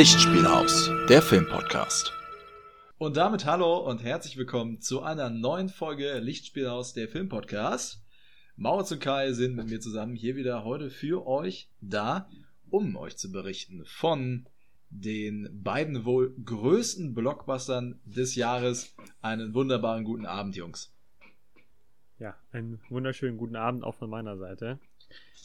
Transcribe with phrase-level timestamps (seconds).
[0.00, 2.10] Lichtspielhaus, der Filmpodcast.
[2.96, 8.02] Und damit hallo und herzlich willkommen zu einer neuen Folge Lichtspielhaus, der Filmpodcast.
[8.56, 12.30] Mauritz und Kai sind mit mir zusammen hier wieder heute für euch da,
[12.70, 14.48] um euch zu berichten von
[14.88, 18.96] den beiden wohl größten Blockbustern des Jahres.
[19.20, 20.94] Einen wunderbaren guten Abend, Jungs.
[22.18, 24.78] Ja, einen wunderschönen guten Abend auch von meiner Seite.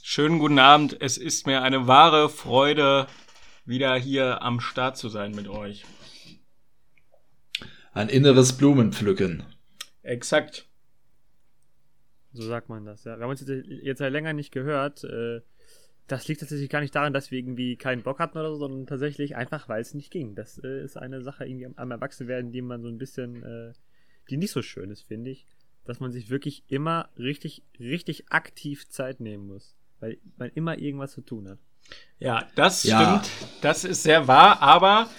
[0.02, 0.96] Schönen guten Abend.
[1.02, 3.08] Es ist mir eine wahre Freude,
[3.66, 5.86] wieder hier am Start zu sein mit euch.
[7.94, 9.44] Ein inneres Blumenpflücken.
[10.04, 10.68] Exakt.
[12.34, 13.18] So sagt man das, ja.
[13.18, 15.04] Wir haben uns jetzt ja länger nicht gehört.
[15.06, 15.42] Äh,
[16.08, 18.86] das liegt tatsächlich gar nicht daran, dass wir irgendwie keinen Bock hatten oder so, sondern
[18.86, 20.36] tatsächlich einfach, weil es nicht ging.
[20.36, 23.74] Das äh, ist eine Sache irgendwie am Erwachsenwerden, die man so ein bisschen, äh,
[24.30, 25.48] die nicht so schön ist, finde ich.
[25.86, 31.14] Dass man sich wirklich immer richtig, richtig aktiv Zeit nehmen muss weil man immer irgendwas
[31.14, 31.60] zu tun hat.
[32.20, 33.22] Ja, das ja.
[33.22, 33.30] stimmt.
[33.62, 35.10] Das ist sehr wahr, aber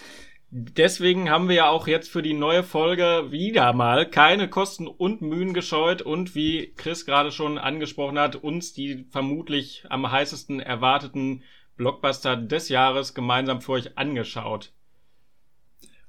[0.50, 5.20] deswegen haben wir ja auch jetzt für die neue Folge wieder mal keine Kosten und
[5.20, 11.42] Mühen gescheut und wie Chris gerade schon angesprochen hat, uns die vermutlich am heißesten erwarteten
[11.76, 14.72] Blockbuster des Jahres gemeinsam für euch angeschaut.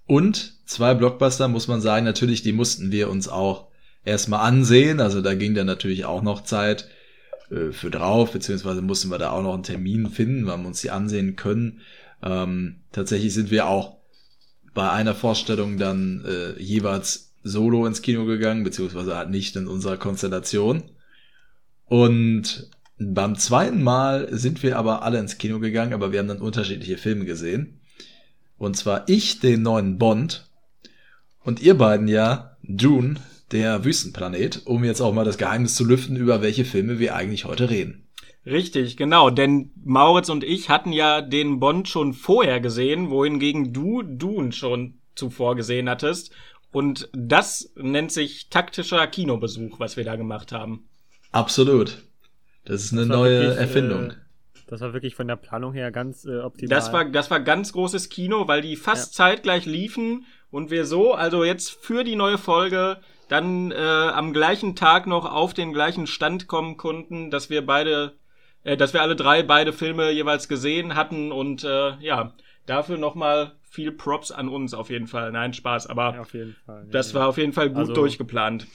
[0.06, 3.68] Und zwei Blockbuster muss man sagen, natürlich, die mussten wir uns auch
[4.06, 5.02] erstmal ansehen.
[5.02, 6.88] Also da ging dann natürlich auch noch Zeit
[7.50, 10.82] äh, für drauf, beziehungsweise mussten wir da auch noch einen Termin finden, weil wir uns
[10.82, 11.82] die ansehen können.
[12.22, 13.98] Ähm, tatsächlich sind wir auch
[14.74, 19.98] bei einer Vorstellung dann äh, jeweils solo ins Kino gegangen, beziehungsweise halt nicht in unserer
[19.98, 20.84] Konstellation.
[21.86, 26.42] Und beim zweiten Mal sind wir aber alle ins Kino gegangen, aber wir haben dann
[26.42, 27.80] unterschiedliche Filme gesehen.
[28.58, 30.50] Und zwar ich den neuen Bond
[31.44, 33.16] und ihr beiden ja Dune
[33.52, 37.46] der Wüstenplanet, um jetzt auch mal das Geheimnis zu lüften, über welche Filme wir eigentlich
[37.46, 38.08] heute reden.
[38.46, 44.04] Richtig, genau, denn Mauritz und ich hatten ja den Bond schon vorher gesehen, wohingegen du
[44.04, 46.32] Dune schon zuvor gesehen hattest.
[46.72, 50.88] Und das nennt sich taktischer Kinobesuch, was wir da gemacht haben.
[51.32, 52.04] Absolut.
[52.64, 54.12] Das ist eine das neue wirklich, Erfindung.
[54.12, 54.16] Äh,
[54.68, 56.70] das war wirklich von der Planung her ganz äh, optimal.
[56.70, 59.26] Das war, das war ganz großes Kino, weil die fast ja.
[59.26, 64.76] zeitgleich liefen und wir so, also jetzt für die neue Folge dann äh, am gleichen
[64.76, 68.14] Tag noch auf den gleichen Stand kommen konnten, dass wir beide,
[68.64, 72.34] äh, dass wir alle drei beide Filme jeweils gesehen hatten und äh, ja,
[72.66, 75.32] dafür nochmal viel Props an uns auf jeden Fall.
[75.32, 77.20] Nein, Spaß, aber ja, auf jeden Fall, ja, das ja.
[77.20, 78.68] war auf jeden Fall gut also, durchgeplant.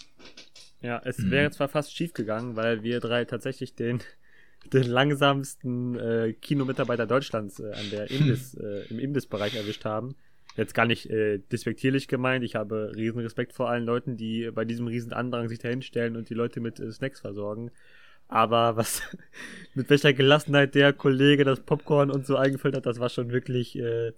[0.80, 1.30] Ja, es mhm.
[1.30, 4.00] wäre zwar fast schief gegangen, weil wir drei tatsächlich den
[4.72, 10.14] den langsamsten äh, Kinomitarbeiter Deutschlands äh, an der Imbiss, äh, im Imbissbereich erwischt haben
[10.56, 12.44] jetzt gar nicht äh, despektierlich gemeint.
[12.44, 16.28] Ich habe riesen Respekt vor allen Leuten, die bei diesem riesen Andrang sich dahinstellen und
[16.28, 17.70] die Leute mit äh, Snacks versorgen.
[18.28, 19.02] Aber was,
[19.74, 23.78] mit welcher Gelassenheit der Kollege das Popcorn und so eingefüllt hat, das war schon wirklich,
[23.78, 24.12] äh,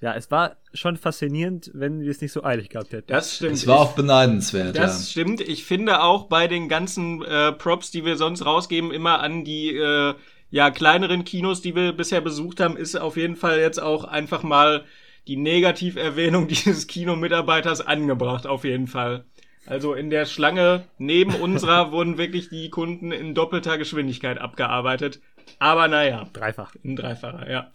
[0.00, 3.08] ja, es war schon faszinierend, wenn wir es nicht so eilig gehabt hätten.
[3.08, 3.54] Das stimmt.
[3.54, 4.76] Es war auch beneidenswert.
[4.76, 5.10] Das ja.
[5.10, 5.40] stimmt.
[5.40, 9.76] Ich finde auch bei den ganzen äh, Props, die wir sonst rausgeben, immer an die
[9.76, 10.14] äh,
[10.50, 14.42] ja kleineren Kinos, die wir bisher besucht haben, ist auf jeden Fall jetzt auch einfach
[14.42, 14.84] mal
[15.28, 19.24] die Negativerwähnung dieses Kinomitarbeiters angebracht, auf jeden Fall.
[19.66, 25.20] Also in der Schlange neben unserer wurden wirklich die Kunden in doppelter Geschwindigkeit abgearbeitet.
[25.58, 26.28] Aber naja.
[26.32, 26.74] Dreifach.
[26.82, 27.70] In dreifacher, ja.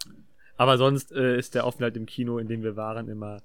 [0.58, 3.42] Aber sonst äh, ist der Aufenthalt im Kino, in dem wir waren, immer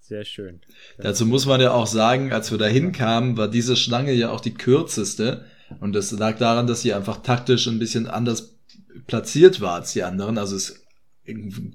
[0.00, 0.60] sehr schön.
[0.96, 4.40] Dazu muss man ja auch sagen, als wir da hinkamen, war diese Schlange ja auch
[4.40, 5.44] die kürzeste.
[5.80, 8.58] Und das lag daran, dass sie einfach taktisch ein bisschen anders
[9.06, 10.38] platziert war als die anderen.
[10.38, 10.86] Also es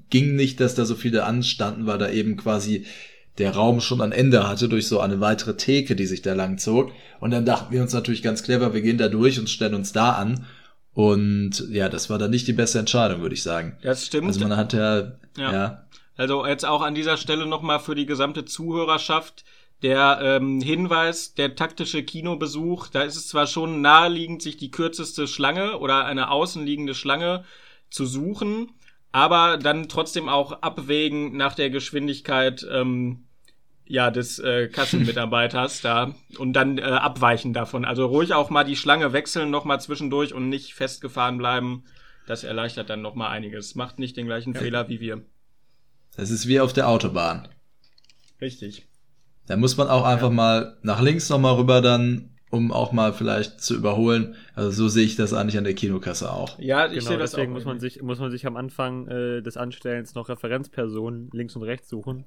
[0.10, 2.86] ging nicht, dass da so viele anstanden, weil da eben quasi
[3.38, 6.58] der Raum schon ein Ende hatte durch so eine weitere Theke, die sich da lang
[6.58, 6.92] zog.
[7.20, 9.92] Und dann dachten wir uns natürlich ganz clever, wir gehen da durch und stellen uns
[9.92, 10.46] da an.
[10.94, 13.78] Und ja, das war dann nicht die beste Entscheidung, würde ich sagen.
[13.82, 14.28] Das stimmt.
[14.28, 15.52] Also man hat ja, ja.
[15.52, 15.88] ja.
[16.16, 19.44] Also jetzt auch an dieser Stelle nochmal für die gesamte Zuhörerschaft
[19.82, 25.28] der ähm, Hinweis, der taktische Kinobesuch, da ist es zwar schon naheliegend, sich die kürzeste
[25.28, 27.44] Schlange oder eine außenliegende Schlange
[27.90, 28.72] zu suchen,
[29.14, 33.26] aber dann trotzdem auch abwägen nach der Geschwindigkeit ähm,
[33.86, 37.86] ja des äh, Kassenmitarbeiters da und dann äh, abweichen davon.
[37.86, 41.84] Also ruhig auch mal die Schlange wechseln noch mal zwischendurch und nicht festgefahren bleiben.
[42.26, 43.76] Das erleichtert dann noch mal einiges.
[43.76, 44.60] Macht nicht den gleichen ja.
[44.60, 45.22] Fehler wie wir.
[46.18, 47.48] Das ist wie auf der Autobahn.
[48.42, 48.88] Richtig.
[49.46, 50.36] Da muss man auch einfach ja.
[50.36, 54.36] mal nach links noch mal rüber dann um auch mal vielleicht zu überholen.
[54.54, 56.60] Also so sehe ich das eigentlich an der Kinokasse auch.
[56.60, 57.56] Ja, ich genau, sehe das deswegen auch.
[57.56, 61.64] Muss man, sich, muss man sich am Anfang äh, des Anstellens noch Referenzpersonen links und
[61.64, 62.26] rechts suchen,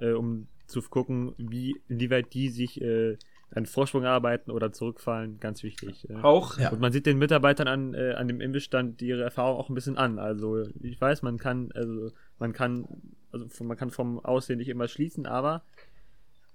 [0.00, 3.18] äh, um zu gucken, wie inwieweit die sich äh,
[3.52, 5.38] einen Vorsprung arbeiten oder zurückfallen.
[5.38, 6.10] Ganz wichtig.
[6.10, 6.16] Äh.
[6.22, 6.58] Auch.
[6.58, 6.70] Ja.
[6.70, 9.96] Und man sieht den Mitarbeitern an, äh, an dem Imbissstand ihre Erfahrung auch ein bisschen
[9.96, 10.18] an.
[10.18, 12.10] Also ich weiß, man kann, also
[12.40, 12.88] man kann
[13.32, 15.62] also man kann vom Aussehen nicht immer schließen, aber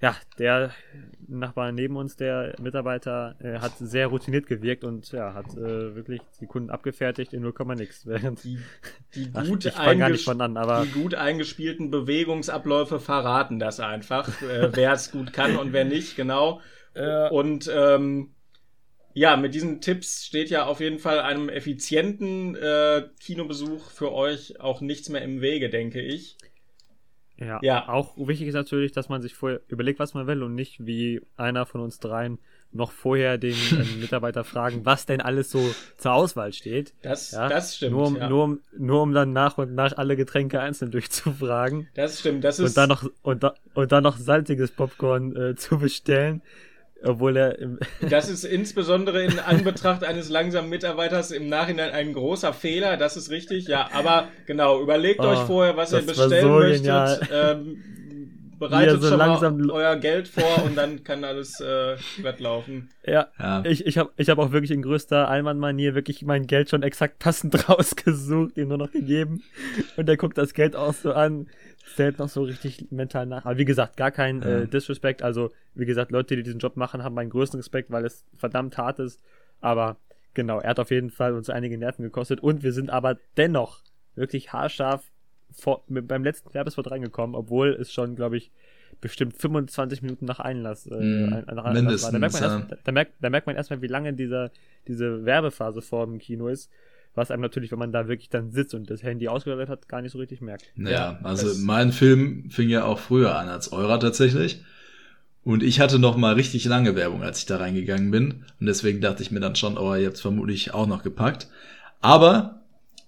[0.04, 0.72] ja, der
[1.30, 6.20] Nachbar neben uns, der Mitarbeiter, äh, hat sehr routiniert gewirkt und ja, hat äh, wirklich
[6.42, 8.06] die Kunden abgefertigt in 0, nix.
[8.06, 8.60] Während die,
[9.16, 15.10] die, gut Ach, an, aber die gut eingespielten Bewegungsabläufe verraten das einfach, äh, wer es
[15.10, 16.60] gut kann und wer nicht, genau.
[16.96, 18.36] Äh, und ähm,
[19.14, 24.60] ja, mit diesen Tipps steht ja auf jeden Fall einem effizienten äh, Kinobesuch für euch
[24.60, 26.38] auch nichts mehr im Wege, denke ich.
[27.46, 30.56] Ja, ja, auch wichtig ist natürlich, dass man sich vorher überlegt, was man will und
[30.56, 32.40] nicht wie einer von uns dreien
[32.74, 36.94] noch vorher den äh, Mitarbeiter fragen, was denn alles so zur Auswahl steht.
[37.02, 37.48] Das, ja?
[37.48, 37.94] das stimmt.
[37.94, 38.30] Nur um, ja.
[38.30, 41.88] nur, um, nur um dann nach und nach alle Getränke einzeln durchzufragen.
[41.94, 42.44] Das stimmt.
[42.44, 46.42] Das ist und dann noch und, da, und dann noch salziges Popcorn äh, zu bestellen.
[47.04, 47.80] Obwohl er im
[48.10, 53.30] Das ist insbesondere in Anbetracht eines langsamen Mitarbeiters im Nachhinein ein großer Fehler, das ist
[53.30, 53.90] richtig, ja.
[53.94, 57.30] Aber genau, überlegt oh, euch vorher, was ihr bestellen so möchtet.
[57.32, 57.84] Ähm,
[58.60, 62.90] bereitet so schon mal euer Geld vor und dann kann alles äh, wettlaufen.
[63.06, 63.64] Ja, ja.
[63.66, 67.20] ich, ich habe ich hab auch wirklich in größter Allmann-Manier wirklich mein Geld schon exakt
[67.20, 69.44] passend rausgesucht, ihm nur noch gegeben.
[69.98, 71.48] Und er guckt das Geld auch so an
[71.96, 73.46] zählt noch so richtig mental nach.
[73.46, 74.60] Aber wie gesagt, gar kein ja.
[74.62, 75.22] äh, Disrespect.
[75.22, 78.78] Also, wie gesagt, Leute, die diesen Job machen, haben meinen größten Respekt, weil es verdammt
[78.78, 79.22] hart ist.
[79.62, 79.98] Aber
[80.34, 82.42] genau, er hat auf jeden Fall uns einige Nerven gekostet.
[82.42, 83.82] Und wir sind aber dennoch
[84.16, 85.04] wirklich haarscharf
[85.52, 88.52] vor, mit, beim letzten Werbespot reingekommen, obwohl es schon, glaube ich,
[89.02, 92.12] bestimmt 25 Minuten nach Einlass, äh, mm, nach Einlass war.
[92.12, 94.52] Da merkt, man erst, da, merkt, da merkt man erstmal, wie lange dieser,
[94.88, 96.72] diese Werbephase vor dem Kino ist
[97.16, 100.02] was einem natürlich, wenn man da wirklich dann sitzt und das Handy ausgeleitet hat, gar
[100.02, 100.66] nicht so richtig merkt.
[100.76, 104.64] Ja, also mein Film fing ja auch früher an als eurer tatsächlich.
[105.44, 108.46] Und ich hatte noch mal richtig lange Werbung, als ich da reingegangen bin.
[108.60, 111.50] Und deswegen dachte ich mir dann schon, oh, ihr habt es vermutlich auch noch gepackt.
[112.00, 112.64] Aber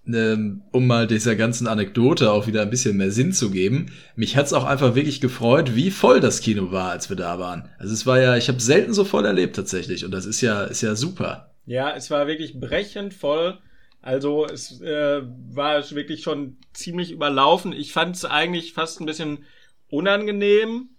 [0.07, 4.37] ähm, um mal dieser ganzen Anekdote auch wieder ein bisschen mehr Sinn zu geben, mich
[4.37, 7.69] hat's auch einfach wirklich gefreut, wie voll das Kino war, als wir da waren.
[7.79, 10.65] Also es war ja, ich habe selten so voll erlebt tatsächlich und das ist ja
[10.65, 11.51] ist ja super.
[11.65, 13.57] Ja, es war wirklich brechend voll.
[14.05, 17.73] Also es äh, war wirklich schon ziemlich überlaufen.
[17.73, 19.45] Ich fand es eigentlich fast ein bisschen
[19.89, 20.89] unangenehm,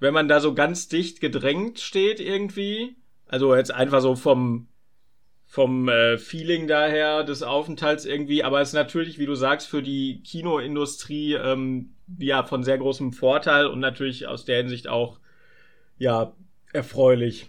[0.00, 2.94] wenn man da so ganz dicht gedrängt steht irgendwie.
[3.26, 4.68] Also jetzt einfach so vom
[5.46, 9.82] vom äh, Feeling daher des Aufenthalts irgendwie, aber es ist natürlich, wie du sagst, für
[9.82, 15.20] die Kinoindustrie ähm, ja von sehr großem Vorteil und natürlich aus der Hinsicht auch
[15.96, 16.34] ja
[16.74, 17.48] erfreulich.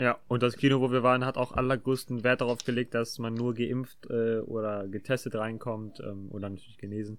[0.00, 3.34] Ja, und das Kino, wo wir waren, hat auch allergrößten Wert darauf gelegt, dass man
[3.34, 7.18] nur geimpft äh, oder getestet reinkommt ähm, oder natürlich genesen.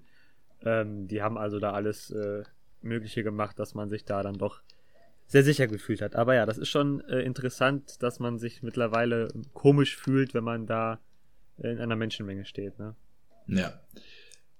[0.61, 2.43] Ähm, die haben also da alles äh,
[2.81, 4.61] Mögliche gemacht, dass man sich da dann doch
[5.27, 6.15] sehr sicher gefühlt hat.
[6.15, 10.67] Aber ja, das ist schon äh, interessant, dass man sich mittlerweile komisch fühlt, wenn man
[10.67, 10.99] da
[11.57, 12.77] in einer Menschenmenge steht.
[12.77, 12.95] Ne?
[13.47, 13.79] Ja.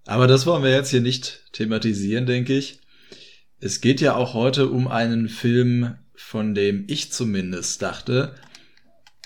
[0.05, 2.79] Aber das wollen wir jetzt hier nicht thematisieren, denke ich.
[3.59, 8.35] Es geht ja auch heute um einen Film, von dem ich zumindest dachte,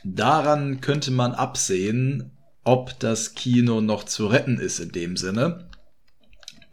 [0.03, 2.31] daran könnte man absehen,
[2.63, 5.69] ob das Kino noch zu retten ist in dem Sinne.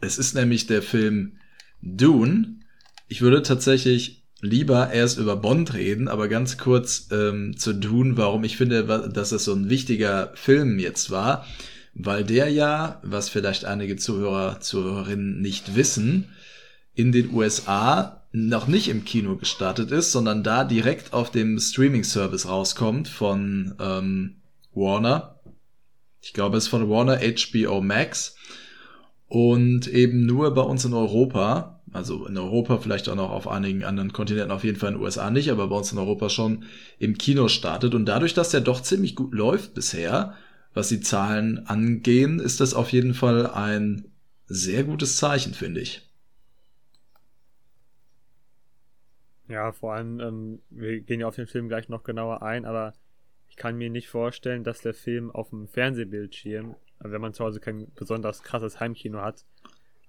[0.01, 1.37] Es ist nämlich der Film
[1.81, 2.59] Dune.
[3.07, 8.43] Ich würde tatsächlich lieber erst über Bond reden, aber ganz kurz ähm, zu Dune, warum
[8.43, 11.45] ich finde, dass es so ein wichtiger Film jetzt war,
[11.95, 16.29] weil der ja, was vielleicht einige Zuhörer, Zuhörerinnen nicht wissen,
[16.93, 22.47] in den USA noch nicht im Kino gestartet ist, sondern da direkt auf dem Streaming-Service
[22.47, 24.35] rauskommt von ähm,
[24.73, 25.39] Warner.
[26.21, 28.35] Ich glaube, es ist von Warner HBO Max.
[29.27, 33.83] Und eben nur bei uns in Europa, also in Europa vielleicht auch noch auf einigen
[33.83, 36.63] anderen Kontinenten, auf jeden Fall in den USA nicht, aber bei uns in Europa schon
[36.99, 37.93] im Kino startet.
[37.93, 40.35] Und dadurch, dass der doch ziemlich gut läuft bisher,
[40.73, 44.05] was die Zahlen angehen, ist das auf jeden Fall ein
[44.45, 46.06] sehr gutes Zeichen, finde ich.
[49.47, 52.93] Ja, vor allem, ähm, wir gehen ja auf den Film gleich noch genauer ein, aber
[53.49, 57.59] ich kann mir nicht vorstellen, dass der Film auf dem Fernsehbildschirm, wenn man zu Hause
[57.59, 59.45] kein besonders krasses Heimkino hat,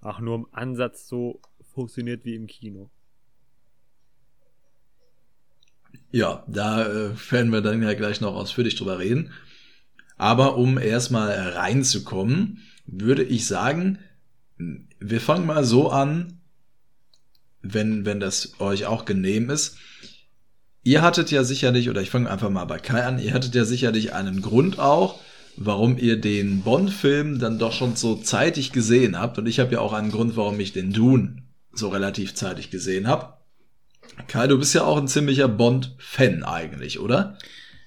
[0.01, 1.41] auch nur im Ansatz so
[1.73, 2.89] funktioniert wie im Kino.
[6.11, 9.31] Ja, da äh, werden wir dann ja gleich noch ausführlich drüber reden.
[10.17, 13.99] Aber um erstmal reinzukommen, würde ich sagen,
[14.57, 16.38] wir fangen mal so an,
[17.61, 19.77] wenn, wenn das euch auch genehm ist.
[20.83, 23.65] Ihr hattet ja sicherlich, oder ich fange einfach mal bei Kai an, ihr hattet ja
[23.65, 25.19] sicherlich einen Grund auch,
[25.57, 29.37] warum ihr den Bond-Film dann doch schon so zeitig gesehen habt.
[29.37, 33.07] Und ich habe ja auch einen Grund, warum ich den Dune so relativ zeitig gesehen
[33.07, 33.33] habe.
[34.27, 37.37] Kai, du bist ja auch ein ziemlicher Bond-Fan eigentlich, oder?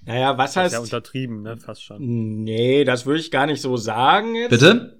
[0.04, 0.74] Naja, was heißt.
[0.74, 1.56] Das ist ja untertrieben, ne?
[1.58, 2.42] Fast schon.
[2.42, 4.50] Nee, das würde ich gar nicht so sagen jetzt.
[4.50, 4.98] Bitte?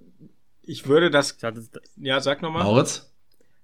[0.63, 1.37] ich würde das.
[1.39, 2.65] Das, Ja, sag nochmal.
[2.65, 3.12] Mauritz?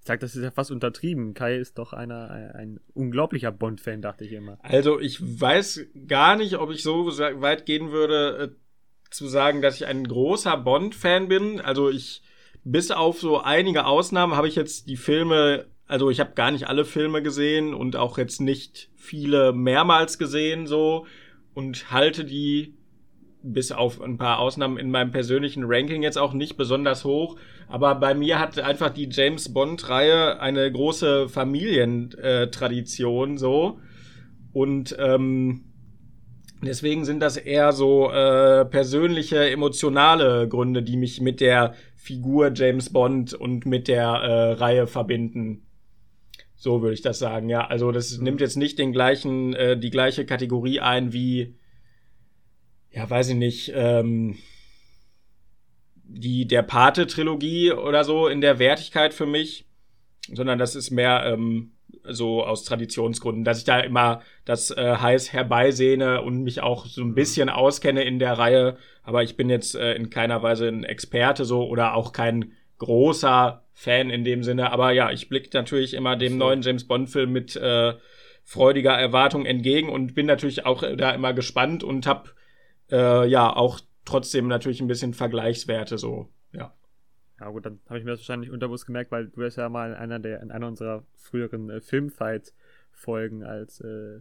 [0.01, 1.35] Ich sag, das ist ja fast untertrieben.
[1.35, 4.59] Kai ist doch einer, ein, unglaublicher Bond-Fan, dachte ich immer.
[4.63, 9.77] Also ich weiß gar nicht, ob ich so weit gehen würde, äh, zu sagen, dass
[9.77, 11.61] ich ein großer Bond-Fan bin.
[11.61, 12.23] Also ich,
[12.65, 16.69] bis auf so einige Ausnahmen habe ich jetzt die Filme, also ich habe gar nicht
[16.69, 21.07] alle Filme gesehen und auch jetzt nicht viele mehrmals gesehen so
[21.55, 22.78] und halte die
[23.43, 27.37] bis auf ein paar Ausnahmen in meinem persönlichen Ranking jetzt auch nicht besonders hoch.
[27.69, 33.79] Aber bei mir hat einfach die James Bond-Reihe eine große Familientradition so.
[34.53, 35.65] Und ähm,
[36.63, 42.91] deswegen sind das eher so äh, persönliche, emotionale Gründe, die mich mit der Figur James
[42.91, 45.67] Bond und mit der äh, Reihe verbinden.
[46.57, 47.67] So würde ich das sagen, ja.
[47.67, 51.55] Also das nimmt jetzt nicht den gleichen, äh, die gleiche Kategorie ein wie,
[52.91, 54.37] ja, weiß ich nicht, ähm,
[55.95, 59.67] die der Pate-Trilogie oder so in der Wertigkeit für mich,
[60.33, 61.73] sondern das ist mehr ähm,
[62.05, 67.03] so aus Traditionsgründen, dass ich da immer das äh, heiß herbeisehne und mich auch so
[67.03, 70.85] ein bisschen auskenne in der Reihe, aber ich bin jetzt äh, in keiner Weise ein
[70.85, 75.95] Experte so oder auch kein großer Fan in dem Sinne, aber ja, ich blicke natürlich
[75.95, 76.39] immer dem So.
[76.39, 77.95] neuen James Bond Film mit äh,
[78.45, 82.35] freudiger Erwartung entgegen und bin natürlich auch äh, da immer gespannt und hab
[82.91, 86.29] äh, ja auch trotzdem natürlich ein bisschen Vergleichswerte so.
[86.53, 86.73] Ja.
[87.41, 89.91] Ja gut, dann habe ich mir das wahrscheinlich unterbewusst gemerkt, weil du hast ja mal
[89.91, 94.21] in einer der in einer unserer früheren äh, Filmfight-Folgen als äh,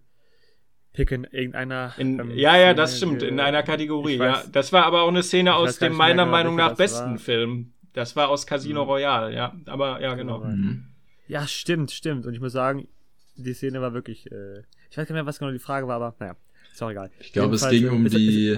[0.94, 1.94] Pick in irgendeiner.
[1.98, 4.36] In, ähm, ja, ja, das stimmt, in einer Kategorie, ich ja.
[4.38, 7.12] weiß- Das war aber auch eine Szene aus weiß dem meiner genau, Meinung nach besten
[7.12, 7.18] war.
[7.20, 7.74] Film.
[7.94, 8.90] Das war aus Casino Mhm.
[8.90, 9.56] Royale, ja.
[9.66, 10.40] Aber ja, genau.
[10.40, 10.52] Genau.
[10.52, 10.86] Mhm.
[11.28, 12.26] Ja, stimmt, stimmt.
[12.26, 12.88] Und ich muss sagen,
[13.36, 14.32] die Szene war wirklich.
[14.32, 14.60] Äh,
[14.90, 16.36] ich weiß gar nicht mehr, was genau die Frage war, aber naja,
[16.78, 17.10] ist auch egal.
[17.20, 18.58] Ich glaube, es ging um ist- die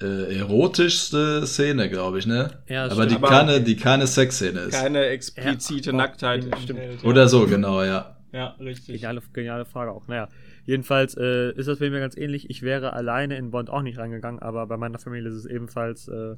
[0.00, 2.62] äh, erotischste Szene, glaube ich, ne?
[2.68, 3.24] Ja, Aber die stimmt.
[3.24, 4.72] Aber keine, die keine Sexszene ist.
[4.72, 6.44] Keine explizite Ja, Nacktheit.
[6.62, 6.80] stimmt.
[7.02, 7.08] ja.
[7.08, 8.16] Oder so, genau, ja.
[8.32, 8.96] Ja, richtig.
[9.00, 10.08] Geniale, geniale Frage auch.
[10.08, 10.28] Naja,
[10.64, 12.50] jedenfalls äh, ist das bei mir ganz ähnlich.
[12.50, 16.08] Ich wäre alleine in Bond auch nicht reingegangen, aber bei meiner Familie ist es ebenfalls
[16.08, 16.34] äh,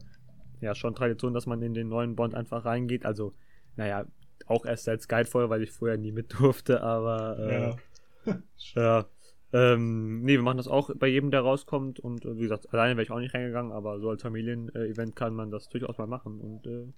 [0.61, 3.07] ja schon Tradition, dass man in den neuen Bond einfach reingeht.
[3.07, 3.33] Also,
[3.77, 4.05] naja,
[4.47, 7.71] auch erst seit Skyfall, weil ich vorher nie mit durfte, aber äh,
[8.27, 8.37] Ja.
[8.75, 9.07] ja.
[9.53, 12.97] Ähm, nee, wir machen das auch bei jedem, der rauskommt und äh, wie gesagt, alleine
[12.97, 16.41] wäre ich auch nicht reingegangen, aber so als Familienevent kann man das durchaus mal machen
[16.41, 16.93] und äh,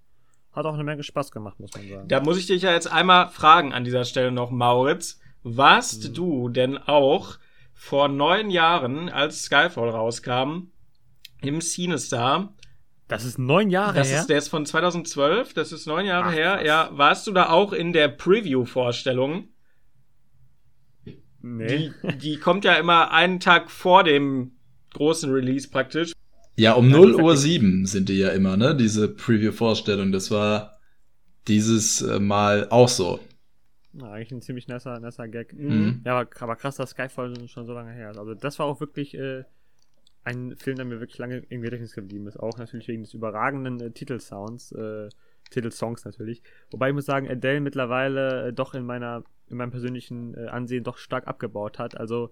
[0.53, 2.09] hat auch eine Menge Spaß gemacht, muss man sagen.
[2.09, 5.21] Da muss ich dich ja jetzt einmal fragen an dieser Stelle noch, Mauritz.
[5.43, 6.15] Warst Mhm.
[6.15, 7.39] du denn auch
[7.75, 10.71] vor neun Jahren, als Skyfall rauskam,
[11.43, 12.55] im Cinestar
[13.07, 14.21] Das ist neun Jahre Das her.
[14.21, 16.65] ist, der ist von 2012, das ist neun Jahre Ach, her.
[16.67, 19.49] Ja, warst du da auch in der Preview-Vorstellung?
[21.43, 21.91] Nee.
[22.03, 24.53] Die, die kommt ja immer einen Tag vor dem
[24.95, 26.13] großen Release praktisch.
[26.57, 28.75] Ja, um Ja, 0 das- Uhr 7 sind die ja immer, ne?
[28.77, 30.11] Diese Preview-Vorstellung.
[30.13, 30.79] Das war
[31.47, 33.21] dieses äh, Mal auch so.
[33.93, 35.53] Na, eigentlich ein ziemlich nasser, nasser Gag.
[35.55, 36.03] Mhm.
[36.05, 38.19] Ja, aber, aber krass, dass Skyfall schon so lange her ist.
[38.19, 39.45] Also das war auch wirklich äh,
[40.25, 42.39] ein Film, der mir wirklich lange im Gedächtnis geblieben ist.
[42.39, 45.09] Auch natürlich wegen des überragenden äh, Titelsounds, äh,
[45.51, 46.43] Titelsongs natürlich.
[46.71, 50.85] Wobei ich muss sagen, Adele mittlerweile äh, doch in meiner, in meinem persönlichen äh, Ansehen
[50.85, 51.97] doch stark abgebaut hat.
[51.97, 52.31] Also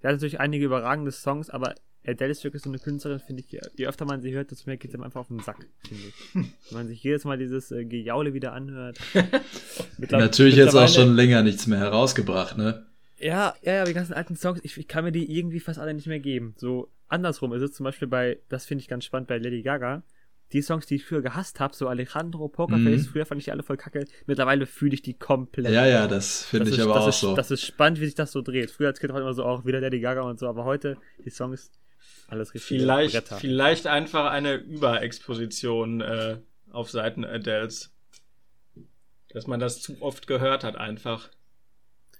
[0.00, 1.74] er hat natürlich einige überragende Songs, aber
[2.06, 4.78] Adele ist wirklich so eine Künstlerin, finde ich, je- öfter man sie hört, desto mehr
[4.78, 6.14] geht es ihm einfach auf den Sack, finde ich.
[6.34, 8.98] Wenn man sich jedes Mal dieses äh, Gejaule wieder anhört.
[9.98, 12.86] Natürlich jetzt auch schon länger nichts mehr herausgebracht, ne?
[13.18, 15.92] ja, ja, ja, die ganzen alten Songs, ich, ich kann mir die irgendwie fast alle
[15.92, 16.54] nicht mehr geben.
[16.56, 20.02] So andersrum ist es zum Beispiel bei, das finde ich ganz spannend bei Lady Gaga.
[20.52, 23.10] Die Songs, die ich früher gehasst habe, so Alejandro, Pokerface, Mhm.
[23.12, 24.04] früher fand ich die alle voll kacke.
[24.26, 25.72] Mittlerweile fühle ich die komplett.
[25.72, 27.36] Ja, ja, das finde ich ist, aber auch ist, so.
[27.36, 28.70] Das ist spannend, wie sich das so dreht.
[28.70, 31.30] Früher als Kind war immer so auch wieder Lady Gaga und so, aber heute die
[31.30, 31.70] Songs,
[32.28, 32.78] alles richtig.
[32.80, 36.38] Vielleicht, vielleicht einfach eine Überexposition äh,
[36.72, 37.92] auf Seiten Adels.
[39.32, 41.28] Dass man das zu oft gehört hat einfach.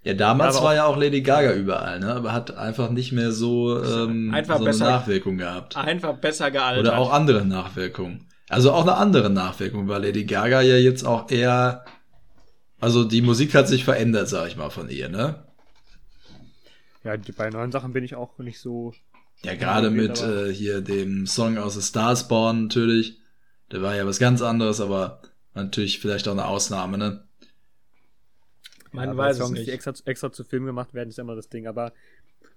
[0.03, 2.15] Ja, damals aber war ja auch Lady Gaga überall, ne?
[2.15, 5.77] Aber hat einfach nicht mehr so, ähm, Einfach so besser- eine Nachwirkung gehabt.
[5.77, 6.87] Einfach besser gealtert.
[6.87, 8.27] Oder auch andere Nachwirkungen.
[8.49, 11.85] Also auch eine andere Nachwirkung, weil Lady Gaga ja jetzt auch eher,
[12.81, 15.45] also die Musik hat sich verändert, sag ich mal, von ihr, ne?
[17.05, 18.93] Ja, die, bei neuen Sachen bin ich auch nicht so.
[19.45, 23.19] Ja, gerade mit äh, hier dem Song aus The Starspawn natürlich.
[23.73, 25.23] Der war ja was ganz anderes, aber
[25.55, 27.25] natürlich vielleicht auch eine Ausnahme, ne?
[28.93, 29.67] Man Ja, weiß Songs, nicht.
[29.67, 31.67] die extra, extra zu Film gemacht werden, ist immer das Ding.
[31.67, 31.93] Aber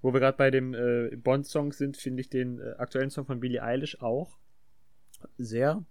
[0.02, 3.40] wo wir gerade bei dem äh, Bond-Song sind, finde ich den äh, aktuellen Song von
[3.40, 4.38] Billie Eilish auch
[5.38, 5.84] sehr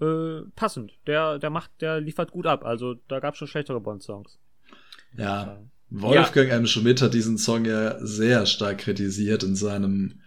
[0.00, 0.92] äh, passend.
[1.06, 2.64] Der, der macht, der liefert gut ab.
[2.64, 4.38] Also da gab es schon schlechtere Bond-Songs.
[5.16, 5.60] Ja.
[5.90, 6.66] Wolfgang M.
[6.66, 10.20] Schmidt hat diesen Song ja sehr stark kritisiert in seinem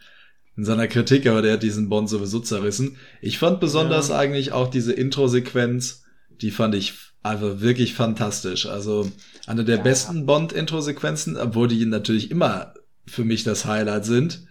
[0.57, 2.97] in seiner Kritik, aber der hat diesen Bond sowieso zerrissen.
[3.19, 4.17] Ich fand besonders ja.
[4.17, 6.04] eigentlich auch diese Intro-Sequenz,
[6.41, 8.65] die fand ich einfach wirklich fantastisch.
[8.67, 9.11] Also
[9.47, 9.83] eine der ja.
[9.83, 12.73] besten Bond-Intro-Sequenzen, obwohl die natürlich immer
[13.07, 14.45] für mich das Highlight sind,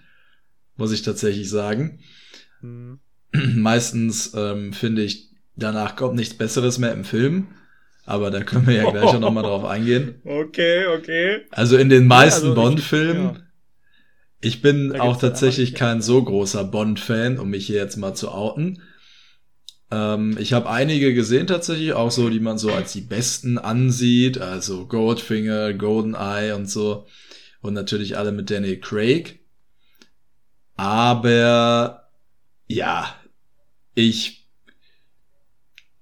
[0.77, 2.01] muss ich tatsächlich sagen.
[2.61, 2.99] Mhm.
[3.33, 7.49] Meistens ähm, finde ich, danach kommt nichts Besseres mehr im Film.
[8.07, 10.17] Aber da können wir ja gleich auch nochmal drauf eingehen.
[10.25, 11.41] Okay, okay.
[11.51, 13.25] Also in den meisten ja, also Bond-Filmen.
[13.25, 13.37] Ja.
[14.41, 18.83] Ich bin auch tatsächlich kein so großer Bond-Fan, um mich hier jetzt mal zu outen.
[19.95, 24.39] Ähm, ich habe einige gesehen tatsächlich, auch so, die man so als die besten ansieht.
[24.39, 27.07] Also Goldfinger, Goldeneye und so.
[27.61, 29.39] Und natürlich alle mit Danny Craig.
[30.77, 32.09] Aber
[32.67, 33.15] ja,
[33.95, 34.49] ich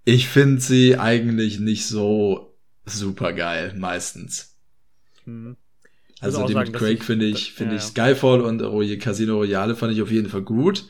[0.05, 2.57] ich finde sie eigentlich nicht so
[2.87, 4.57] super geil, meistens.
[5.25, 5.57] Hm.
[6.21, 8.61] Also die mit Craig finde ich, finde ja, ich Skyfall und
[9.01, 10.87] Casino Royale fand ich auf jeden Fall gut.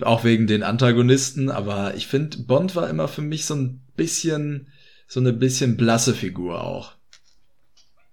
[0.00, 4.68] Auch wegen den Antagonisten, aber ich finde, Bond war immer für mich so ein bisschen,
[5.06, 6.94] so eine bisschen blasse Figur auch.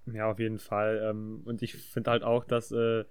[0.07, 1.01] Ja, auf jeden Fall.
[1.09, 3.05] Ähm, und ich finde halt auch, dass äh,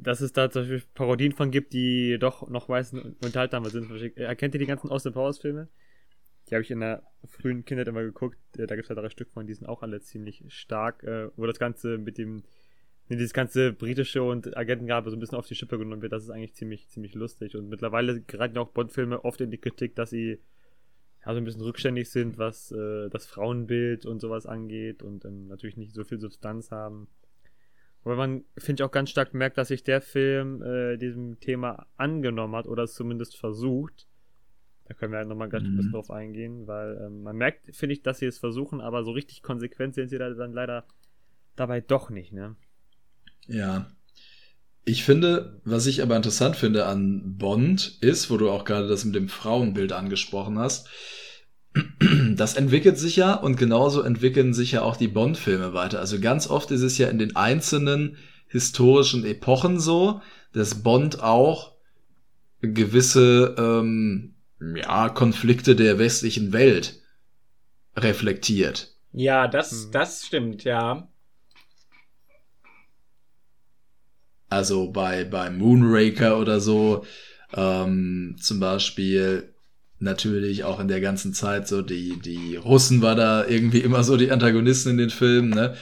[0.00, 3.90] dass es da zum Beispiel Parodien von gibt, die doch noch meistens unterhaltsamer sind.
[4.16, 5.68] Erkennt ihr die ganzen Austin Powers Filme?
[6.48, 8.38] Die habe ich in der frühen Kindheit immer geguckt.
[8.56, 11.28] Äh, da gibt es ja drei Stück von, die sind auch alle ziemlich stark, äh,
[11.36, 12.42] wo das Ganze mit dem,
[13.16, 16.12] dieses ganze britische und Agentengabe so ein bisschen auf die Schippe genommen wird.
[16.12, 17.56] Das ist eigentlich ziemlich, ziemlich lustig.
[17.56, 20.40] Und mittlerweile geraten auch Bond-Filme oft in die Kritik, dass sie
[21.24, 25.48] ja, so ein bisschen rückständig sind, was äh, das Frauenbild und sowas angeht und ähm,
[25.48, 27.08] natürlich nicht so viel Substanz haben.
[28.04, 31.86] Weil man, finde ich, auch ganz stark merkt, dass sich der Film äh, diesem Thema
[31.96, 34.06] angenommen hat oder es zumindest versucht.
[34.84, 35.72] Da können wir halt nochmal ganz mhm.
[35.72, 39.02] ein bisschen drauf eingehen, weil ähm, man merkt, finde ich, dass sie es versuchen, aber
[39.02, 40.86] so richtig konsequent sind sie da dann leider
[41.56, 42.56] dabei doch nicht, ne?
[43.48, 43.90] Ja.
[44.84, 49.04] Ich finde, was ich aber interessant finde an Bond ist, wo du auch gerade das
[49.04, 50.88] mit dem Frauenbild angesprochen hast,
[52.36, 55.98] das entwickelt sich ja und genauso entwickeln sich ja auch die Bond-Filme weiter.
[55.98, 61.74] Also ganz oft ist es ja in den einzelnen historischen Epochen so, dass Bond auch
[62.60, 64.34] gewisse ähm,
[64.74, 67.00] ja, Konflikte der westlichen Welt
[67.96, 68.94] reflektiert.
[69.12, 69.92] Ja, das, hm.
[69.92, 71.08] das stimmt, ja.
[74.50, 77.04] Also bei, bei Moonraker oder so,
[77.54, 79.52] ähm, zum Beispiel,
[80.00, 84.16] natürlich auch in der ganzen Zeit so die, die Russen war da irgendwie immer so
[84.16, 85.74] die Antagonisten in den Filmen, ne?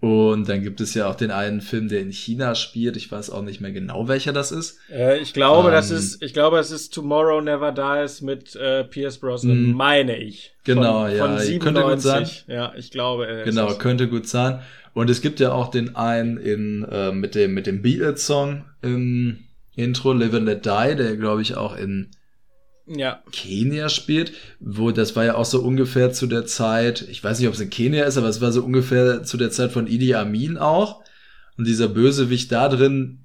[0.00, 2.94] Und dann gibt es ja auch den einen Film, der in China spielt.
[2.98, 4.78] Ich weiß auch nicht mehr genau, welcher das ist.
[4.92, 8.84] Äh, ich glaube, ähm, das ist, ich glaube, es ist Tomorrow Never Dies mit äh,
[8.84, 10.52] Pierce Brosnan, mm, meine ich.
[10.64, 11.26] Genau, von, ja.
[11.26, 11.58] Von 97.
[11.60, 12.28] Könnte gut sein.
[12.48, 13.26] Ja, ich glaube.
[13.28, 14.60] Äh, genau, könnte gut sein.
[14.94, 19.38] Und es gibt ja auch den einen in äh, mit dem mit dem Beatles-Song im
[19.74, 22.10] Intro, Live and Let Die, der glaube ich auch in
[22.86, 23.22] ja.
[23.32, 27.48] Kenia spielt, wo das war ja auch so ungefähr zu der Zeit, ich weiß nicht,
[27.48, 30.14] ob es in Kenia ist, aber es war so ungefähr zu der Zeit von Idi
[30.14, 31.02] Amin auch.
[31.56, 33.23] Und dieser Bösewicht da drin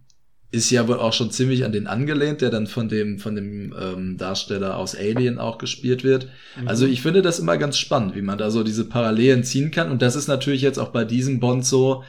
[0.52, 3.74] ist ja wohl auch schon ziemlich an den angelehnt, der dann von dem von dem
[3.80, 6.28] ähm, Darsteller aus Alien auch gespielt wird.
[6.60, 6.68] Mhm.
[6.68, 9.92] Also ich finde das immer ganz spannend, wie man da so diese Parallelen ziehen kann.
[9.92, 12.04] Und das ist natürlich jetzt auch bei diesem Bond so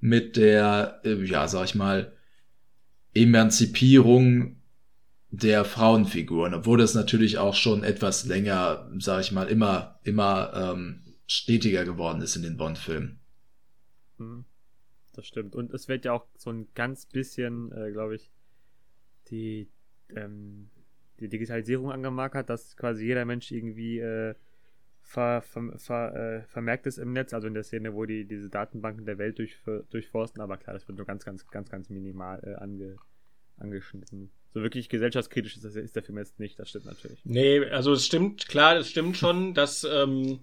[0.00, 2.12] mit der, äh, ja, sag ich mal,
[3.14, 4.56] Emanzipierung
[5.30, 11.02] der Frauenfiguren, obwohl das natürlich auch schon etwas länger, sag ich mal, immer, immer ähm,
[11.26, 13.18] stetiger geworden ist in den Bond-Filmen.
[14.18, 14.44] Hm,
[15.12, 15.54] das stimmt.
[15.54, 18.30] Und es wird ja auch so ein ganz bisschen, äh, glaube ich,
[19.28, 19.68] die,
[20.14, 20.70] ähm,
[21.20, 24.34] die Digitalisierung angemarkert, dass quasi jeder Mensch irgendwie äh,
[25.00, 28.48] ver, ver, ver, äh, vermerkt ist im Netz, also in der Szene, wo die diese
[28.48, 29.56] Datenbanken der Welt durch,
[29.90, 32.96] durchforsten, aber klar, das wird nur ganz, ganz, ganz, ganz minimal äh, ange,
[33.56, 37.24] angeschnitten so wirklich gesellschaftskritisch ist, ist der Film jetzt nicht, das stimmt natürlich.
[37.24, 40.40] Nee, also es stimmt, klar, es stimmt schon, dass ähm,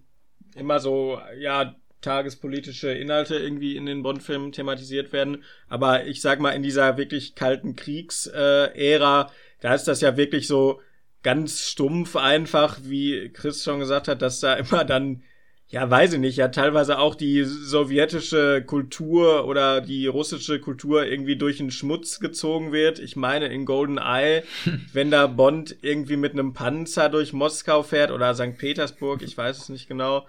[0.55, 5.43] immer so, ja, tagespolitische Inhalte irgendwie in den Bond-Filmen thematisiert werden.
[5.67, 9.31] Aber ich sag mal, in dieser wirklich kalten Kriegsära,
[9.61, 10.81] da ist das ja wirklich so
[11.23, 15.23] ganz stumpf einfach, wie Chris schon gesagt hat, dass da immer dann
[15.71, 21.35] ja, weiß ich nicht, ja teilweise auch die sowjetische Kultur oder die russische Kultur irgendwie
[21.35, 22.97] durch den Schmutz gezogen wird.
[22.97, 24.41] Ich meine, in Golden Eye,
[24.93, 28.57] wenn da Bond irgendwie mit einem Panzer durch Moskau fährt oder St.
[28.57, 30.25] Petersburg, ich weiß es nicht genau.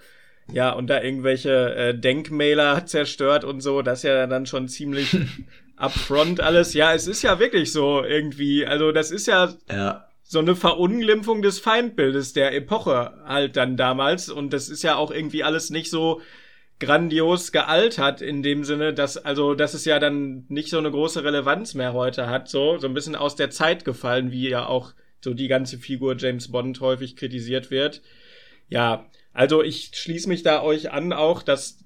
[0.52, 5.16] Ja, und da irgendwelche äh, Denkmäler zerstört und so, das ist ja dann schon ziemlich
[5.76, 6.74] upfront alles.
[6.74, 11.42] Ja, es ist ja wirklich so irgendwie, also das ist ja, ja so eine Verunglimpfung
[11.42, 14.28] des Feindbildes der Epoche halt dann damals.
[14.28, 16.20] Und das ist ja auch irgendwie alles nicht so
[16.78, 21.24] grandios gealtert in dem Sinne, dass also dass es ja dann nicht so eine große
[21.24, 24.92] Relevanz mehr heute hat, so so ein bisschen aus der Zeit gefallen, wie ja auch
[25.20, 28.00] so die ganze Figur James Bond häufig kritisiert wird.
[28.68, 31.78] Ja, also ich schließe mich da euch an auch, dass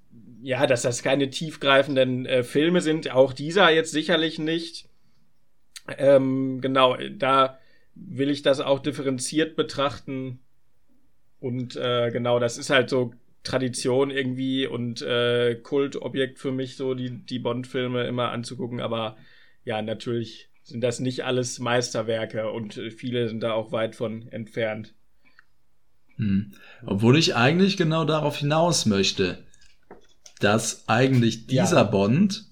[0.43, 4.91] ja, dass das keine tiefgreifenden äh, Filme sind, auch dieser jetzt sicherlich nicht.
[5.97, 7.59] Ähm, genau, da
[7.95, 10.41] will ich das auch differenziert betrachten.
[11.41, 16.95] Und äh, genau, das ist halt so Tradition irgendwie und äh, Kultobjekt für mich, so
[16.95, 18.81] die, die Bond-Filme immer anzugucken.
[18.81, 19.17] Aber
[19.65, 24.29] ja, natürlich sind das nicht alles Meisterwerke und äh, viele sind da auch weit von
[24.29, 24.95] entfernt.
[26.17, 26.53] Hm.
[26.87, 29.39] Obwohl ich eigentlich genau darauf hinaus möchte,
[30.41, 31.85] dass eigentlich dieser ja.
[31.85, 32.47] Bond,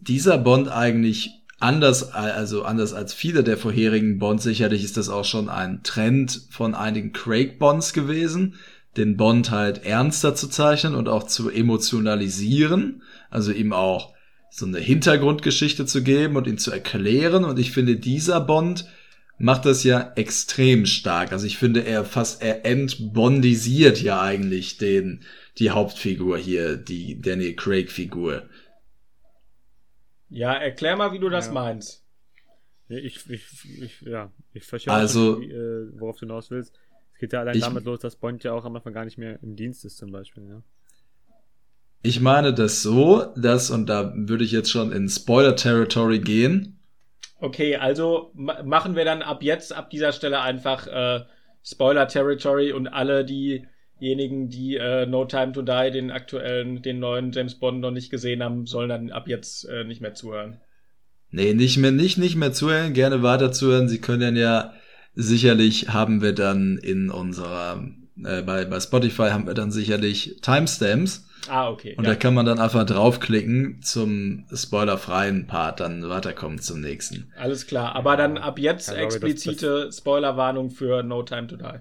[0.00, 5.24] dieser Bond eigentlich anders, also anders als viele der vorherigen Bonds, sicherlich ist das auch
[5.24, 8.56] schon ein Trend von einigen Craig Bonds gewesen,
[8.96, 14.14] den Bond halt ernster zu zeichnen und auch zu emotionalisieren, also ihm auch
[14.50, 17.44] so eine Hintergrundgeschichte zu geben und ihn zu erklären.
[17.44, 18.86] Und ich finde, dieser Bond
[19.38, 21.32] macht das ja extrem stark.
[21.32, 25.24] Also ich finde, er fast, er entbondisiert ja eigentlich den,
[25.58, 28.48] die Hauptfigur hier, die Daniel Craig-Figur.
[30.30, 31.52] Ja, erklär mal, wie du das ja.
[31.52, 32.02] meinst.
[32.88, 33.44] Ich, ich,
[33.80, 36.74] ich, ja, ich verstehe, also, nicht, äh, worauf du hinaus willst.
[37.14, 39.16] Es geht ja allein ich, damit los, dass Bond ja auch am Anfang gar nicht
[39.16, 40.62] mehr im Dienst ist, zum Beispiel, ja.
[42.02, 46.73] Ich meine das so, dass, und da würde ich jetzt schon in Spoiler-Territory gehen.
[47.44, 51.24] Okay, also machen wir dann ab jetzt, ab dieser Stelle einfach äh,
[51.62, 57.56] Spoiler-Territory und alle diejenigen, die äh, No Time to Die, den aktuellen, den neuen James
[57.56, 60.56] Bond noch nicht gesehen haben, sollen dann ab jetzt äh, nicht mehr zuhören.
[61.32, 63.90] Nee, nicht mehr, nicht, nicht mehr zuhören, gerne weiter zuhören.
[63.90, 64.72] Sie können ja
[65.14, 67.86] sicherlich haben wir dann in unserer,
[68.24, 71.94] äh, bei, bei Spotify haben wir dann sicherlich Timestamps Ah, okay.
[71.96, 72.10] Und ja.
[72.10, 77.32] da kann man dann einfach draufklicken zum spoilerfreien Part, dann weiterkommen zum nächsten.
[77.36, 81.80] Alles klar, aber dann ab jetzt ja, explizite Spoilerwarnung für No Time to Die.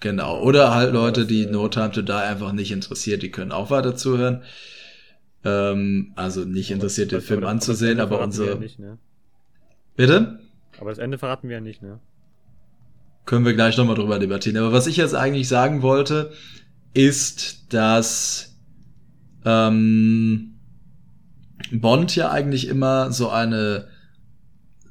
[0.00, 3.70] Genau, oder halt Leute, die No Time to Die einfach nicht interessiert, die können auch
[3.70, 4.42] weiter zuhören.
[5.44, 8.50] Ähm, also nicht interessiert, den Film anzusehen, aber unsere.
[8.50, 8.98] Ja nicht, ne?
[9.96, 10.40] Bitte?
[10.80, 12.00] Aber das Ende verraten wir ja nicht, ne?
[13.24, 14.56] Können wir gleich nochmal drüber debattieren.
[14.56, 16.32] Aber was ich jetzt eigentlich sagen wollte,
[16.94, 18.57] ist, dass
[19.48, 20.54] ähm,
[21.72, 23.88] Bond ja eigentlich immer so eine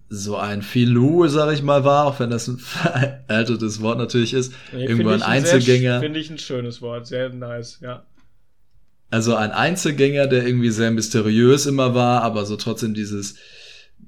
[0.09, 4.53] so ein Filou, sag ich mal, war, auch wenn das ein veraltetes Wort natürlich ist.
[4.71, 5.99] Nee, Irgendwo ein Einzelgänger.
[5.99, 8.05] Finde ich ein schönes Wort, sehr nice, ja.
[9.09, 13.35] Also ein Einzelgänger, der irgendwie sehr mysteriös immer war, aber so trotzdem dieses,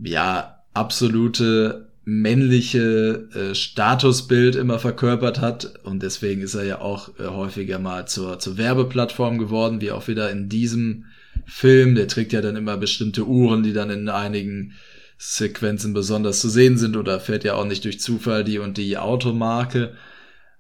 [0.02, 7.26] ja, absolute männliche äh, Statusbild immer verkörpert hat und deswegen ist er ja auch äh,
[7.26, 11.06] häufiger mal zur, zur Werbeplattform geworden, wie auch wieder in diesem
[11.45, 11.93] Film.
[11.93, 14.74] Der trägt ja dann immer bestimmte Uhren, die dann in einigen
[15.19, 18.98] Sequenzen besonders zu sehen sind oder fährt ja auch nicht durch Zufall die und die
[18.98, 19.93] Automarke.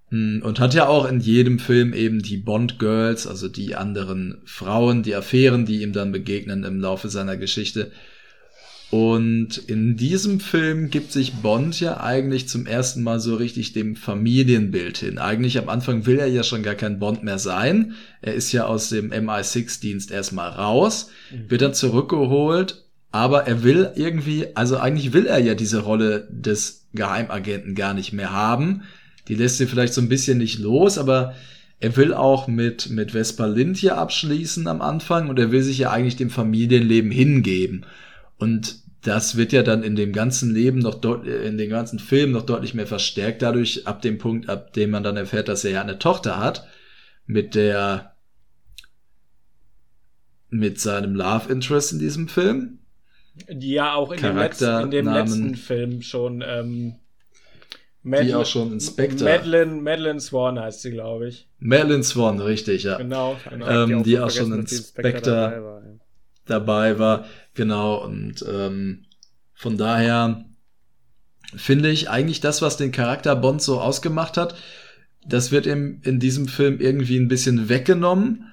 [0.09, 4.41] Hm, und hat ja auch in jedem Film eben die Bond Girls, also die anderen
[4.45, 7.91] Frauen, die Affären, die ihm dann begegnen im Laufe seiner Geschichte,
[8.91, 13.95] und in diesem Film gibt sich Bond ja eigentlich zum ersten Mal so richtig dem
[13.95, 15.19] Familienbild hin.
[15.19, 17.93] Eigentlich am Anfang will er ja schon gar kein Bond mehr sein.
[18.21, 21.51] Er ist ja aus dem MI6-Dienst erstmal raus, mhm.
[21.51, 26.87] wird dann zurückgeholt, aber er will irgendwie, also eigentlich will er ja diese Rolle des
[26.93, 28.81] Geheimagenten gar nicht mehr haben.
[29.27, 31.35] Die lässt sie vielleicht so ein bisschen nicht los, aber
[31.79, 35.77] er will auch mit, mit Vespa Lind hier abschließen am Anfang und er will sich
[35.77, 37.85] ja eigentlich dem Familienleben hingeben.
[38.39, 42.31] Und das wird ja dann in dem ganzen Leben noch dort, in den ganzen Film
[42.31, 45.71] noch deutlich mehr verstärkt dadurch, ab dem Punkt, ab dem man dann erfährt, dass er
[45.71, 46.67] ja eine Tochter hat,
[47.25, 48.15] mit der,
[50.49, 52.79] mit seinem Love Interest in diesem Film.
[53.47, 56.95] Die ja auch in dem, letzten, in dem letzten Film schon, ähm,
[58.01, 59.27] Madeleine, die auch schon Inspector.
[59.27, 61.47] Madeline, Madeline Swan heißt sie, glaube ich.
[61.59, 62.97] Madeline Swan, richtig, ja.
[62.97, 63.37] Genau.
[63.49, 63.67] genau.
[63.67, 65.89] Ähm, die, auch, die auch schon Inspector dabei war, ja.
[66.45, 67.25] dabei war.
[67.59, 69.03] Genau, und ähm,
[69.53, 70.45] von daher
[71.57, 74.55] finde ich eigentlich das, was den Charakter Bond so ausgemacht hat,
[75.25, 78.49] das wird ihm in diesem Film irgendwie ein bisschen weggenommen,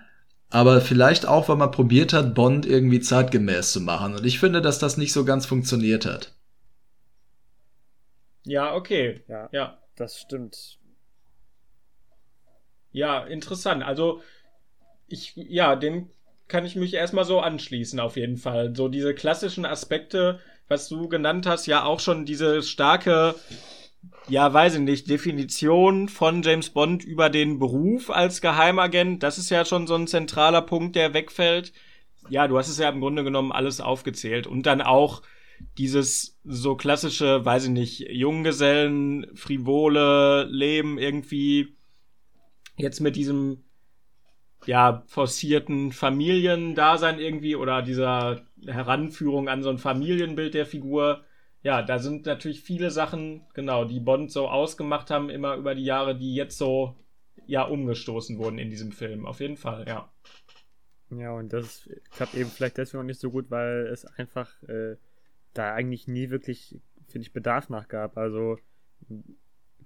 [0.50, 4.16] aber vielleicht auch, weil man probiert hat, Bond irgendwie zeitgemäß zu machen.
[4.16, 6.34] Und ich finde, dass das nicht so ganz funktioniert hat.
[8.42, 9.22] Ja, okay.
[9.28, 9.78] Ja, ja.
[9.94, 10.80] das stimmt.
[12.90, 13.84] Ja, interessant.
[13.84, 14.20] Also,
[15.06, 16.10] ich, ja, dem
[16.48, 18.74] kann ich mich erstmal so anschließen, auf jeden Fall.
[18.76, 23.34] So diese klassischen Aspekte, was du genannt hast, ja auch schon diese starke
[24.28, 29.50] ja, weiß ich nicht, Definition von James Bond über den Beruf als Geheimagent, das ist
[29.50, 31.72] ja schon so ein zentraler Punkt, der wegfällt.
[32.28, 34.46] Ja, du hast es ja im Grunde genommen alles aufgezählt.
[34.46, 35.22] Und dann auch
[35.78, 41.76] dieses so klassische, weiß ich nicht, Junggesellen, frivole Leben irgendwie
[42.76, 43.62] jetzt mit diesem
[44.66, 51.24] ja, forcierten Familiendasein irgendwie oder dieser Heranführung an so ein Familienbild der Figur
[51.66, 55.84] ja, da sind natürlich viele Sachen, genau, die Bond so ausgemacht haben, immer über die
[55.84, 56.94] Jahre, die jetzt so,
[57.48, 59.26] ja, umgestoßen wurden in diesem Film.
[59.26, 60.08] Auf jeden Fall, ja.
[61.10, 64.94] Ja, und das klappt eben vielleicht deswegen auch nicht so gut, weil es einfach äh,
[65.54, 68.16] da eigentlich nie wirklich, finde ich, Bedarf nachgab.
[68.16, 68.58] Also,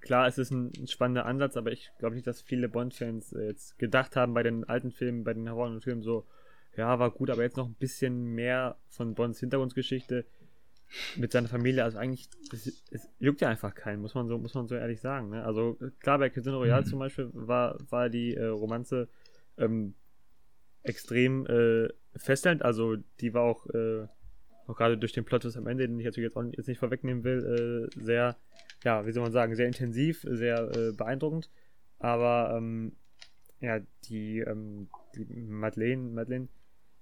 [0.00, 3.48] klar, es ist ein, ein spannender Ansatz, aber ich glaube nicht, dass viele Bond-Fans äh,
[3.48, 6.26] jetzt gedacht haben bei den alten Filmen, bei den Horror-Filmen so,
[6.76, 10.24] ja, war gut, aber jetzt noch ein bisschen mehr von Bonds Hintergrundgeschichte
[11.16, 14.54] mit seiner Familie, also eigentlich, es, es juckt ja einfach keinen, muss man so, muss
[14.54, 15.30] man so ehrlich sagen.
[15.30, 15.44] Ne?
[15.44, 16.86] Also klar, bei Casino Royale mhm.
[16.86, 19.08] zum Beispiel war, war die äh, Romanze
[19.56, 19.94] ähm,
[20.82, 24.06] extrem äh, festhält, also die war auch, äh,
[24.66, 27.22] auch gerade durch den Plot am Ende, den ich natürlich jetzt, auch, jetzt nicht vorwegnehmen
[27.22, 28.36] will, äh, sehr,
[28.84, 31.50] ja, wie soll man sagen, sehr intensiv, sehr äh, beeindruckend.
[31.98, 32.92] Aber ähm,
[33.60, 36.48] ja, die, ähm, die Madeleine, Madeleine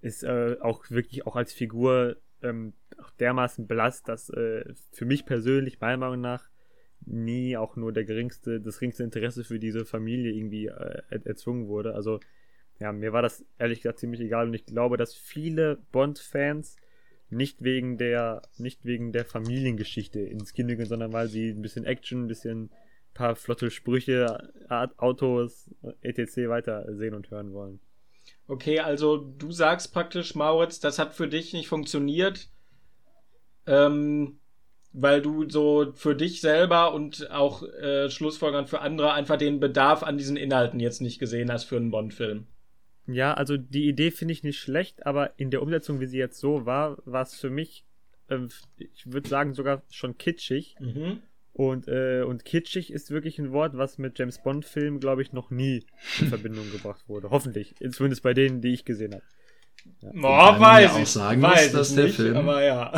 [0.01, 2.73] ist äh, auch wirklich auch als Figur ähm,
[3.21, 6.49] dermaßen belast, dass äh, für mich persönlich, meiner Meinung nach,
[7.05, 11.95] nie auch nur der geringste, das geringste Interesse für diese Familie irgendwie äh, erzwungen wurde.
[11.95, 12.21] Also,
[12.81, 16.77] ja, mir war das ehrlich gesagt ziemlich egal und ich glaube, dass viele Bond-Fans
[17.31, 21.85] nicht wegen der, nicht wegen der Familiengeschichte ins Kino gehen, sondern weil sie ein bisschen
[21.85, 22.71] Action, ein bisschen
[23.14, 24.53] paar flotte Sprüche,
[24.97, 25.71] Autos,
[26.03, 26.49] etc.
[26.49, 27.81] weiter sehen und hören wollen.
[28.47, 32.49] Okay, also du sagst praktisch, Mauritz, das hat für dich nicht funktioniert,
[33.67, 34.38] ähm,
[34.93, 40.03] weil du so für dich selber und auch äh, Schlussfolgern für andere einfach den Bedarf
[40.03, 42.47] an diesen Inhalten jetzt nicht gesehen hast für einen Bond-Film.
[43.09, 46.38] Ja, also die Idee finde ich nicht schlecht, aber in der Umsetzung, wie sie jetzt
[46.38, 47.85] so war, war es für mich,
[48.29, 48.38] äh,
[48.77, 50.77] ich würde sagen, sogar schon kitschig.
[50.79, 51.23] Mhm.
[51.55, 55.51] Und, äh, und kitschig ist wirklich ein Wort, was mit James Bond-Filmen, glaube ich, noch
[55.51, 55.85] nie
[56.21, 57.31] in Verbindung gebracht wurde.
[57.31, 57.75] Hoffentlich.
[57.90, 59.25] Zumindest bei denen, die ich gesehen habe.
[60.03, 60.11] Ja.
[60.12, 61.03] Boah, weiß ich.
[61.03, 62.37] auch sagen weiß muss, dass der nicht, Film.
[62.37, 62.92] Aber ja.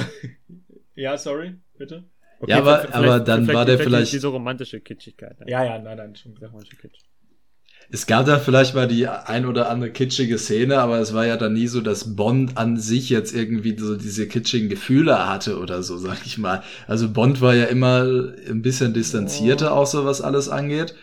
[0.95, 2.05] ja, sorry, bitte.
[2.41, 4.13] Okay, ja, aber, aber dann war der vielleicht.
[4.13, 5.37] Diese romantische Kitschigkeit.
[5.47, 7.01] Ja, ja, nein, nein, schon romantische Kitsch.
[7.93, 11.37] Es gab da vielleicht mal die ein oder andere kitschige Szene, aber es war ja
[11.37, 15.83] dann nie so, dass Bond an sich jetzt irgendwie so diese kitschigen Gefühle hatte oder
[15.83, 16.63] so, sag ich mal.
[16.87, 18.03] Also Bond war ja immer
[18.49, 20.95] ein bisschen distanzierter, auch so was alles angeht.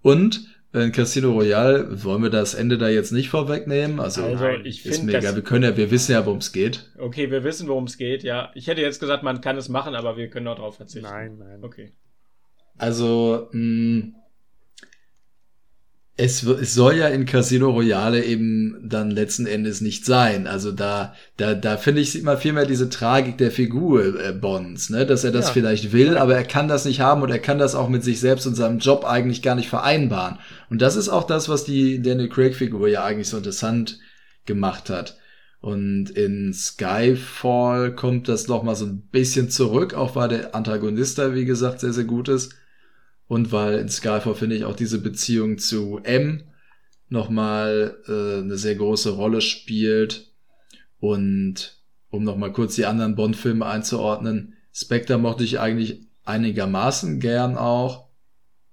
[0.00, 4.00] Und in Casino Royale wollen wir das Ende da jetzt nicht vorwegnehmen.
[4.00, 5.34] Also, also ich ist mir egal.
[5.34, 6.92] Wir können ja, wir wissen ja, worum es geht.
[6.98, 8.22] Okay, wir wissen, worum es geht.
[8.22, 11.08] Ja, ich hätte jetzt gesagt, man kann es machen, aber wir können auch darauf verzichten.
[11.08, 11.64] Nein, nein.
[11.64, 11.94] Okay.
[12.76, 14.12] Also mh,
[16.20, 20.48] es, es soll ja in Casino Royale eben dann letzten Endes nicht sein.
[20.48, 24.90] Also da, da, da finde ich immer viel mehr diese Tragik der Figur äh, Bonds,
[24.90, 25.52] ne, dass er das ja.
[25.52, 28.18] vielleicht will, aber er kann das nicht haben und er kann das auch mit sich
[28.18, 30.38] selbst und seinem Job eigentlich gar nicht vereinbaren.
[30.68, 34.00] Und das ist auch das, was die Daniel Craig Figur ja eigentlich so interessant
[34.44, 35.18] gemacht hat.
[35.60, 41.18] Und in Skyfall kommt das noch mal so ein bisschen zurück, auch weil der Antagonist
[41.18, 42.56] da, wie gesagt, sehr, sehr gut ist.
[43.28, 46.44] Und weil in Skyfall finde ich auch diese Beziehung zu M
[47.08, 50.32] nochmal äh, eine sehr große Rolle spielt.
[50.98, 51.78] Und
[52.10, 58.08] um nochmal kurz die anderen Bond-Filme einzuordnen, Spectre mochte ich eigentlich einigermaßen gern auch.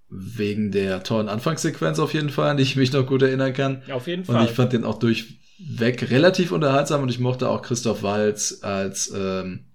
[0.07, 3.81] Wegen der tollen Anfangssequenz auf jeden Fall, an die ich mich noch gut erinnern kann.
[3.91, 4.37] Auf jeden Fall.
[4.37, 9.11] Und ich fand den auch durchweg relativ unterhaltsam und ich mochte auch Christoph Walz als
[9.13, 9.65] ähm,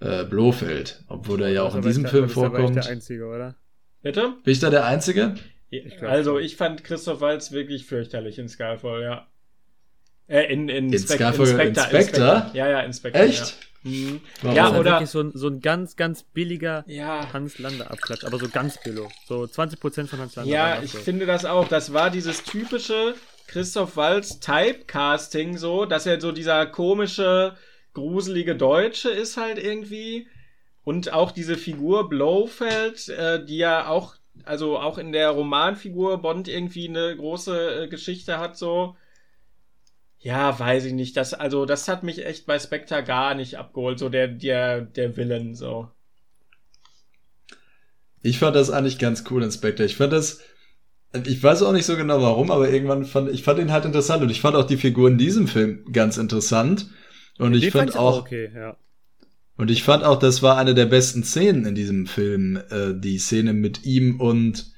[0.00, 2.76] äh, Blofeld, obwohl er ja auch in diesem Film vorkommt.
[2.76, 3.54] der Einzige, oder?
[4.02, 4.34] Bitte?
[4.42, 5.34] Bin ich da der Einzige?
[5.68, 9.26] Ich also ich fand Christoph Waltz wirklich fürchterlich in Skyfall, ja.
[10.26, 11.98] Äh, in, in, in Spe Skyfall, Inspector, Inspector?
[11.98, 12.50] Inspector?
[12.54, 13.22] Ja, ja, Inspector.
[13.22, 13.56] Echt?
[13.82, 14.20] Ja, mhm.
[14.42, 17.32] ja oder wirklich so ein, so ein ganz, ganz billiger ja.
[17.32, 19.08] Hans Lander Abklatsch, aber so ganz billig.
[19.26, 20.50] So 20% von Hans Lander.
[20.50, 21.68] Ja, ich finde das auch.
[21.68, 23.14] Das war dieses typische
[23.46, 27.56] Christoph Waltz Typecasting so, dass er so dieser komische
[27.94, 30.26] gruselige Deutsche ist halt irgendwie.
[30.82, 36.48] Und auch diese Figur Blofeld, äh, die ja auch, also auch in der Romanfigur Bond
[36.48, 38.96] irgendwie eine große äh, Geschichte hat, so.
[40.18, 41.16] Ja, weiß ich nicht.
[41.16, 45.16] Das, also, das hat mich echt bei Spectre gar nicht abgeholt, so der, der, der
[45.16, 45.88] Villain, so.
[48.22, 49.84] Ich fand das eigentlich ganz cool in Spectre.
[49.84, 50.40] Ich fand das,
[51.26, 54.22] ich weiß auch nicht so genau warum, aber irgendwann fand ich fand ihn halt interessant
[54.22, 56.86] und ich fand auch die Figur in diesem Film ganz interessant.
[57.40, 58.20] Und ich fand auch.
[58.20, 58.76] Okay, ja.
[59.56, 63.18] Und ich fand auch, das war eine der besten Szenen in diesem Film, äh, die
[63.18, 64.72] Szene mit ihm und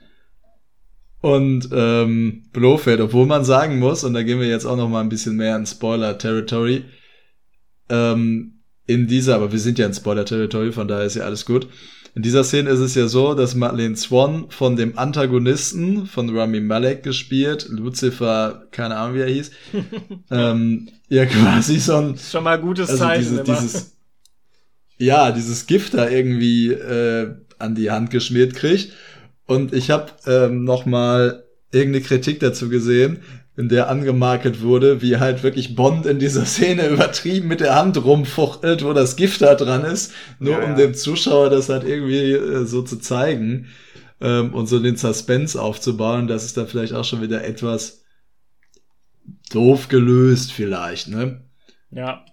[1.20, 5.01] und ähm, Blofeld, obwohl man sagen muss, und da gehen wir jetzt auch noch mal
[5.01, 6.85] ein bisschen mehr in Spoiler-Territory,
[7.88, 11.68] ähm, in dieser, aber wir sind ja in Spoiler-Territory, von daher ist ja alles gut.
[12.14, 16.61] In dieser Szene ist es ja so, dass Madeleine Swan von dem Antagonisten von Rami
[16.61, 19.51] Malek gespielt, Lucifer, keine Ahnung wie er hieß,
[20.31, 23.22] ähm, ja quasi so ein schon mal gutes also Zeichen.
[23.22, 23.61] diese, immer.
[23.61, 23.96] dieses
[24.98, 28.92] ja dieses Gift da irgendwie äh, an die Hand geschmiert kriegt
[29.46, 33.20] und ich habe ähm, noch mal irgendeine Kritik dazu gesehen,
[33.57, 38.03] in der angemarket wurde, wie halt wirklich Bond in dieser Szene übertrieben mit der Hand
[38.03, 40.77] rumfuchtelt, wo das Gift da dran ist, nur Ja, um ja.
[40.77, 43.69] dem Zuschauer das halt irgendwie äh, so zu zeigen
[44.21, 46.29] ähm, und so den Suspense aufzubauen.
[46.29, 48.03] Das ist dann vielleicht auch schon wieder etwas
[49.51, 51.43] doof gelöst vielleicht, ne?
[51.91, 52.25] ja.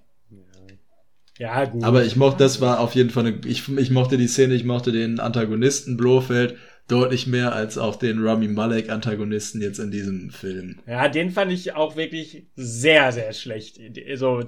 [1.37, 1.83] Ja, gut.
[1.83, 4.65] Aber ich mochte, das war auf jeden Fall eine, ich, ich mochte die Szene, ich
[4.65, 6.57] mochte den Antagonisten Blofeld
[6.89, 10.79] deutlich mehr als auch den Rami Malek Antagonisten jetzt in diesem Film.
[10.87, 13.79] Ja, den fand ich auch wirklich sehr, sehr schlecht.
[14.07, 14.43] Also,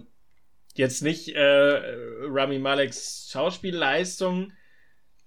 [0.76, 1.82] jetzt nicht äh,
[2.28, 4.52] Rami Maleks Schauspielleistung,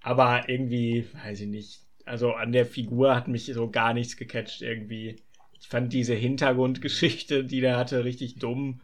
[0.01, 1.81] aber irgendwie, weiß ich nicht.
[2.05, 5.15] Also an der Figur hat mich so gar nichts gecatcht irgendwie.
[5.59, 8.81] Ich fand diese Hintergrundgeschichte, die der hatte, richtig dumm.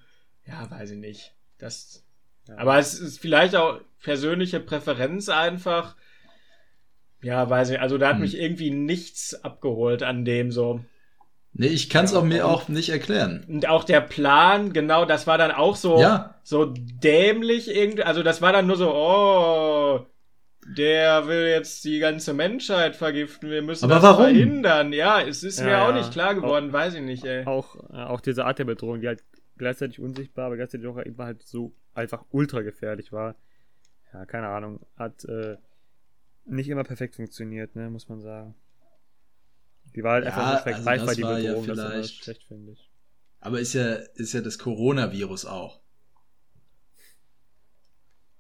[0.47, 1.35] Ja, weiß ich nicht.
[1.59, 2.03] Das.
[2.57, 5.95] Aber es ist vielleicht auch persönliche Präferenz einfach.
[7.21, 7.79] Ja, weiß ich.
[7.79, 8.21] Also da hat Hm.
[8.21, 10.81] mich irgendwie nichts abgeholt an dem so.
[11.53, 13.45] Nee, ich kann es Ja, auch mir auch nicht erklären.
[13.47, 16.35] Und auch der Plan, genau, das war dann auch so, Ja.
[16.43, 18.03] so dämlich irgendwie.
[18.03, 20.05] Also das war dann nur so, oh,
[20.77, 23.49] der will jetzt die ganze Menschheit vergiften.
[23.49, 24.23] Wir müssen Aber das warum?
[24.25, 24.93] verhindern.
[24.93, 25.97] Ja, es ist Ja, mir auch ja.
[25.97, 27.45] nicht klar geworden, weiß ich nicht, ey.
[27.45, 29.23] Auch, äh, auch diese Art der Bedrohung, die halt
[29.57, 33.35] gleichzeitig unsichtbar, aber gleichzeitig auch immer halt so einfach ultra gefährlich war.
[34.13, 34.79] Ja, keine Ahnung.
[34.97, 35.57] Hat äh,
[36.45, 38.55] nicht immer perfekt funktioniert, ne, muss man sagen.
[39.95, 41.67] Die war halt Ja, einfach nicht also vergleichbar, die war ja Bedrohung.
[41.77, 42.89] das ist schlecht, finde ich.
[43.39, 45.81] Aber ist ja, ist ja das Coronavirus auch.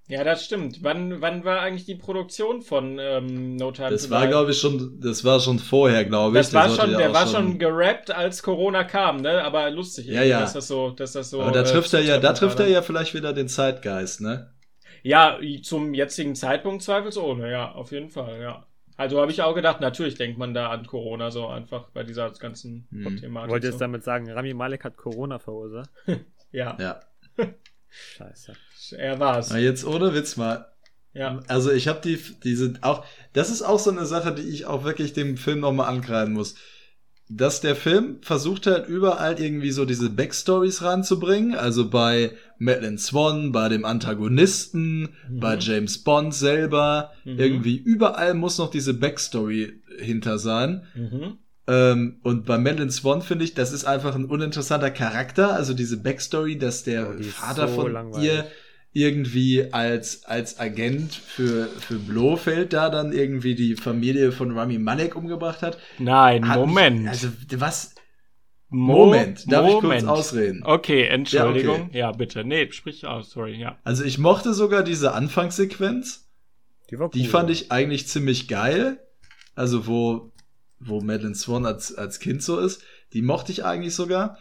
[0.07, 0.83] Ja, das stimmt.
[0.83, 4.99] Wann, wann war eigentlich die Produktion von ähm, No Time Das war, glaube ich, schon,
[4.99, 6.45] das war schon vorher, glaube ich.
[6.45, 9.41] das war schon, der war schon gerappt, als Corona kam, ne?
[9.41, 10.41] Aber lustig, Ja, ja.
[10.41, 11.41] dass das so, dass das so.
[11.41, 14.53] Aber da äh, trifft er ja, da trifft er ja vielleicht wieder den Zeitgeist, ne?
[15.03, 18.65] Ja, zum jetzigen Zeitpunkt zweifelsohne, ja, auf jeden Fall, ja.
[18.97, 22.29] Also habe ich auch gedacht, natürlich denkt man da an Corona so einfach bei dieser
[22.31, 23.17] ganzen Hm.
[23.17, 23.49] Thematik.
[23.49, 23.85] Wollt ihr jetzt so.
[23.85, 25.89] damit sagen, Rami Malek hat Corona verursacht?
[26.53, 26.99] Ja, Ja.
[27.89, 28.53] Scheiße.
[28.97, 29.51] er war's.
[29.51, 30.67] Aber jetzt ohne Witz mal.
[31.13, 31.39] Ja.
[31.47, 34.83] Also ich habe die, diese auch, das ist auch so eine Sache, die ich auch
[34.83, 36.55] wirklich dem Film nochmal ankreiden muss.
[37.33, 41.55] Dass der Film versucht hat, überall irgendwie so diese Backstories ranzubringen.
[41.55, 45.39] Also bei Madeline Swan, bei dem Antagonisten, Mhm.
[45.39, 47.11] bei James Bond selber.
[47.23, 47.39] Mhm.
[47.39, 50.83] Irgendwie überall muss noch diese Backstory hinter sein.
[50.95, 51.37] Mhm.
[51.67, 55.53] Ähm, und bei Madeline Swan finde ich, das ist einfach ein uninteressanter Charakter.
[55.53, 58.27] Also diese Backstory, dass der Oh, Vater so von langweilig.
[58.29, 58.45] ihr
[58.93, 65.15] irgendwie als, als Agent für, für Blofeld da dann irgendwie die Familie von Rami Malek
[65.15, 65.77] umgebracht hat.
[65.97, 67.01] Nein, Hat Moment.
[67.01, 67.95] Mich, also was?
[68.69, 70.05] Mo- Moment, darf ich Moment.
[70.05, 70.63] kurz ausreden?
[70.63, 71.89] Okay, Entschuldigung.
[71.91, 72.17] Ja, Ja, okay.
[72.19, 72.43] bitte.
[72.45, 73.77] Nee, sprich aus, sorry, ja.
[73.83, 76.29] Also ich mochte sogar diese Anfangssequenz.
[76.89, 77.11] Die war cool.
[77.13, 78.99] Die fand ich eigentlich ziemlich geil.
[79.55, 80.31] Also wo,
[80.79, 82.81] wo Madeline Swan als, als Kind so ist.
[83.13, 84.37] Die mochte ich eigentlich sogar.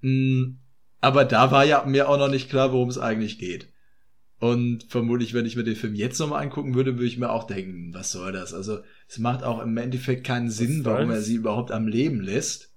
[0.00, 0.54] Mm,
[1.00, 3.68] Aber da war ja mir auch noch nicht klar, worum es eigentlich geht.
[4.42, 7.44] Und vermutlich, wenn ich mir den Film jetzt nochmal angucken würde, würde ich mir auch
[7.44, 8.52] denken, was soll das?
[8.52, 12.72] Also es macht auch im Endeffekt keinen Sinn, warum er sie überhaupt am Leben lässt.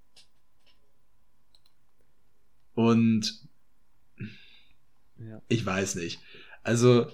[2.76, 3.48] Und
[5.18, 5.42] Ja.
[5.48, 6.20] ich weiß nicht.
[6.62, 7.08] Also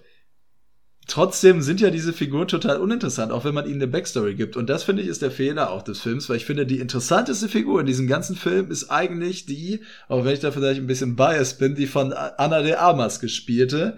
[1.08, 4.58] trotzdem sind ja diese Figuren total uninteressant, auch wenn man ihnen eine Backstory gibt.
[4.58, 7.48] Und das finde ich ist der Fehler auch des Films, weil ich finde, die interessanteste
[7.48, 11.16] Figur in diesem ganzen Film ist eigentlich die, auch wenn ich da vielleicht ein bisschen
[11.16, 13.98] biased bin, die von Anna de Armas gespielte,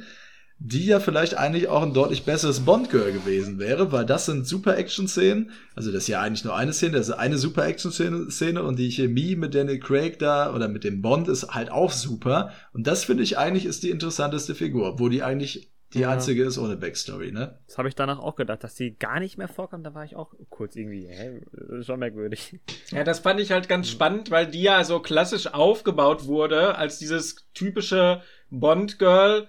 [0.60, 4.78] die ja vielleicht eigentlich auch ein deutlich besseres Bond-Girl gewesen wäre, weil das sind super
[4.78, 5.52] Action-Szenen.
[5.76, 8.80] Also das ist ja eigentlich nur eine Szene, das ist eine super Action-Szene Szene und
[8.80, 12.52] die Chemie mit Daniel Craig da oder mit dem Bond ist halt auch super.
[12.72, 16.10] Und das finde ich eigentlich ist die interessanteste Figur, wo die eigentlich die Ja.
[16.12, 17.60] einzige ist ohne Backstory, ne?
[17.68, 19.86] Das habe ich danach auch gedacht, dass die gar nicht mehr vorkommt.
[19.86, 21.42] Da war ich auch kurz irgendwie, hä?
[21.52, 22.60] Das ist schon merkwürdig.
[22.90, 26.98] Ja, das fand ich halt ganz spannend, weil die ja so klassisch aufgebaut wurde als
[26.98, 29.48] dieses typische Bond-Girl,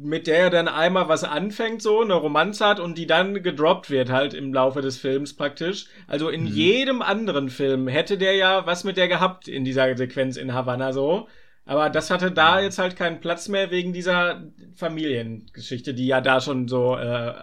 [0.00, 3.90] mit der er dann einmal was anfängt, so eine Romanze hat und die dann gedroppt
[3.90, 5.86] wird halt im Laufe des Films praktisch.
[6.06, 10.36] Also in jedem anderen Film hätte der ja was mit der gehabt in dieser Sequenz
[10.36, 11.28] in Havanna so.
[11.64, 14.42] Aber das hatte da jetzt halt keinen Platz mehr wegen dieser
[14.74, 17.34] Familiengeschichte, die ja da schon so äh,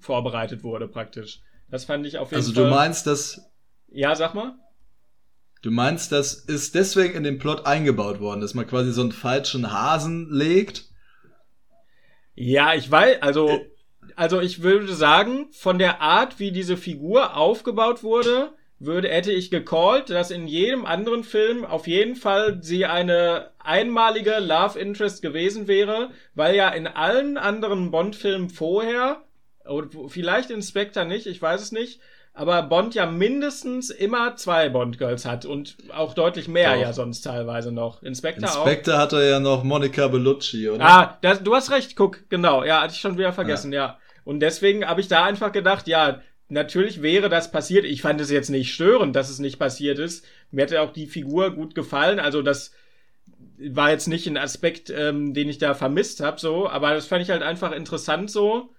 [0.00, 1.40] vorbereitet wurde, praktisch.
[1.68, 2.64] Das fand ich auf jeden Also Fall.
[2.64, 3.40] du meinst, dass
[3.92, 4.54] Ja, sag mal.
[5.62, 9.12] du meinst, das ist deswegen in den Plot eingebaut worden, dass man quasi so einen
[9.12, 10.89] falschen Hasen legt.
[12.42, 13.60] Ja, ich weiß, also,
[14.16, 19.50] also ich würde sagen, von der Art, wie diese Figur aufgebaut wurde, würde, hätte ich
[19.50, 25.68] gecallt, dass in jedem anderen Film auf jeden Fall sie eine einmalige Love Interest gewesen
[25.68, 29.22] wäre, weil ja in allen anderen Bond-Filmen vorher,
[29.68, 32.00] oder vielleicht in Spectre nicht, ich weiß es nicht,
[32.40, 36.80] aber Bond ja mindestens immer zwei Bond-Girls hat und auch deutlich mehr Doch.
[36.80, 38.02] ja sonst teilweise noch.
[38.02, 38.64] In Spectre auch.
[38.64, 40.82] Inspector hat er ja noch Monica Bellucci, oder?
[40.82, 43.98] Ah, das, du hast recht, guck, genau, ja, hatte ich schon wieder vergessen, ja.
[44.24, 47.84] Und deswegen habe ich da einfach gedacht, ja, natürlich wäre das passiert.
[47.84, 50.24] Ich fand es jetzt nicht störend, dass es nicht passiert ist.
[50.50, 52.72] Mir hätte auch die Figur gut gefallen, also das
[53.58, 57.20] war jetzt nicht ein Aspekt, ähm, den ich da vermisst habe, so, aber das fand
[57.20, 58.70] ich halt einfach interessant so,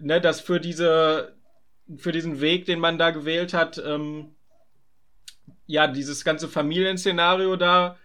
[0.00, 1.36] ne, dass für diese,
[1.96, 4.34] für diesen Weg, den man da gewählt hat, ähm,
[5.66, 7.96] ja, dieses ganze Familienszenario da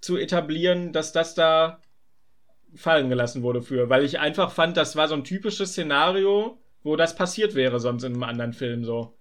[0.00, 1.80] zu etablieren, dass das da
[2.74, 6.96] fallen gelassen wurde für, weil ich einfach fand, das war so ein typisches Szenario, wo
[6.96, 9.16] das passiert wäre sonst in einem anderen Film so.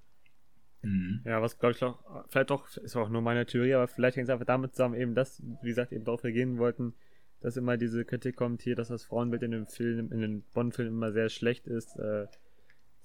[0.82, 1.22] Mhm.
[1.26, 4.30] Ja, was glaube ich auch, vielleicht doch, ist auch nur meine Theorie, aber vielleicht hängt
[4.30, 6.94] es einfach damit zusammen, eben das, wie gesagt, eben darauf reagieren wollten,
[7.42, 10.94] dass immer diese Kritik kommt hier, dass das Frauenbild in dem Film, in den Bond-Filmen
[10.94, 12.28] immer sehr schlecht ist, äh,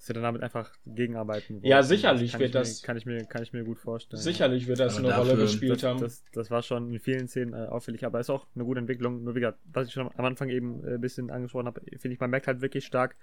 [0.05, 1.71] dass wir dann damit einfach gegenarbeiten wollen.
[1.71, 4.21] Ja, sicherlich kann wird ich mir, das- Kann ich mir, kann ich mir gut vorstellen.
[4.21, 5.99] Sicherlich wird das Aber eine Rolle gespielt das, haben.
[5.99, 9.23] das, das war schon in vielen Szenen äh, auffällig, aber ist auch eine gute Entwicklung.
[9.23, 12.13] Nur wie gesagt, was ich schon am Anfang eben äh, ein bisschen angesprochen habe, finde
[12.13, 13.15] ich, man merkt halt wirklich stark,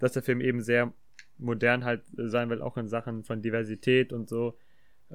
[0.00, 0.92] dass der Film eben sehr
[1.38, 4.58] modern halt äh, sein will, auch in Sachen von Diversität und so.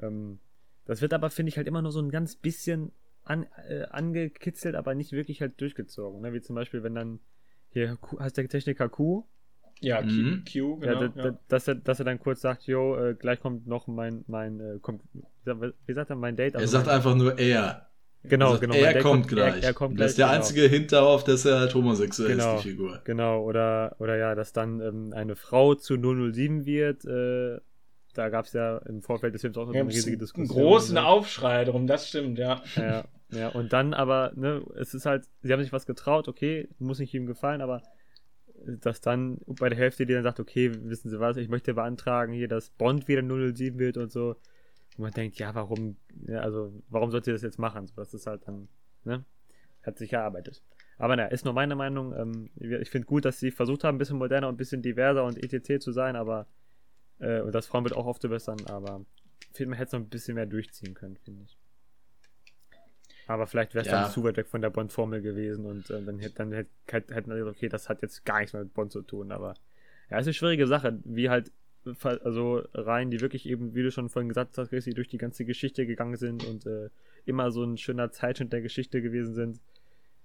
[0.00, 0.38] Ähm,
[0.86, 2.92] das wird aber, finde ich, halt immer nur so ein ganz bisschen
[3.24, 6.22] an, äh, angekitzelt, aber nicht wirklich halt durchgezogen.
[6.22, 6.32] Ne?
[6.32, 7.20] Wie zum Beispiel, wenn dann
[7.68, 9.26] hier heißt der Techniker Q,
[9.80, 10.44] ja, Q, Mhm.
[10.50, 11.08] Q ja, genau.
[11.08, 13.86] da- Ja, da- Dass, er, dass er dann kurz sagt, jo, äh, gleich kommt noch
[13.86, 15.02] mein, mein, äh, kommt,
[15.86, 16.54] wie sagt er, mein Date?
[16.54, 17.86] Er Also sagt mein, einfach nur er.
[18.22, 18.74] Genau, er sagt, genau.
[18.74, 19.62] Er Date kommt gleich.
[19.62, 20.04] Er, er kommt Und gleich.
[20.06, 20.36] das ist der genau.
[20.36, 22.56] einzige Hint darauf, dass er halt homosexuell Genau.
[22.56, 23.00] ist, die Figur.
[23.04, 27.04] Genau, oder, oder ja, dass dann ähm, eine Frau zu 007 wird.
[27.06, 27.60] Äh,
[28.12, 30.58] da gab es ja im Vorfeld des Films auch so Ja, eine riesige einen Diskussion.
[30.58, 31.06] großen ne?
[31.06, 32.60] Aufschrei drum, das stimmt, ja.
[32.76, 36.68] ja, ja, und dann aber, ne, es ist halt, sie haben sich was getraut, okay,
[36.80, 37.82] muss nicht ihm gefallen, aber
[38.66, 42.32] dass dann bei der Hälfte die dann sagt, okay, wissen Sie was, ich möchte beantragen
[42.32, 44.36] hier, dass Bond wieder 007 wird und so.
[44.96, 45.96] Und man denkt, ja, warum,
[46.28, 47.86] also, warum sollte sie das jetzt machen?
[47.86, 48.68] So, das ist halt dann,
[49.04, 49.24] ne,
[49.82, 50.62] hat sich erarbeitet.
[50.98, 52.14] Aber naja, ist nur meine Meinung.
[52.14, 55.24] Ähm, ich finde gut, dass sie versucht haben, ein bisschen moderner und ein bisschen diverser
[55.24, 55.82] und etc.
[55.82, 56.46] zu sein, aber,
[57.20, 59.04] äh, und das Frauenbild auch aufzubessern, aber
[59.58, 61.56] man hätte es noch ein bisschen mehr durchziehen können, finde ich.
[63.30, 64.02] Aber vielleicht wäre es Ja.
[64.02, 67.30] dann zu weit weg von der Bond-Formel gewesen und äh, dann hätte dann hätte, hätten
[67.30, 69.54] wir gesagt, okay, das hat jetzt gar nichts mehr mit Bond zu tun, aber
[70.10, 71.52] ja, ist eine schwierige Sache, wie halt
[72.04, 75.44] also Reihen, die wirklich eben, wie du schon vorhin gesagt hast, Chrissy, durch die ganze
[75.44, 76.90] Geschichte gegangen sind und äh,
[77.24, 79.60] immer so ein schöner Zeitschnitt der Geschichte gewesen sind,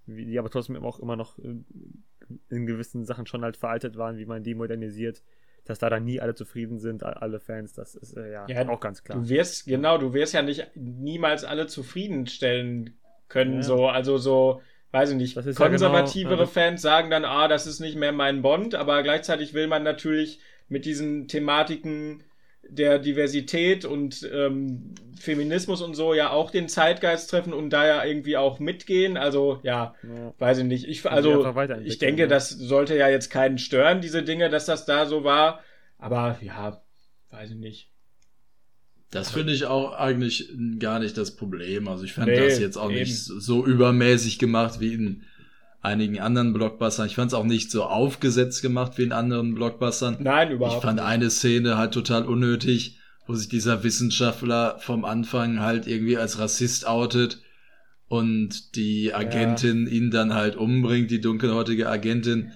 [0.07, 1.55] wie, die aber trotzdem auch immer noch äh,
[2.49, 5.21] in gewissen Sachen schon halt veraltet waren, wie man die modernisiert,
[5.65, 8.79] dass da dann nie alle zufrieden sind, alle Fans, das ist äh, ja, Ja, auch
[8.79, 9.19] ganz klar.
[9.19, 12.97] Du wirst, genau, du wirst ja nicht niemals alle zufriedenstellen
[13.27, 13.63] können, Ja.
[13.63, 14.61] so, also so,
[14.91, 17.97] weiß ich nicht, ist ja konservativere genau, das- Fans sagen dann, ah, das ist nicht
[17.97, 20.39] mehr mein Bond, aber gleichzeitig will man natürlich
[20.69, 22.23] mit diesen Thematiken
[22.69, 28.03] der Diversität und ähm, Feminismus und so ja auch den Zeitgeist treffen und da ja
[28.03, 30.33] irgendwie auch mitgehen, also ja, Ja.
[30.37, 30.87] weiß ich nicht.
[30.87, 31.45] Ich, also,
[31.83, 32.27] ich denke, ne?
[32.27, 35.61] das sollte ja jetzt keinen stören, diese Dinge, dass das da so war.
[35.97, 36.81] Aber ja,
[37.31, 37.89] weiß ich nicht.
[39.11, 40.49] Das finde ich auch eigentlich
[40.79, 41.87] gar nicht das Problem.
[41.87, 42.99] Also ich fand Nee, das jetzt auch eben.
[42.99, 45.23] nicht so übermäßig gemacht wie in
[45.85, 47.07] einigen anderen Blockbustern.
[47.07, 50.17] Ich fand es auch nicht so aufgesetzt gemacht wie in anderen Blockbustern.
[50.19, 51.05] Nein, Ich überhaupt fand nicht.
[51.05, 56.87] eine Szene halt total unnötig, wo sich dieser Wissenschaftler vom Anfang halt irgendwie als Rassist
[56.87, 57.41] outet
[58.07, 62.51] und die Agentin ihn dann halt umbringt, die dunkelhäutige Agentin.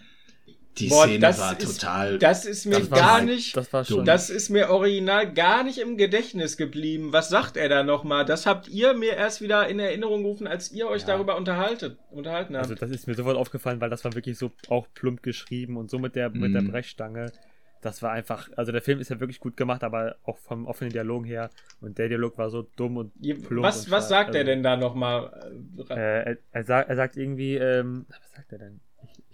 [0.79, 2.17] Die Boah, Szene das war ist- total.
[2.19, 3.55] Das ist mir Das war gar halt- nicht.
[3.57, 4.05] Das war schon.
[4.05, 7.11] Das ist mir original gar nicht im Gedächtnis geblieben.
[7.13, 8.25] Was sagt er da nochmal?
[8.25, 11.07] Das habt ihr mir erst wieder in Erinnerung gerufen, als ihr euch Ja.
[11.09, 12.63] darüber unterhaltet, unterhalten habt.
[12.63, 15.89] Also das ist mir sofort aufgefallen, weil das war wirklich so auch plump geschrieben und
[15.89, 16.71] so mit der, mit der Mhm.
[16.71, 17.31] Brechstange.
[17.81, 20.91] Das war einfach, also der Film ist ja wirklich gut gemacht, aber auch vom offenen
[20.91, 21.49] Dialogen her.
[21.79, 23.13] Und der Dialog war so dumm und
[23.47, 23.63] plump.
[23.63, 25.53] was und was sagt also, er denn da nochmal?
[25.89, 28.81] Äh, er, er, sagt, er sagt irgendwie, ähm, was sagt er denn?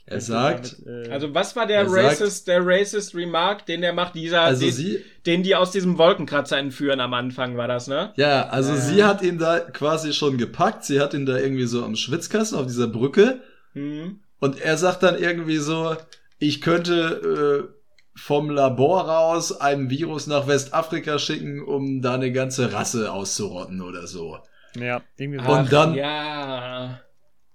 [0.07, 3.81] Er sagt, damit, äh, Also was war der Er sagt- racist, der racist Remark, den
[3.81, 7.67] der macht, dieser, also den, sie, den die aus diesem Wolkenkratzer entführen am Anfang, war
[7.67, 8.13] das, ne?
[8.15, 8.77] ja, also Ja.
[8.79, 10.83] sie hat ihn da quasi schon gepackt.
[10.85, 13.41] Sie hat ihn da irgendwie so am Schwitzkasten auf dieser Brücke.
[13.73, 14.19] Hm.
[14.39, 15.95] Und er sagt dann irgendwie so,
[16.37, 17.75] ich könnte äh,
[18.17, 24.05] vom Labor raus ein Virus nach Westafrika schicken, um da eine ganze Rasse auszurotten oder
[24.05, 24.37] so.
[24.77, 25.51] ja, irgendwie so.
[25.51, 26.99] Und dann- Ja.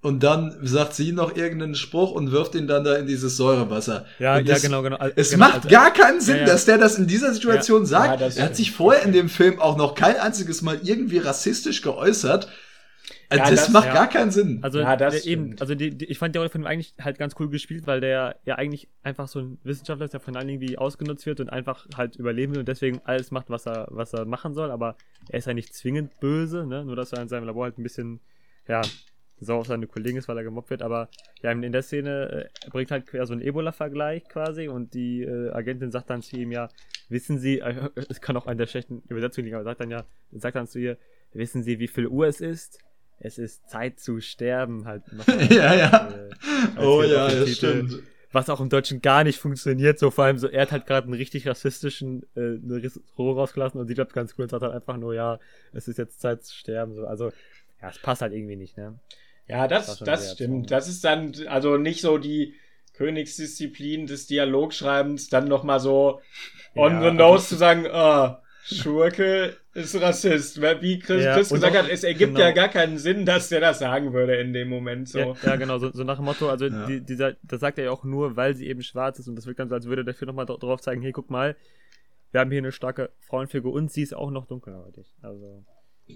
[0.02, 4.06] Und dann sagt sie noch irgendeinen Spruch und wirft ihn dann da in dieses Säurewasser.
[4.18, 4.96] ja, und ja, es, genau, genau.
[4.96, 6.46] Also, Es genau, macht also, gar keinen Sinn, Ja, ja.
[6.48, 8.12] dass der das in dieser Situation sagt.
[8.12, 11.18] Ja, das er hat sich vorher in dem Film auch noch kein einziges Mal irgendwie
[11.18, 12.48] rassistisch geäußert.
[13.28, 13.92] Also Ja, das, das- macht ja.
[13.94, 14.60] gar keinen Sinn.
[14.62, 16.94] Also Ja, das der eben, also die, die, ich fand die Rolle von ihm eigentlich
[17.00, 20.34] halt ganz cool gespielt, weil der ja eigentlich einfach so ein Wissenschaftler ist, der von
[20.34, 23.86] allen irgendwie ausgenutzt wird und einfach halt überleben will und deswegen alles macht, was er,
[23.90, 24.96] was er machen soll, aber
[25.28, 26.84] er ist ja nicht zwingend böse, ne?
[26.86, 28.20] Nur dass er in seinem Labor halt ein bisschen,
[28.66, 28.80] ja,
[29.40, 31.08] sauer auf seine Kollegen ist, weil er gemobbt wird, aber
[31.42, 35.22] ja, in der Szene äh, er bringt halt ja so einen Ebola-Vergleich quasi und die
[35.22, 36.68] äh, Agentin sagt dann zu ihm ja,
[37.08, 40.04] wissen Sie, äh, es kann auch an der schlechten Übersetzung liegen, aber sagt dann ja,
[40.32, 40.96] sagt dann zu ihr,
[41.32, 42.78] wissen Sie, wie viel Uhr es ist?
[43.18, 45.02] Es ist Zeit zu sterben, halt.
[45.12, 46.08] noch mal, Ja, ja.
[46.08, 47.54] äh, oh ja, das Titel.
[47.54, 48.02] stimmt.
[48.32, 51.04] Was auch im Deutschen gar nicht funktioniert, so vor allem so, er hat halt gerade
[51.06, 52.80] einen richtig rassistischen äh, eine
[53.18, 55.40] Roh rausgelassen und sie bleibt ganz cool und sagt halt einfach nur, ja,
[55.72, 57.32] es ist jetzt Zeit zu sterben, so, also,
[57.82, 59.00] ja, es passt halt irgendwie nicht, ne?
[59.50, 60.70] Ja, Das das, das stimmt.
[60.70, 62.54] Das ist dann also nicht so die
[62.94, 66.20] Königsdisziplin des Dialogschreibens, dann nochmal so
[66.76, 70.60] on Ja, the also- nose zu sagen, ah, Schurke ist Rassist.
[70.60, 72.40] Weil Wie Chris, Ja, Chris gesagt auch- hat, es ergibt genau.
[72.40, 75.18] ja gar keinen Sinn, dass der das sagen würde in dem Moment so.
[75.18, 76.86] Ja, ja, genau, so, so nach dem Motto, also Ja.
[76.86, 79.46] die, dieser, das sagt er ja auch nur, weil sie eben schwarz ist und das
[79.46, 81.56] wirkt dann so, als würde der Film nochmal drauf zeigen, hey, guck mal,
[82.32, 85.06] wir haben hier eine starke Frauenfigur und sie ist auch noch dunkelhäutig.
[85.22, 85.64] Also,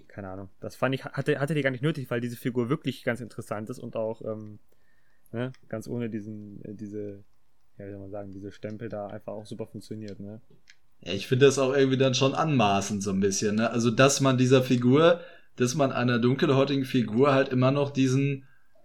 [0.08, 0.48] keine Ahnung.
[0.60, 3.70] Das fand ich, hatte, hatte die gar nicht nötig, weil diese Figur wirklich ganz interessant
[3.70, 4.58] ist und auch, ähm,
[5.32, 7.24] ne, ganz ohne diesen, äh, diese,
[7.78, 10.40] ja, wie soll man sagen, diese Stempel da einfach auch super funktioniert, ne?
[11.00, 13.56] Ja, ich finde das auch irgendwie dann schon anmaßend so ein bisschen.
[13.56, 13.70] Ne?
[13.70, 15.20] Also, dass man dieser Figur,
[15.56, 18.44] dass man einer dunkelhäutigen Figur halt immer noch diesen,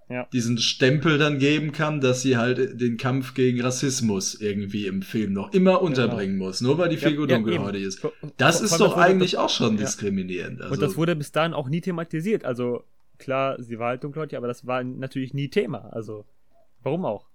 [0.10, 0.28] Ja.
[0.34, 5.34] diesen Stempel dann geben kann, dass sie halt den Kampf gegen Rassismus irgendwie im Film
[5.34, 7.41] noch immer unterbringen muss, nur weil die Figur Genau.
[7.47, 7.89] Ja, ja, dunkelhäutig eben.
[7.89, 8.34] ist.
[8.38, 9.82] Das ist doch eigentlich das- auch schon ja.
[9.82, 10.62] diskriminierend.
[10.62, 12.43] Also, Und das wurde bis dahin auch nie thematisiert.
[12.43, 12.84] Also,
[13.20, 15.89] klar, sie war halt dunkelhäutig, aber das war natürlich nie Thema.
[15.93, 16.26] Also,
[16.82, 17.28] warum auch?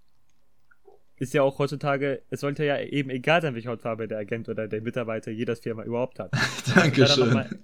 [1.16, 4.66] Ist ja auch heutzutage, es sollte ja eben egal sein, welche Hautfarbe der Agent oder
[4.66, 6.32] der Mitarbeiter jedes Firma überhaupt hat.
[6.74, 7.06] Dankeschön.
[7.16, 7.58] Da dann noch mal-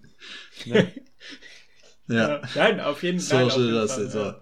[0.67, 0.93] ne?
[2.07, 2.43] Ja.
[2.55, 4.05] Nein, auf jeden, nein, auf jeden das Fall.
[4.05, 4.41] jetzt ja.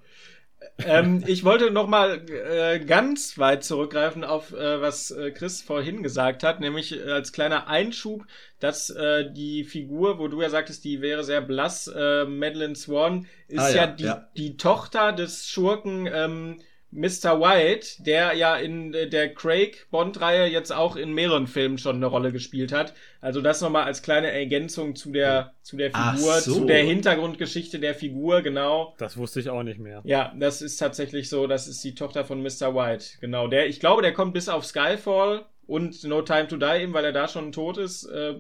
[0.85, 6.03] Ähm, ich wollte noch mal äh, ganz weit zurückgreifen auf äh, was äh, Chris vorhin
[6.03, 8.25] gesagt hat, nämlich äh, als kleiner Einschub,
[8.61, 13.27] dass äh, die Figur, wo du ja sagtest, die wäre sehr blass, äh, Madeline Swan,
[13.49, 14.29] ist Ah, ja, ja, die, ja.
[14.37, 16.61] die Tochter des Schurken ähm,
[16.91, 17.39] Mr.
[17.41, 22.33] White, der ja in äh, der Craig-Bond-Reihe jetzt auch in mehreren Filmen schon eine Rolle
[22.33, 22.95] gespielt hat.
[23.21, 26.55] Also das nochmal als kleine Ergänzung zu der, zu der Figur, so.
[26.55, 28.95] zu der Hintergrundgeschichte der Figur, genau.
[28.99, 30.01] Das wusste ich auch nicht mehr.
[30.05, 31.47] Ja, das ist tatsächlich so.
[31.47, 32.75] Das ist die Tochter von Mr.
[32.75, 33.19] White.
[33.21, 33.49] Genau.
[33.49, 37.05] Der, ich glaube, der kommt bis auf Skyfall und No Time to Die, eben weil
[37.05, 38.37] er da schon tot ist, äh,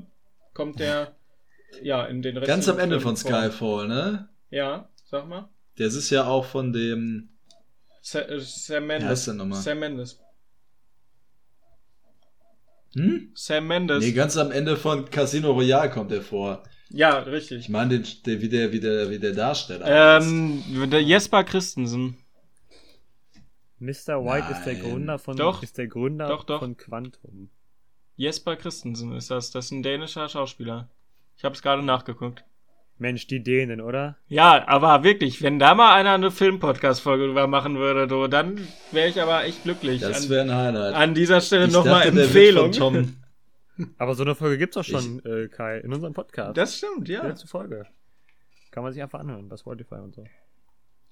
[0.54, 1.14] kommt der
[1.82, 4.28] ja in den Rest Ganz am Ende von Skyfall, ne?
[4.50, 5.50] Ja, sag mal.
[5.76, 7.28] Das ist ja auch von dem.
[8.10, 9.26] Sa Sam heißt Mendes.
[9.26, 9.60] nochmal?
[9.60, 10.18] Sam Mendes.
[12.94, 13.32] Hm?
[13.34, 14.02] Sam Mendes.
[14.02, 16.62] Nee, ganz am Ende von Casino Royale kommt er vor.
[16.88, 17.68] ja, Ich richtig.
[17.68, 20.20] meine, den, wie, der, wie, der, wie der Darsteller.
[20.22, 22.16] Ähm, der Jesper Christensen.
[23.78, 24.24] Mr.
[24.24, 24.74] White ist der.
[24.76, 25.62] Gründer von, Doch.
[25.62, 26.60] ist der Gründer Doch, doch.
[26.60, 27.50] von Quantum.
[28.16, 29.50] Jesper Christensen ist das.
[29.50, 30.88] Das ist ein dänischer Schauspieler.
[31.36, 32.42] Ich habe es gerade nachgeguckt.
[33.00, 34.16] Mensch, die Dänen, oder?
[34.28, 39.08] Ja, aber wirklich, wenn da mal einer eine Film-Podcast-Folge drüber machen würde, du, dann wäre
[39.08, 40.00] ich aber echt glücklich.
[40.00, 40.94] das an, wäre ein Highlight.
[40.94, 42.72] an dieser Stelle Ich nochmal Empfehlung.
[42.72, 43.16] Tom,
[43.98, 46.56] Aber so eine Folge gibt's auch schon, äh, Kai, in unserem Podcast.
[46.56, 47.26] Das stimmt, Die ja.
[47.26, 47.86] letzte Folge.
[48.72, 50.24] Kann man sich einfach anhören, bei Spotify und so.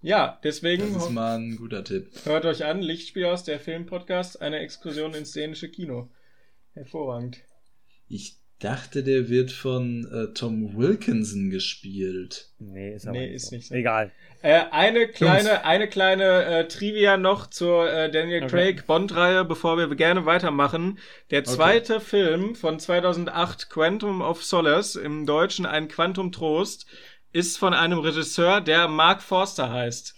[0.02, 2.10] Ja, deswegen das ist mal ein guter Tipp.
[2.24, 6.10] hört euch an, Lichtspiel aus der Film-Podcast, eine Exkursion ins dänische Kino.
[6.74, 7.38] Hervorragend.
[8.08, 12.50] Ich dachte, der wird von äh, Tom Wilkinson gespielt.
[12.58, 13.56] Nee, ist aber Nee, nicht ist so.
[13.56, 13.74] nicht so.
[13.74, 14.12] Egal.
[14.42, 18.48] Äh, eine kleine, eine kleine äh, Trivia noch zur äh, Daniel Okay.
[18.48, 20.98] Craig Bond-Reihe, bevor wir gerne weitermachen.
[21.30, 26.86] Der zweite Film von 2008, Quantum of Solace, im Deutschen ein Quantum Trost,
[27.32, 30.14] ist von einem Regisseur, der Mark Forster heißt.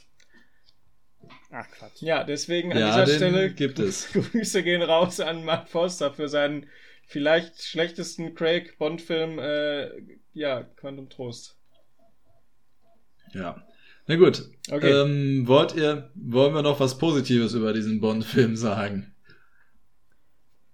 [1.51, 2.03] Ach, Quatsch.
[2.03, 4.09] Ja, deswegen an Ja, dieser den Stelle gibt es.
[4.13, 6.67] Grüße gehen raus an Mark Forster für seinen
[7.09, 9.91] vielleicht schlechtesten Craig Bond-Film, äh,
[10.35, 11.59] ja, Quantum Trost.
[13.33, 13.67] Ja.
[14.07, 14.49] Na gut.
[14.71, 14.91] Okay.
[14.91, 19.15] Ähm, wollt ihr, wollen wir noch was Positives über diesen Bond-Film sagen?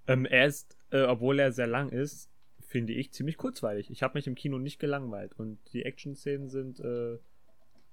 [0.07, 2.31] Ähm, er ist, äh, obwohl er sehr lang ist,
[2.67, 3.91] finde ich ziemlich kurzweilig.
[3.91, 7.19] Ich habe mich im Kino nicht gelangweilt und die Action-Szenen sind äh,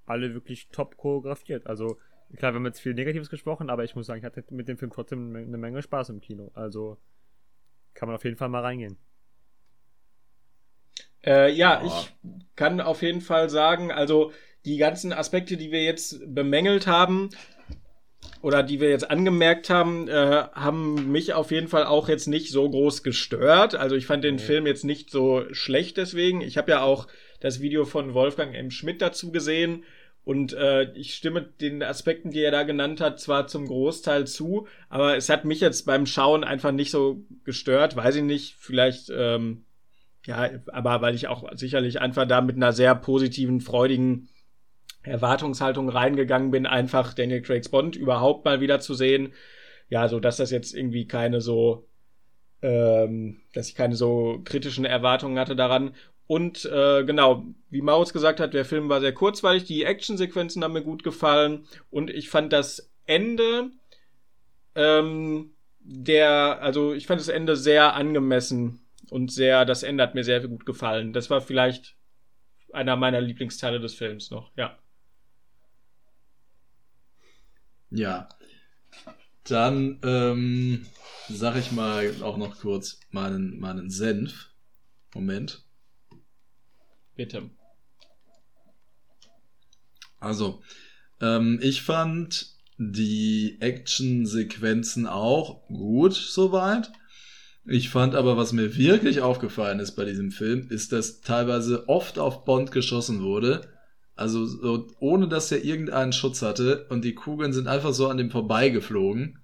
[0.05, 1.67] alle wirklich top choreografiert.
[1.67, 1.97] Also
[2.35, 4.77] klar, wir haben jetzt viel Negatives gesprochen, aber ich muss sagen, ich hatte mit dem
[4.77, 6.51] Film trotzdem eine Menge Spaß im Kino.
[6.55, 6.97] Also
[7.93, 8.97] kann man auf jeden Fall mal reingehen.
[11.25, 12.13] Äh, ja, ich
[12.55, 14.31] kann auf jeden Fall sagen, also
[14.65, 17.29] die ganzen Aspekte, die wir jetzt bemängelt haben
[18.41, 22.51] oder die wir jetzt angemerkt haben, äh, haben mich auf jeden Fall auch jetzt nicht
[22.51, 23.75] so groß gestört.
[23.75, 26.41] Also ich fand den Film jetzt nicht so schlecht deswegen.
[26.41, 27.07] Ich habe ja auch
[27.39, 28.71] das Video von Wolfgang M.
[28.71, 29.83] Schmidt dazu gesehen.
[30.23, 34.67] Und äh, ich stimme den Aspekten, die er da genannt hat, zwar zum Großteil zu,
[34.87, 37.95] aber es hat mich jetzt beim Schauen einfach nicht so gestört.
[37.95, 39.65] Weiß ich nicht, vielleicht ähm,
[40.25, 44.29] ja, aber weil ich auch sicherlich einfach da mit einer sehr positiven, freudigen
[45.03, 49.33] Erwartungshaltung reingegangen bin, einfach Daniel Craig's Bond überhaupt mal wieder zu sehen.
[49.89, 51.87] Ja, so dass das jetzt irgendwie keine so,
[52.61, 55.95] ähm, dass ich keine so kritischen Erwartungen hatte daran.
[56.31, 60.71] Und äh, genau, wie Maus gesagt hat, der Film war sehr kurzweilig, die Actionsequenzen haben
[60.71, 63.71] mir gut gefallen und ich fand das Ende
[64.73, 65.51] ähm,
[65.81, 68.79] der, also ich fand das Ende sehr angemessen
[69.09, 71.11] und sehr, das Ende hat mir sehr gut gefallen.
[71.11, 71.97] Das war vielleicht
[72.71, 74.79] einer meiner Lieblingsteile des Films noch, ja.
[77.89, 78.29] Ja.
[79.43, 80.85] Dann ähm,
[81.27, 84.51] sag ich mal auch noch kurz meinen, meinen Senf.
[85.13, 85.65] Moment.
[87.15, 87.49] Bitte.
[90.19, 90.61] Also,
[91.19, 96.91] ähm, ich fand die Action-Sequenzen auch gut soweit.
[97.65, 102.17] Ich fand aber, was mir wirklich aufgefallen ist bei diesem Film, ist, dass teilweise oft
[102.17, 103.69] auf Bond geschossen wurde.
[104.15, 108.17] Also so, ohne dass er irgendeinen Schutz hatte und die Kugeln sind einfach so an
[108.17, 109.40] dem vorbeigeflogen.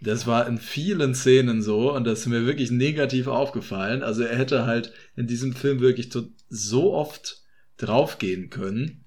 [0.00, 4.02] Das war in vielen Szenen so und das ist mir wirklich negativ aufgefallen.
[4.02, 6.10] Also er hätte halt in diesem Film wirklich
[6.48, 7.42] so oft
[7.78, 9.04] draufgehen können.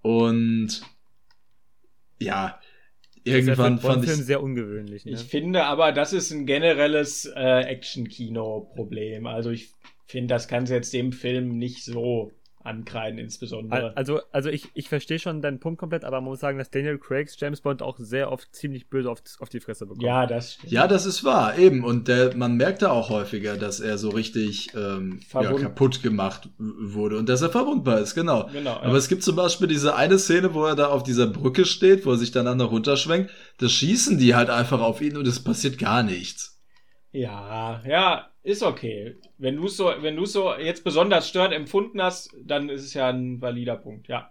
[0.00, 0.82] Und
[2.18, 2.60] ja,
[3.24, 5.04] irgendwann fand ich sehr ungewöhnlich.
[5.04, 5.12] Ne?
[5.12, 9.26] Ich finde aber, das ist ein generelles äh, Action-Kino-Problem.
[9.26, 9.70] Also ich
[10.06, 12.32] finde, das kann es jetzt dem Film nicht so
[12.66, 13.96] ankreiden, insbesondere.
[13.96, 16.98] Also, also ich, ich verstehe schon deinen Punkt komplett, aber man muss sagen, dass Daniel
[16.98, 20.02] Craigs James Bond auch sehr oft ziemlich böse auf, auf die Fresse bekommt.
[20.02, 20.72] Ja, das stimmt.
[20.72, 21.84] Ja, das ist wahr, eben.
[21.84, 27.18] Und der, man merkte auch häufiger, dass er so richtig ähm, ja, kaputt gemacht wurde
[27.18, 28.48] und dass er verwundbar ist, genau.
[28.52, 28.96] genau Aber ja.
[28.96, 32.12] es gibt zum Beispiel diese eine Szene, wo er da auf dieser Brücke steht, wo
[32.12, 33.30] er sich dann runterschwenkt.
[33.58, 36.55] Da schießen die halt einfach auf ihn und es passiert gar nichts.
[37.16, 39.16] Ja, ja, ist okay.
[39.38, 42.92] Wenn du es so, wenn du so jetzt besonders störend empfunden hast, dann ist es
[42.92, 44.30] ja ein valider Punkt, ja.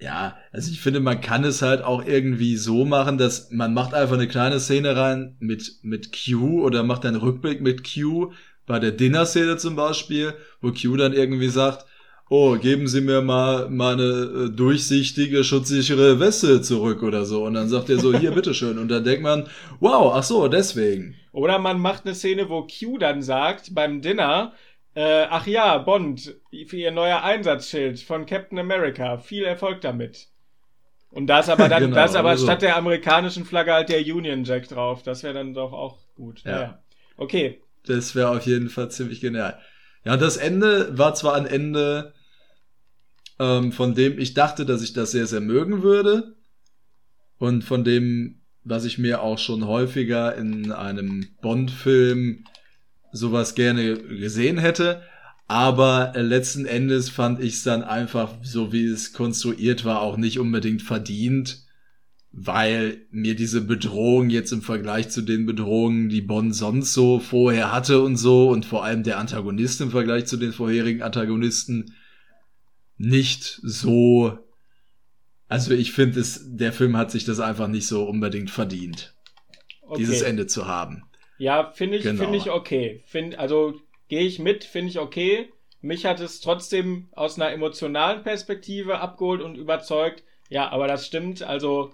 [0.00, 3.94] Ja, also ich finde, man kann es halt auch irgendwie so machen, dass man macht
[3.94, 8.32] einfach eine kleine Szene rein mit, mit Q oder macht einen Rückblick mit Q
[8.66, 11.86] bei der Dinner-Szene zum Beispiel, wo Q dann irgendwie sagt,
[12.32, 17.44] oh, geben Sie mir mal meine äh, durchsichtige, schutzsichere Weste zurück oder so.
[17.44, 18.78] Und dann sagt er so, hier, bitteschön.
[18.78, 19.48] Und dann denkt man,
[19.80, 21.14] wow, ach so, deswegen.
[21.32, 24.54] Oder man macht eine Szene, wo Q dann sagt, beim Dinner,
[24.94, 26.34] äh, ach ja, Bond,
[26.66, 29.18] für ihr neuer Einsatzschild von Captain America.
[29.18, 30.28] Viel Erfolg damit.
[31.10, 32.46] Und da ist aber dann, genau, da ist aber also.
[32.46, 35.02] statt der amerikanischen Flagge halt der Union Jack drauf.
[35.02, 36.44] Das wäre dann doch auch gut.
[36.44, 36.60] Ja.
[36.60, 36.82] ja.
[37.18, 37.60] Okay.
[37.84, 39.58] Das wäre auf jeden Fall ziemlich genial.
[40.04, 42.14] Ja, das Ende war zwar ein Ende,
[43.42, 46.36] ähm, von dem ich dachte, dass ich das sehr, sehr mögen würde.
[47.38, 52.44] Und von dem, was ich mir auch schon häufiger in einem Bond-Film
[53.10, 55.02] sowas gerne gesehen hätte.
[55.48, 60.38] Aber letzten Endes fand ich es dann einfach, so wie es konstruiert war, auch nicht
[60.38, 61.64] unbedingt verdient,
[62.30, 67.72] weil mir diese Bedrohung jetzt im Vergleich zu den Bedrohungen, die Bond sonst so vorher
[67.72, 71.92] hatte und so, und vor allem der Antagonist im Vergleich zu den vorherigen Antagonisten,
[73.02, 74.38] nicht so.
[75.48, 79.14] Also ich finde es, der Film hat sich das einfach nicht so unbedingt verdient,
[79.82, 79.98] okay.
[79.98, 81.02] dieses Ende zu haben.
[81.36, 82.22] Ja, finde ich, genau.
[82.22, 83.02] finde ich okay.
[83.06, 83.74] Find, also
[84.08, 85.52] gehe ich mit, finde ich okay.
[85.80, 90.22] Mich hat es trotzdem aus einer emotionalen Perspektive abgeholt und überzeugt.
[90.48, 91.42] Ja, aber das stimmt.
[91.42, 91.92] Also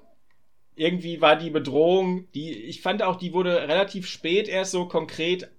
[0.74, 5.50] irgendwie war die Bedrohung, die ich fand auch, die wurde relativ spät erst so konkret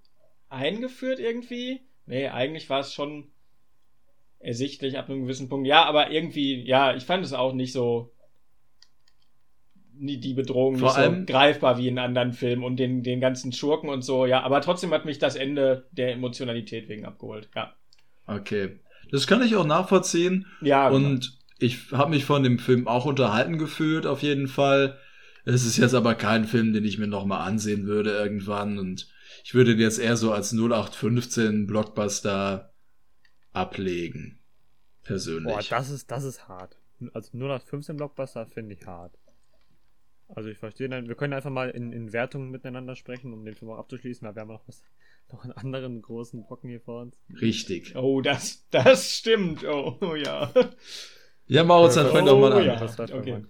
[0.47, 1.82] eingeführt irgendwie.
[2.06, 3.32] Nee, eigentlich war es schon
[4.39, 5.67] ersichtlich ab einem gewissen Punkt.
[5.67, 8.11] Ja, aber irgendwie, ja, ich fand es auch nicht so
[10.01, 13.89] die Bedrohung Vor nicht so greifbar wie in anderen Filmen und den, den ganzen Schurken
[13.89, 17.73] und so, ja, aber trotzdem hat mich das Ende der Emotionalität wegen abgeholt, ja.
[18.25, 18.79] Okay.
[19.11, 20.45] Das kann ich auch nachvollziehen.
[20.61, 20.89] Ja.
[20.89, 21.07] Genau.
[21.07, 24.97] Und ich habe mich von dem Film auch unterhalten gefühlt, auf jeden Fall.
[25.45, 28.77] Es ist jetzt aber kein Film, den ich mir nochmal ansehen würde irgendwann.
[28.77, 29.09] Und
[29.43, 32.68] ich würde den jetzt eher so als 0815 Blockbuster
[33.54, 34.39] ablegen.
[35.04, 35.54] Persönlich.
[35.54, 36.78] Boah, das ist, das ist hart.
[37.14, 39.18] Also 0815 Blockbuster finde ich hart.
[40.28, 43.56] Also ich verstehe dann, wir können einfach mal in, in Wertungen miteinander sprechen, um den
[43.56, 44.84] Film auch abzuschließen, weil wir haben noch was,
[45.32, 47.18] noch einen anderen großen Brocken hier vor uns.
[47.41, 47.95] Richtig.
[47.95, 49.64] Oh, das, das stimmt.
[49.66, 50.52] Oh, oh ja.
[51.47, 52.66] Ja, Maurits, dann fang doch mal an.
[52.66, 53.16] ja.
[53.16, 53.43] Okay.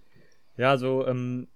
[0.55, 1.49] ja, so, ähm,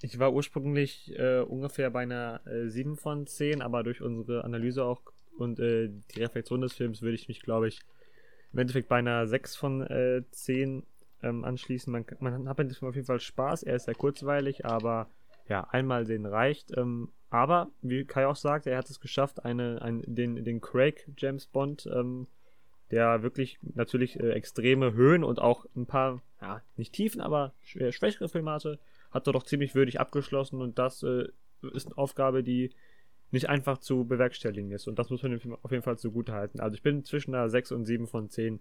[0.00, 4.84] ich war ursprünglich äh, ungefähr bei einer äh, 7 von 10, aber durch unsere Analyse
[4.84, 5.02] auch
[5.38, 7.80] und äh, die Reflexion des Films würde ich mich, glaube ich,
[8.52, 10.84] im Endeffekt bei einer 6 von äh, 10
[11.22, 11.92] ähm, anschließen.
[11.92, 15.08] Man, man hat auf jeden Fall Spaß, er ist sehr kurzweilig, aber
[15.48, 16.76] ja, einmal sehen reicht.
[16.76, 21.06] Ähm, aber, wie Kai auch sagt, er hat es geschafft, eine, ein, den, den Craig
[21.16, 22.26] James Bond ähm,
[22.90, 27.92] der wirklich natürlich äh, extreme Höhen und auch ein paar, ja, nicht Tiefen, aber schw
[27.92, 28.78] schwächere Filme hatte,
[29.10, 31.28] hat er doch ziemlich würdig abgeschlossen und das äh,
[31.72, 32.70] ist eine Aufgabe, die
[33.30, 36.32] nicht einfach zu bewerkstelligen ist und das muss man dem Film auf jeden Fall zugute
[36.32, 36.60] halten.
[36.60, 38.60] Also ich bin zwischen einer 6 und 7 von 10,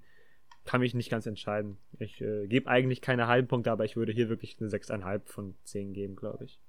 [0.65, 1.77] kann mich nicht ganz entscheiden.
[1.99, 5.55] Ich äh, gebe eigentlich keine halben Punkte, aber ich würde hier wirklich eine 6,5 von
[5.63, 6.59] 10 geben, glaube ich.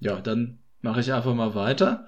[0.00, 2.06] Ja, dann mache ich einfach mal weiter.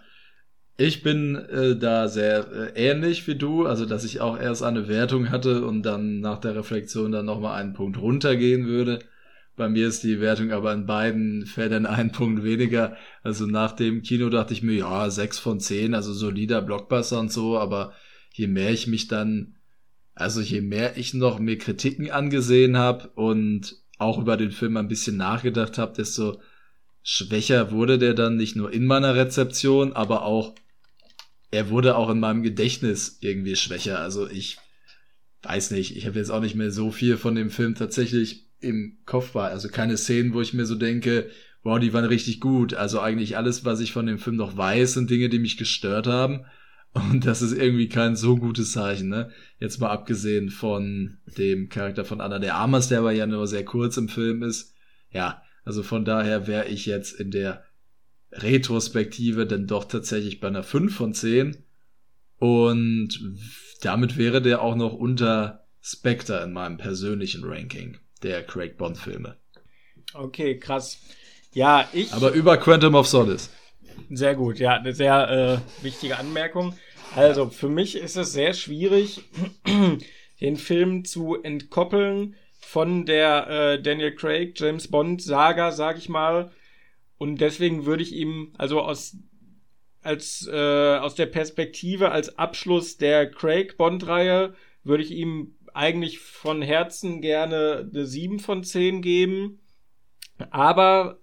[0.77, 4.89] Ich bin äh, da sehr äh, ähnlich wie du, also dass ich auch erst eine
[4.89, 9.01] Wertung hatte und dann nach der Reflexion dann nochmal einen Punkt runtergehen würde.
[9.61, 12.97] Bei mir ist die Wertung aber in beiden Fällen einen Punkt weniger.
[13.23, 17.31] Also nach dem Kino dachte ich mir, ja, sechs von zehn, also solider Blockbuster und
[17.31, 17.93] so, aber
[18.33, 19.59] je mehr ich mich dann,
[20.15, 24.89] also je mehr ich noch mir Kritiken angesehen habe und auch über den Film ein
[24.89, 26.41] bisschen nachgedacht habe, desto
[27.03, 30.55] schwächer wurde der dann nicht nur in meiner Rezeption, aber auch
[31.51, 33.99] er wurde auch in meinem Gedächtnis irgendwie schwächer.
[33.99, 34.57] Also ich
[35.43, 38.99] weiß nicht, ich habe jetzt auch nicht mehr so viel von dem Film tatsächlich im
[39.07, 39.51] Kopf war.
[39.51, 41.31] Also keine Szenen, wo ich mir so denke,
[41.63, 42.75] wow, die waren richtig gut.
[42.75, 46.07] Also eigentlich alles, was ich von dem Film noch weiß, sind Dinge, die mich gestört
[46.07, 46.45] haben.
[46.93, 49.31] Und das ist irgendwie kein so gutes Zeichen, ne?
[49.61, 53.65] Jetzt mal abgesehen von dem Charakter von Anna de Armas, der aber ja nur sehr
[53.65, 54.75] kurz im Film ist.
[55.13, 57.65] Ja, also von daher wäre ich jetzt in der
[58.33, 61.59] Retrospektive dann doch tatsächlich bei einer 5 von 10.
[62.39, 63.21] Und
[63.83, 69.37] damit wäre der auch noch unter Spectre in meinem persönlichen Ranking der Craig Bond Filme.
[70.15, 71.01] Okay, krass.
[71.53, 72.13] Ja, ich.
[72.13, 73.51] Aber über Quantum of Solace.
[74.09, 76.75] Sehr gut, ja, eine sehr äh, wichtige Anmerkung.
[77.15, 79.23] Also, für mich ist es sehr schwierig,
[80.41, 86.53] den Film zu entkoppeln von der äh, Daniel Craig James Bond Saga, sag ich mal.
[87.19, 89.17] Und deswegen würde ich ihm, also aus,
[90.03, 94.55] als, äh, aus der Perspektive als Abschluss der Craig Bond-Reihe,
[94.85, 99.61] würde ich ihm eigentlich von Herzen gerne eine 7 von 10 geben.
[100.51, 101.19] Aber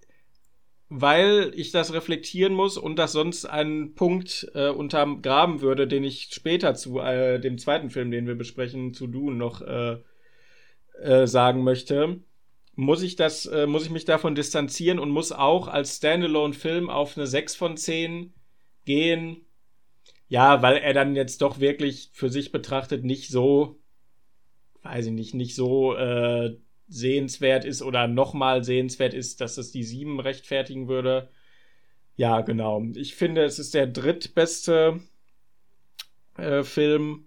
[0.90, 6.30] weil ich das reflektieren muss und das sonst einen Punkt äh, untergraben würde, den ich
[6.32, 9.98] später zu äh, dem zweiten Film, den wir besprechen, zu Dune noch äh,
[11.02, 12.22] äh, sagen möchte,
[12.76, 17.18] muss ich das, äh, muss ich mich davon distanzieren und muss auch als Standalone-Film auf
[17.18, 18.34] eine 6 von 10
[18.86, 19.46] gehen.
[20.30, 23.80] Ja, weil er dann jetzt doch wirklich für sich betrachtet nicht so,
[24.88, 26.58] weiß ich nicht, nicht so äh,
[26.88, 31.30] sehenswert ist oder nochmal sehenswert ist, dass es die 7 rechtfertigen würde.
[32.16, 32.84] Ja, genau.
[32.96, 35.02] Ich finde, es ist der drittbeste
[36.38, 37.26] äh, Film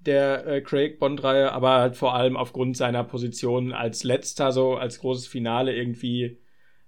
[0.00, 5.00] der äh, Craig Bond-Reihe, aber halt vor allem aufgrund seiner Position als letzter, so als
[5.00, 6.38] großes Finale irgendwie,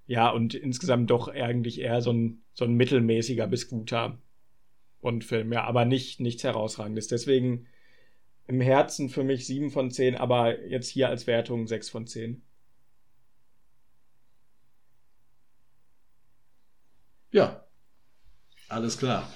[0.06, 4.18] ja, und insgesamt doch eigentlich eher so ein, so ein mittelmäßiger bis guter
[5.02, 7.08] Bond-Film, ja, aber nicht, nichts herausragendes.
[7.08, 7.66] Deswegen
[8.46, 12.42] im Herzen für mich 7 von 10, aber jetzt hier als Wertung 6 von 10.
[17.30, 17.64] Ja,
[18.68, 19.30] alles klar.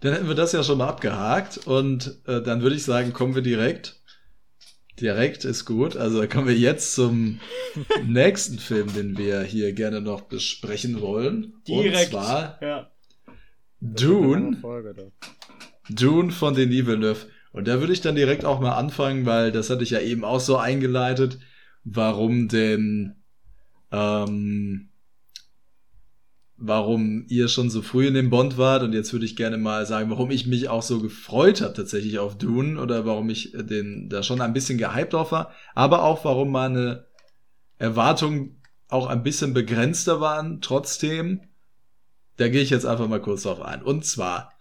[0.00, 3.34] Dann hätten wir das ja schon mal abgehakt und äh, dann würde ich sagen, kommen
[3.34, 4.00] wir direkt.
[5.00, 5.96] Direkt ist gut.
[5.96, 7.40] Also kommen wir jetzt zum
[8.04, 11.54] nächsten Film, den wir hier gerne noch besprechen wollen.
[11.66, 12.12] Direkt.
[12.14, 12.90] Und zwar Ja.
[13.80, 14.58] Dune.
[14.60, 15.12] Folge.
[15.88, 17.26] Dune von Denis Villeneuve.
[17.52, 20.24] Und da würde ich dann direkt auch mal anfangen, weil das hatte ich ja eben
[20.24, 21.38] auch so eingeleitet,
[21.84, 23.16] warum denn,
[23.90, 24.88] ähm,
[26.56, 28.82] warum ihr schon so früh in dem Bond wart.
[28.82, 32.18] Und jetzt würde ich gerne mal sagen, warum ich mich auch so gefreut habe tatsächlich
[32.18, 36.24] auf Dune oder warum ich den da schon ein bisschen gehypt drauf war, aber auch
[36.24, 37.06] warum meine
[37.78, 41.40] Erwartungen auch ein bisschen begrenzter waren trotzdem.
[42.36, 43.82] Da gehe ich jetzt einfach mal kurz drauf ein.
[43.82, 44.52] Und zwar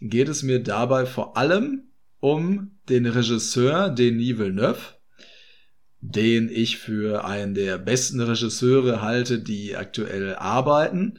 [0.00, 1.89] geht es mir dabei vor allem
[2.20, 4.96] um den Regisseur Denis Villeneuve,
[6.00, 11.18] den ich für einen der besten Regisseure halte, die aktuell arbeiten.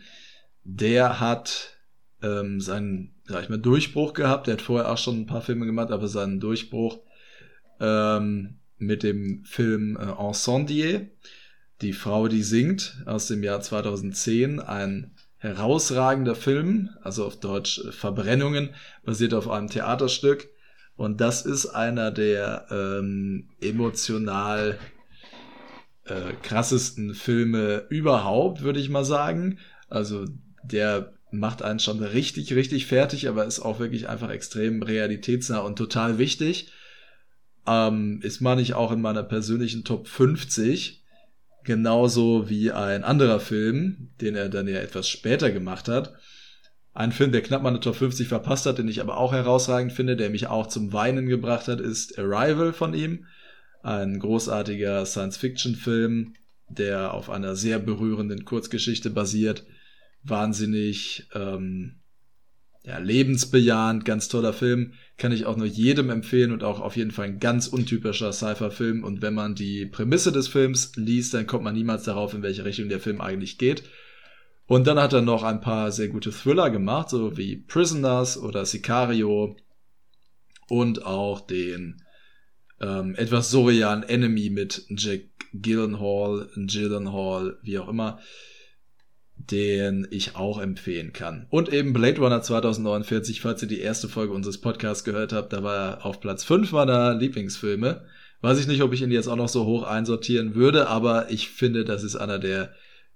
[0.64, 1.78] Der hat
[2.22, 4.48] ähm, seinen, sag ich mal, Durchbruch gehabt.
[4.48, 7.00] Der hat vorher auch schon ein paar Filme gemacht, aber seinen Durchbruch
[7.80, 11.10] ähm, mit dem Film äh, Encendier,
[11.82, 17.92] Die Frau, die singt, aus dem Jahr 2010, ein herausragender Film, also auf Deutsch äh,
[17.92, 20.50] Verbrennungen, basiert auf einem Theaterstück.
[21.02, 24.78] Und das ist einer der ähm, emotional
[26.06, 29.58] äh, krassesten Filme überhaupt, würde ich mal sagen.
[29.90, 30.26] Also
[30.62, 35.76] der macht einen schon richtig, richtig fertig, aber ist auch wirklich einfach extrem realitätsnah und
[35.76, 36.72] total wichtig.
[37.66, 41.04] Ähm, ist man nicht auch in meiner persönlichen Top 50.
[41.64, 46.14] Genauso wie ein anderer Film, den er dann ja etwas später gemacht hat.
[46.94, 50.18] Ein Film, der knapp meine Top 50 verpasst hat, den ich aber auch herausragend finde,
[50.18, 53.26] der mich auch zum Weinen gebracht hat, ist Arrival von ihm.
[53.82, 56.34] Ein großartiger Science-Fiction-Film,
[56.68, 59.66] der auf einer sehr berührenden Kurzgeschichte basiert.
[60.24, 62.02] Wahnsinnig ähm,
[62.84, 64.94] ja, lebensbejahend, ganz toller Film.
[65.18, 69.04] Kann ich auch nur jedem empfehlen und auch auf jeden Fall ein ganz untypischer Cypher-Film.
[69.04, 72.66] Und wenn man die Prämisse des Films liest, dann kommt man niemals darauf, in welche
[72.66, 73.84] Richtung der Film eigentlich geht.
[74.68, 78.66] Und dann hat er noch ein paar sehr gute Thriller gemacht, so wie Prisoners oder
[78.66, 79.58] Sicario
[80.70, 82.02] und auch den
[82.80, 85.22] ähm, etwas surrealen Enemy mit Jack
[85.54, 88.20] Gyllenhaal, Gyllenhaal, wie auch immer,
[89.36, 91.48] den ich auch empfehlen kann.
[91.50, 95.64] Und eben Blade Runner 2049, falls ihr die erste Folge unseres Podcasts gehört habt, da
[95.64, 98.06] war er auf Platz 5 meiner Lieblingsfilme.
[98.42, 101.50] Weiß ich nicht, ob ich ihn jetzt auch noch so hoch einsortieren würde, aber ich
[101.50, 102.74] finde, das ist einer der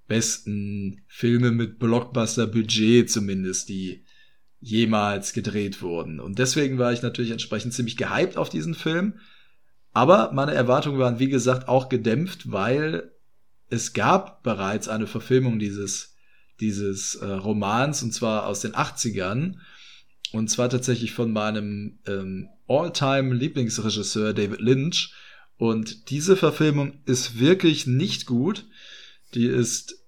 [0.07, 4.05] besten Filme mit Blockbuster-Budget zumindest, die
[4.59, 6.19] jemals gedreht wurden.
[6.19, 9.19] Und deswegen war ich natürlich entsprechend ziemlich gehypt auf diesen Film.
[9.93, 13.11] Aber meine Erwartungen waren, wie gesagt, auch gedämpft, weil
[13.69, 16.15] es gab bereits eine Verfilmung dieses,
[16.59, 19.55] dieses äh, Romans, und zwar aus den 80ern.
[20.31, 25.13] Und zwar tatsächlich von meinem ähm, All-Time-Lieblingsregisseur David Lynch.
[25.57, 28.65] Und diese Verfilmung ist wirklich nicht gut.
[29.35, 30.05] Die ist,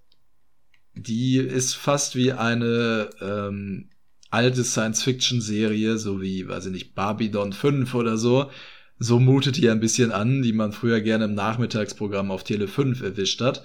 [0.94, 3.90] die ist fast wie eine ähm,
[4.30, 8.50] alte Science-Fiction-Serie, so wie, weiß ich nicht, Babylon 5 oder so.
[8.98, 13.02] So mutet die ein bisschen an, die man früher gerne im Nachmittagsprogramm auf Tele 5
[13.02, 13.64] erwischt hat.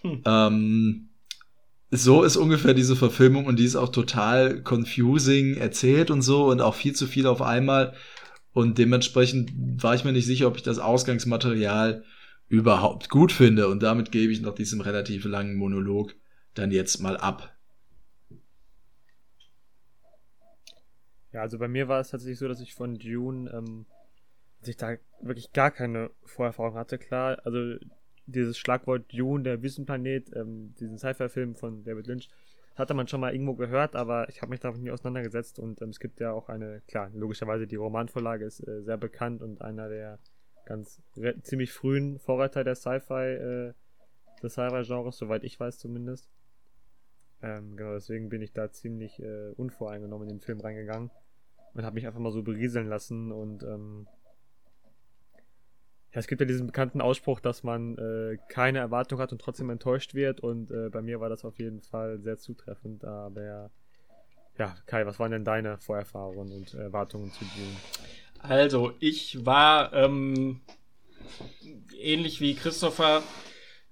[0.00, 0.22] Hm.
[0.24, 1.08] Ähm,
[1.90, 6.62] so ist ungefähr diese Verfilmung und die ist auch total confusing erzählt und so und
[6.62, 7.92] auch viel zu viel auf einmal.
[8.54, 12.04] Und dementsprechend war ich mir nicht sicher, ob ich das Ausgangsmaterial
[12.52, 13.66] überhaupt gut finde.
[13.68, 16.14] Und damit gebe ich nach diesem relativ langen Monolog
[16.52, 17.56] dann jetzt mal ab.
[21.32, 23.86] Ja, also bei mir war es tatsächlich so, dass ich von Dune, ähm,
[24.60, 26.98] dass ich da wirklich gar keine Vorerfahrung hatte.
[26.98, 27.76] Klar, also
[28.26, 32.28] dieses Schlagwort Dune, der Wüstenplanet, ähm, diesen Sci-Fi-Film von David Lynch,
[32.74, 35.88] hatte man schon mal irgendwo gehört, aber ich habe mich damit nie auseinandergesetzt und ähm,
[35.88, 39.88] es gibt ja auch eine, klar, logischerweise die Romanvorlage ist äh, sehr bekannt und einer
[39.88, 40.18] der
[40.64, 41.02] ganz
[41.42, 43.72] ziemlich frühen Vorreiter der Sci-Fi, äh,
[44.42, 46.28] des Sci-Fi-Genres, soweit ich weiß zumindest.
[47.42, 51.10] Ähm, genau, deswegen bin ich da ziemlich äh, unvoreingenommen in den Film reingegangen
[51.74, 54.06] und habe mich einfach mal so berieseln lassen und ähm,
[56.12, 59.70] ja, es gibt ja diesen bekannten Ausspruch, dass man äh, keine Erwartung hat und trotzdem
[59.70, 63.70] enttäuscht wird und äh, bei mir war das auf jeden Fall sehr zutreffend, aber ja,
[64.86, 67.76] Kai, was waren denn deine Vorerfahrungen und Erwartungen zu Dune?
[68.42, 70.60] Also, ich war ähm,
[71.96, 73.22] ähnlich wie Christopher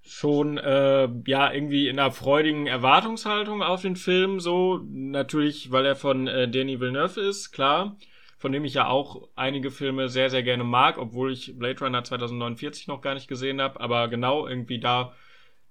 [0.03, 4.80] schon äh, ja irgendwie in einer freudigen Erwartungshaltung auf den Film so.
[4.84, 7.96] Natürlich weil er von äh, Denis Villeneuve ist klar.
[8.38, 12.03] Von dem ich ja auch einige Filme sehr sehr gerne mag obwohl ich Blade Runner
[12.03, 15.14] 2049 noch gar nicht gesehen habe aber genau irgendwie da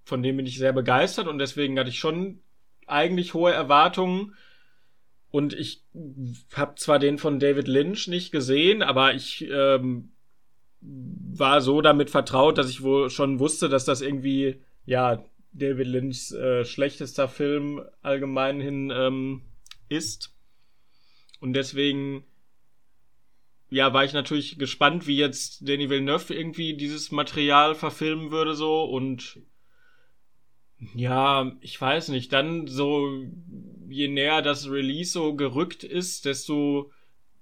[0.05, 2.41] von dem bin ich sehr begeistert und deswegen hatte ich schon
[2.87, 4.35] eigentlich hohe Erwartungen
[5.31, 5.83] und ich
[6.53, 10.11] habe zwar den von David Lynch nicht gesehen, aber ich ähm,
[10.81, 16.31] war so damit vertraut, dass ich wohl schon wusste, dass das irgendwie, ja, David Lynchs
[16.31, 19.41] äh, schlechtester Film allgemein hin ähm,
[19.87, 20.33] ist.
[21.39, 22.23] Und deswegen,
[23.69, 28.83] ja, war ich natürlich gespannt, wie jetzt Danny Villeneuve irgendwie dieses Material verfilmen würde so
[28.83, 29.39] und
[30.95, 33.25] ja, ich weiß nicht, dann so
[33.89, 36.91] je näher das Release so gerückt ist, desto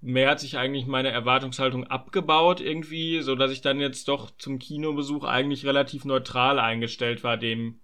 [0.01, 4.59] mehr hat sich eigentlich meine Erwartungshaltung abgebaut irgendwie, so dass ich dann jetzt doch zum
[4.59, 7.79] Kinobesuch eigentlich relativ neutral eingestellt war dem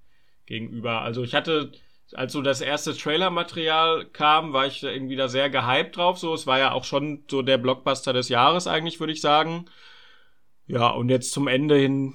[0.45, 1.01] gegenüber.
[1.01, 1.71] Also ich hatte
[2.13, 6.19] als so das erste Trailer-Material kam, war ich irgendwie da sehr gehypt drauf.
[6.19, 9.65] So, es war ja auch schon so der Blockbuster des Jahres eigentlich, würde ich sagen.
[10.67, 12.13] Ja, und jetzt zum Ende hin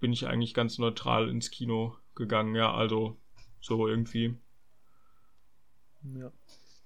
[0.00, 2.54] bin ich eigentlich ganz neutral ins Kino gegangen.
[2.54, 3.16] Ja, also
[3.60, 4.34] so irgendwie.
[6.18, 6.32] Ja.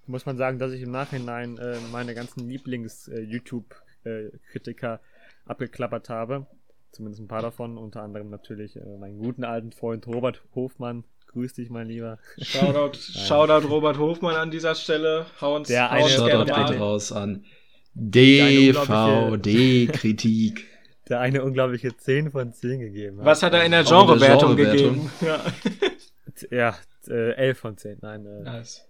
[0.07, 4.99] Muss man sagen, dass ich im Nachhinein äh, meine ganzen Lieblings-YouTube-Kritiker äh,
[5.47, 6.47] abgeklappert habe.
[6.93, 11.05] Zumindest ein paar davon, unter anderem natürlich äh, meinen guten alten Freund Robert Hofmann.
[11.27, 12.19] Grüß dich, mein Lieber.
[12.39, 15.27] Shoutout, Shoutout Robert Hofmann an dieser Stelle.
[15.41, 17.45] Hau uns, der eine, Shoutout geht raus an
[17.95, 20.67] DVD-Kritik.
[21.09, 23.27] Der eine unglaubliche 10 von 10 gegeben hat.
[23.27, 25.09] Was hat er in der Genrewertung Genre gegeben?
[25.21, 25.41] Ja,
[26.51, 27.99] ja äh, 11 von 10.
[28.03, 28.85] Nein, äh, nice.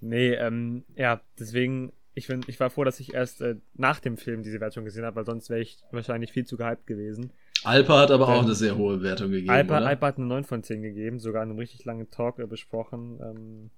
[0.00, 4.16] Nee, ähm, ja, deswegen, ich, bin, ich war froh, dass ich erst äh, nach dem
[4.16, 7.32] Film diese Wertung gesehen habe, weil sonst wäre ich wahrscheinlich viel zu gehypt gewesen.
[7.64, 9.50] Alpa hat aber ähm, auch eine sehr hohe Wertung gegeben.
[9.50, 9.86] Alpa, oder?
[9.86, 13.20] Alpa hat eine 9 von 10 gegeben, sogar in einem richtig langen Talk äh, besprochen.
[13.22, 13.70] Ähm,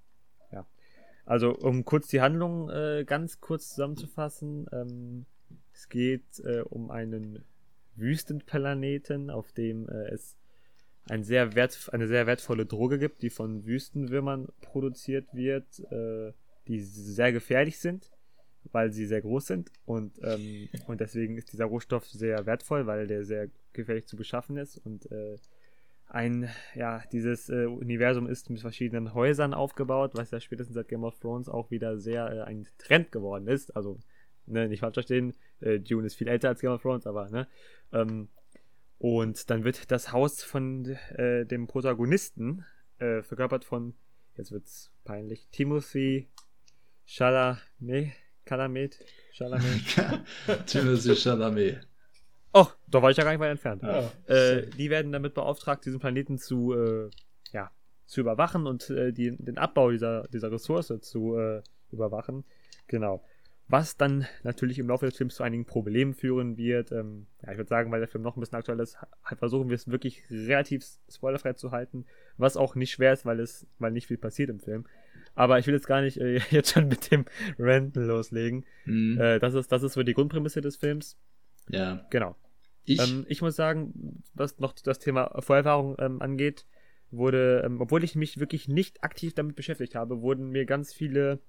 [0.51, 0.65] ja.
[1.25, 4.67] Also, um kurz die Handlung äh, ganz kurz zusammenzufassen.
[4.71, 5.25] Ähm,
[5.73, 7.43] es geht äh, um einen
[7.95, 10.37] Wüstenplaneten, auf dem äh, es
[11.09, 16.33] ein sehr wert, eine sehr wertvolle Droge gibt, die von Wüstenwürmern produziert wird, äh,
[16.67, 18.11] die sehr gefährlich sind,
[18.71, 23.07] weil sie sehr groß sind und, ähm, und deswegen ist dieser Rohstoff sehr wertvoll, weil
[23.07, 25.37] der sehr gefährlich zu beschaffen ist und äh,
[26.13, 31.03] ein, ja, dieses äh, Universum ist mit verschiedenen Häusern aufgebaut, was ja spätestens seit Game
[31.03, 33.75] of Thrones auch wieder sehr äh, ein Trend geworden ist.
[33.75, 33.97] Also,
[34.45, 37.47] ne, nicht falsch verstehen, äh, Dune ist viel älter als Game of Thrones, aber, ne,
[37.91, 38.29] ähm,
[38.97, 42.65] und dann wird das Haus von äh, dem Protagonisten
[42.99, 43.93] äh, verkörpert von,
[44.37, 46.29] jetzt wird's peinlich, Timothy
[47.05, 48.13] Chalamet,
[48.45, 48.99] Chalamet,
[49.33, 50.25] Chalamet.
[50.65, 51.87] Timothy Chalamet.
[52.53, 53.83] Oh, da war ich ja gar nicht weit entfernt.
[53.83, 57.09] Oh, äh, die werden damit beauftragt, diesen Planeten zu, äh,
[57.51, 57.71] ja,
[58.05, 62.45] zu überwachen und äh, die, den Abbau dieser, dieser Ressource zu äh, überwachen.
[62.87, 63.23] Genau.
[63.73, 66.91] Was dann natürlich im Laufe des Films zu einigen Problemen führen wird.
[66.91, 68.99] Ähm, ja, ich würde sagen, weil der Film noch ein bisschen aktuell ist,
[69.39, 72.05] versuchen wir es wirklich relativ spoilerfrei zu halten.
[72.37, 74.85] Was auch nicht schwer ist, weil es, weil nicht viel passiert im Film.
[75.33, 77.25] Aber ich will jetzt gar nicht äh, jetzt schon mit dem
[77.57, 78.63] Renten loslegen.
[78.85, 79.19] Mhm.
[79.19, 81.17] Äh, das, ist, das ist so die Grundprämisse des Films.
[81.67, 82.05] Ja.
[82.11, 82.35] Genau.
[82.85, 86.67] Ich, ähm, ich muss sagen, was noch das Thema Vorerfahrung ähm, angeht,
[87.09, 91.39] wurde, ähm, obwohl ich mich wirklich nicht aktiv damit beschäftigt habe, wurden mir ganz viele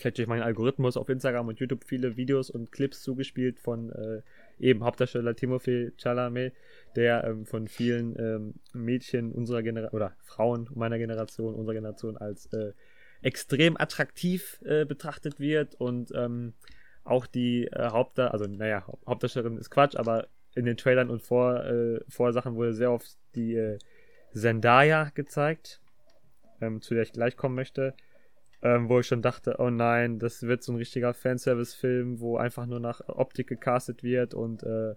[0.00, 4.22] vielleicht durch meinen Algorithmus auf Instagram und YouTube viele Videos und Clips zugespielt von äh,
[4.58, 6.54] eben Hauptdarsteller Timothy Chalamet,
[6.96, 12.46] der ähm, von vielen ähm, Mädchen unserer Generation oder Frauen meiner Generation, unserer Generation als
[12.52, 12.72] äh,
[13.22, 16.54] extrem attraktiv äh, betrachtet wird und ähm,
[17.04, 21.64] auch die äh, Hauptdarsteller, also naja, Hauptdarstellerin ist Quatsch, aber in den Trailern und Vor,
[21.64, 23.78] äh, Vorsachen wurde sehr oft die äh,
[24.34, 25.80] Zendaya gezeigt,
[26.60, 27.94] ähm, zu der ich gleich kommen möchte
[28.62, 32.66] ähm, wo ich schon dachte, oh nein, das wird so ein richtiger Fanservice-Film, wo einfach
[32.66, 34.94] nur nach Optik gecastet wird und äh,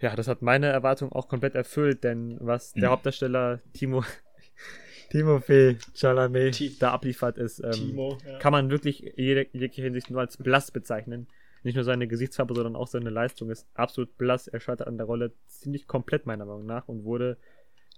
[0.00, 2.92] ja, das hat meine Erwartung auch komplett erfüllt, denn was der mhm.
[2.92, 4.04] Hauptdarsteller Timo
[5.10, 8.38] Timofey Chalamet T da abliefert ist, ähm, Timo, ja.
[8.38, 11.28] kann man wirklich jede, jegliche Hinsicht nur als blass bezeichnen.
[11.64, 14.46] Nicht nur seine Gesichtsfarbe, sondern auch seine Leistung ist absolut blass.
[14.46, 17.36] Er scheitert an der Rolle ziemlich komplett meiner Meinung nach und wurde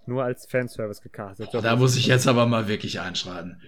[0.07, 1.49] nur als Fanservice gecastet.
[1.53, 3.61] Oh, da muss ich jetzt aber mal wirklich einschreiten.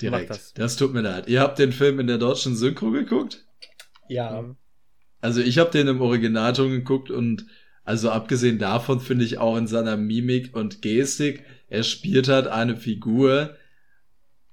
[0.00, 0.30] Direkt.
[0.30, 0.54] Das.
[0.54, 0.76] das.
[0.76, 1.28] tut mir leid.
[1.28, 3.44] Ihr habt den Film in der deutschen Synchro geguckt?
[4.08, 4.56] Ja.
[5.20, 7.46] Also ich habe den im Originalton geguckt und
[7.84, 12.76] also abgesehen davon finde ich auch in seiner Mimik und Gestik, er spielt halt eine
[12.76, 13.56] Figur,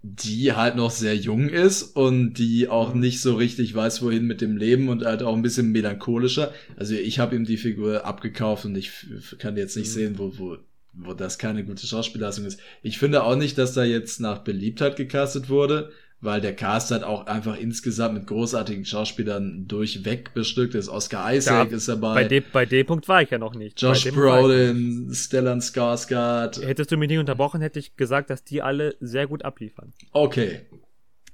[0.02, 3.00] die halt noch sehr jung ist und die auch mhm.
[3.00, 6.54] nicht so richtig weiß, wohin mit dem Leben und halt auch ein bisschen melancholischer.
[6.76, 8.91] Also ich habe ihm die Figur abgekauft und ich
[9.39, 9.94] kann jetzt nicht mhm.
[9.94, 10.58] sehen, wo, wo
[10.94, 12.60] wo das keine gute Schauspielleistung ist.
[12.82, 15.91] Ich finde auch nicht, dass da jetzt nach Beliebtheit gecastet wurde,
[16.22, 20.88] weil der Cast halt auch einfach insgesamt mit großartigen Schauspielern durchweg bestückt ist.
[20.88, 22.14] Oscar Isaac ja, ist dabei.
[22.14, 23.82] Bei dem, bei dem Punkt war ich ja noch nicht.
[23.82, 26.66] Josh Brolin, Stellan Skarsgård.
[26.66, 29.94] Hättest du mich nicht unterbrochen, hätte ich gesagt, dass die alle sehr gut abliefern.
[30.14, 30.62] Okay.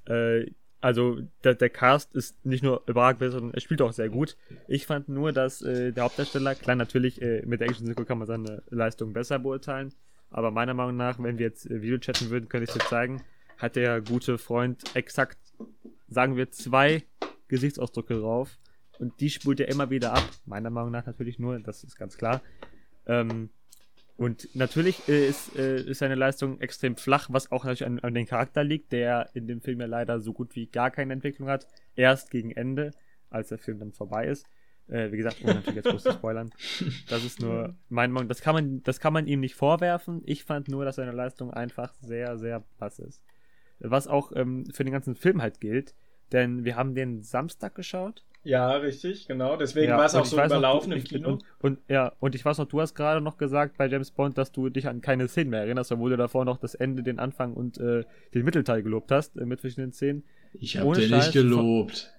[0.06, 0.46] Äh,
[0.80, 4.36] also der, der Cast ist nicht nur überragend, sondern er spielt auch sehr gut.
[4.66, 8.18] Ich fand nur, dass äh, der Hauptdarsteller, klar natürlich äh, mit der englischen Synchro kann
[8.18, 9.92] man seine Leistung besser beurteilen,
[10.30, 13.22] aber meiner Meinung nach, wenn wir jetzt äh, Video chatten würden, könnte ich dir zeigen,
[13.58, 15.38] hat der gute Freund exakt,
[16.08, 17.02] sagen wir, zwei
[17.48, 18.58] Gesichtsausdrücke drauf
[18.98, 20.24] und die spult er immer wieder ab.
[20.46, 22.40] Meiner Meinung nach natürlich nur, das ist ganz klar.
[23.06, 23.50] Ähm,
[24.20, 28.12] und natürlich äh, ist, äh, ist seine Leistung extrem flach, was auch natürlich an, an
[28.12, 31.48] den Charakter liegt, der in dem Film ja leider so gut wie gar keine Entwicklung
[31.48, 31.66] hat.
[31.96, 32.90] Erst gegen Ende,
[33.30, 34.44] als der Film dann vorbei ist.
[34.88, 36.50] Äh, wie gesagt, ohne natürlich jetzt groß zu spoilern.
[37.08, 38.28] Das ist nur mein Meinung.
[38.28, 40.20] Das kann man, das kann man ihm nicht vorwerfen.
[40.26, 43.22] Ich fand nur, dass seine Leistung einfach sehr, sehr blass ist.
[43.78, 45.94] Was auch ähm, für den ganzen Film halt gilt.
[46.30, 48.22] Denn wir haben den Samstag geschaut.
[48.42, 49.56] Ja, richtig, genau.
[49.56, 51.28] Deswegen Ja, war es auch so noch, überlaufen du- im ich- Kino.
[51.32, 54.38] Und, und, ja, und ich weiß noch, du hast gerade noch gesagt bei James Bond,
[54.38, 57.18] dass du dich an keine Szenen mehr erinnerst, obwohl du davor noch das Ende, den
[57.18, 60.24] Anfang und äh, den Mittelteil gelobt hast, äh, mit verschiedenen Szenen.
[60.54, 62.12] Ich habe den Scheiß, nicht gelobt.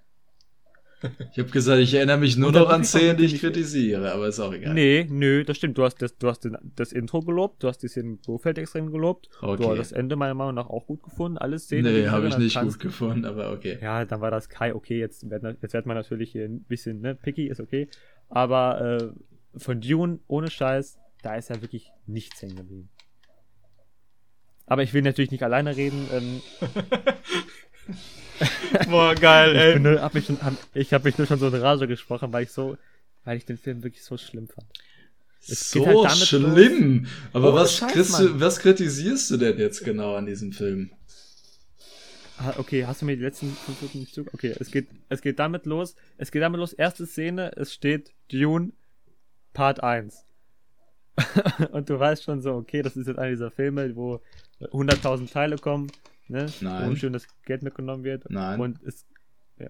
[1.32, 4.40] Ich habe gesagt, ich erinnere mich nur noch an Szenen, die ich kritisiere, aber ist
[4.40, 4.74] auch egal.
[4.74, 5.78] Nee, nö, das stimmt.
[5.78, 8.92] Du hast das, du hast den, das Intro gelobt, du hast die Szenen Blofeld extrem
[8.92, 9.30] gelobt.
[9.42, 9.64] Okay.
[9.64, 11.38] Du hast das Ende meiner Meinung nach auch gut gefunden.
[11.38, 11.94] Alle Szenen.
[11.94, 13.78] Nee, habe ich nicht gut gefunden, aber okay.
[13.82, 17.02] Ja, dann war das Kai, okay, jetzt wird, jetzt wird man natürlich hier ein bisschen,
[17.02, 17.88] ne, picky, ist okay.
[18.30, 22.90] Aber äh, von Dune, ohne Scheiß, da ist ja wirklich nichts hängen geblieben.
[24.66, 26.08] Aber ich will natürlich nicht alleine reden.
[26.14, 26.42] Ähm,
[28.90, 29.74] Boah, geil, ich ey.
[29.74, 32.32] bin nur, hab mich, schon, hab, ich habe mich nur schon so in Rage gesprochen,
[32.34, 32.78] weil ich so,
[33.24, 34.68] weil ich den Film wirklich so schlimm fand.
[35.48, 37.08] Es geht so halt damit schlimm.
[37.34, 40.92] Aber Ohne was, Scheiß, kriegst du, was kritisierst du denn jetzt genau an diesem Film?
[42.38, 44.34] Ah, okay, hast du mir die letzten fünf Minuten nicht zugehört?
[44.34, 45.96] Okay, es geht, es geht damit los.
[46.18, 46.74] Es geht damit los.
[46.74, 48.72] Erste Szene, es steht Dune
[49.54, 50.26] Part 1.
[51.72, 54.22] Und du weißt schon so, okay, das ist jetzt einer dieser Filme, wo
[54.60, 55.92] 100.000 Teile kommen,
[56.28, 56.48] ne?
[56.62, 56.90] Nein.
[56.92, 58.30] Wo schön das Geld mitgenommen wird.
[58.30, 58.60] Nein.
[58.60, 59.06] Und es,
[59.60, 59.70] ja.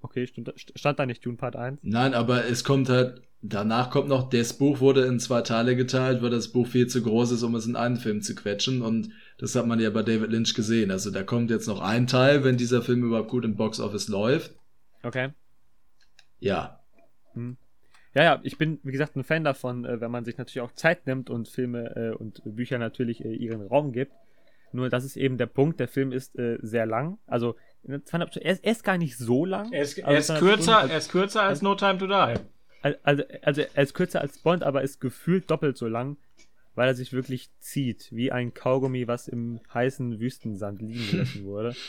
[0.00, 1.80] Okay, stand, da- stand da nicht Dune Part 1?
[1.82, 6.22] Nein, aber es kommt halt, danach kommt noch, das Buch wurde in zwei Teile geteilt,
[6.22, 9.10] weil das Buch viel zu groß ist, um es in einen Film zu quetschen und
[9.38, 10.90] das hat man ja bei David Lynch gesehen.
[10.90, 14.08] Also da kommt jetzt noch ein Teil, wenn dieser Film überhaupt gut im Box Office
[14.08, 14.54] läuft.
[15.02, 15.30] Okay.
[16.38, 16.78] Ja.
[18.14, 20.72] Ja, ja, ich bin, wie gesagt, ein Fan davon, äh, wenn man sich natürlich auch
[20.72, 24.12] Zeit nimmt und Filme äh, und Bücher natürlich äh, ihren Raum gibt.
[24.72, 27.18] Nur das ist eben der Punkt, der Film ist äh, sehr lang.
[27.26, 29.72] Also, ne, er ist, er ist gar nicht so lang.
[29.72, 32.40] Er ist, Also er ist kürzer, Stunden, er ist kürzer als No Time to Die.
[33.02, 36.16] also, also, er ist kürzer als Bond, aber ist gefühlt doppelt so lang,
[36.74, 41.74] weil er sich wirklich zieht, wie ein Kaugummi, was im heißen Wüstensand liegen gelassen wurde.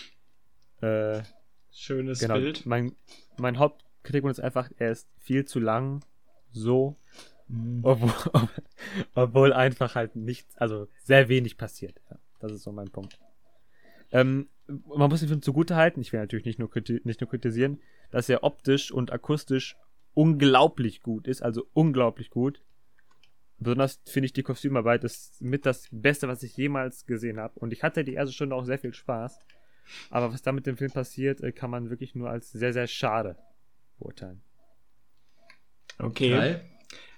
[0.81, 1.23] Äh,
[1.71, 2.33] Schönes genau.
[2.33, 2.65] Bild.
[2.65, 2.93] Mein,
[3.37, 6.03] mein Hauptkritikpunkt ist einfach, er ist viel zu lang.
[6.51, 6.97] So.
[7.81, 8.13] Obwohl,
[9.15, 12.01] obwohl einfach halt nichts, also sehr wenig passiert.
[12.09, 13.17] Ja, das ist so mein Punkt.
[14.11, 16.69] Ähm, man muss den Film zugute halten, ich will natürlich nicht nur,
[17.03, 17.81] nicht nur kritisieren,
[18.11, 19.75] dass er optisch und akustisch
[20.13, 22.61] unglaublich gut ist, also unglaublich gut.
[23.57, 27.57] Besonders finde ich die Kostümarbeit ist mit das Beste, was ich jemals gesehen habe.
[27.59, 29.39] Und ich hatte die erste Stunde auch sehr viel Spaß.
[30.09, 32.87] Aber was da mit dem Film passiert, äh, kann man wirklich nur als sehr, sehr
[32.87, 33.37] schade
[33.99, 34.41] beurteilen.
[35.97, 36.31] Okay.
[36.31, 36.61] Kai?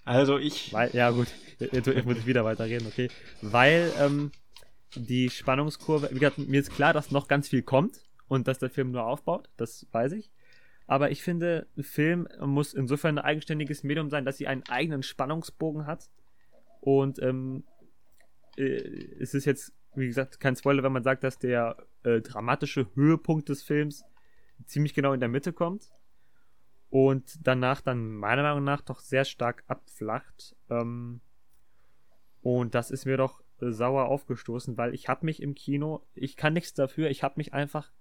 [0.04, 0.72] Also ich.
[0.72, 1.28] Weil, ja gut,
[1.60, 3.10] jetzt, jetzt muss ich wieder weiterreden, okay.
[3.42, 4.32] Weil ähm,
[4.96, 8.70] die Spannungskurve, wie gesagt, mir ist klar, dass noch ganz viel kommt und dass der
[8.70, 10.32] Film nur aufbaut, das weiß ich.
[10.88, 15.04] Aber ich finde, ein Film muss insofern ein eigenständiges Medium sein, dass sie einen eigenen
[15.04, 16.10] Spannungsbogen hat.
[16.80, 17.64] Und ähm,
[18.56, 18.64] äh,
[19.20, 23.50] es ist jetzt, wie gesagt, kein Spoiler, wenn man sagt, dass der äh, dramatische Höhepunkt
[23.50, 24.04] des Films
[24.66, 25.92] ziemlich genau in der Mitte kommt
[26.90, 30.56] und danach dann meiner Meinung nach doch sehr stark abflacht.
[30.70, 31.22] Ähm,
[32.42, 36.54] und das ist mir doch sauer aufgestoßen, weil ich habe mich im Kino, ich kann
[36.54, 37.92] nichts dafür, ich habe mich einfach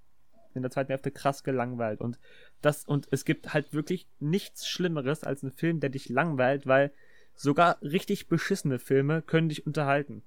[0.55, 2.19] in der zweiten Hälfte krass gelangweilt und
[2.61, 6.93] das und es gibt halt wirklich nichts Schlimmeres als ein Film, der dich langweilt, weil
[7.35, 10.23] sogar richtig beschissene Filme können dich unterhalten.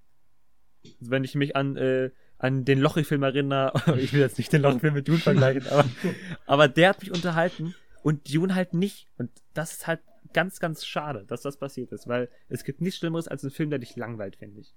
[0.99, 4.93] Wenn ich mich an äh, an den Lochi-Film erinnere, ich will jetzt nicht den Lochi-Film
[4.93, 5.85] mit Dune vergleichen, aber,
[6.45, 7.73] aber der hat mich unterhalten
[8.03, 9.07] und Dune halt nicht.
[9.17, 10.01] Und das ist halt
[10.33, 13.69] ganz, ganz schade, dass das passiert ist, weil es gibt nichts Schlimmeres als einen Film,
[13.69, 14.75] der dich langweilt, finde ich.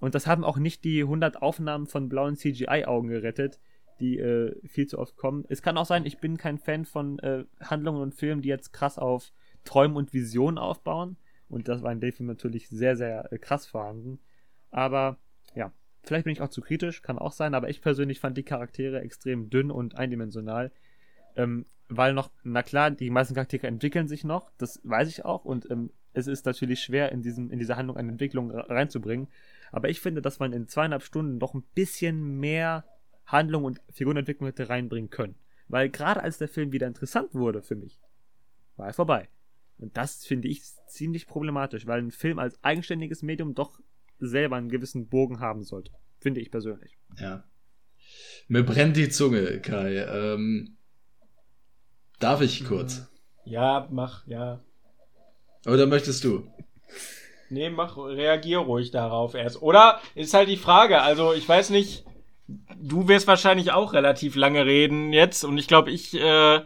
[0.00, 3.58] Und das haben auch nicht die 100 Aufnahmen von blauen CGI-Augen gerettet,
[4.00, 5.44] die äh, viel zu oft kommen.
[5.48, 8.72] Es kann auch sein, ich bin kein Fan von äh, Handlungen und Filmen, die jetzt
[8.72, 9.32] krass auf
[9.64, 11.16] Träumen und Visionen aufbauen.
[11.48, 14.18] Und das war in dem Film natürlich sehr, sehr äh, krass vorhanden.
[14.70, 15.16] Aber
[15.54, 15.72] ja,
[16.02, 19.00] vielleicht bin ich auch zu kritisch, kann auch sein, aber ich persönlich fand die Charaktere
[19.00, 20.72] extrem dünn und eindimensional.
[21.36, 25.44] Ähm, weil noch, na klar, die meisten Charaktere entwickeln sich noch, das weiß ich auch,
[25.44, 29.28] und ähm, es ist natürlich schwer, in, diesem, in diese Handlung eine Entwicklung re- reinzubringen.
[29.72, 32.84] Aber ich finde, dass man in zweieinhalb Stunden doch ein bisschen mehr
[33.26, 35.36] Handlung und Figurenentwicklung hätte reinbringen können.
[35.68, 38.00] Weil gerade als der Film wieder interessant wurde für mich,
[38.76, 39.28] war er vorbei.
[39.78, 43.80] Und das finde ich ziemlich problematisch, weil ein Film als eigenständiges Medium doch
[44.18, 45.92] selber einen gewissen Bogen haben sollte.
[46.18, 46.96] Finde ich persönlich.
[47.18, 47.44] Ja.
[48.48, 49.96] Mir brennt die Zunge, Kai.
[49.96, 50.76] Ähm,
[52.18, 53.10] darf ich kurz?
[53.44, 54.64] Ja, mach, ja.
[55.66, 56.50] Oder möchtest du?
[57.50, 59.62] Nee, mach, reagier ruhig darauf erst.
[59.62, 62.04] Oder ist halt die Frage, also ich weiß nicht,
[62.80, 66.60] du wirst wahrscheinlich auch relativ lange reden jetzt und ich glaube, ich äh,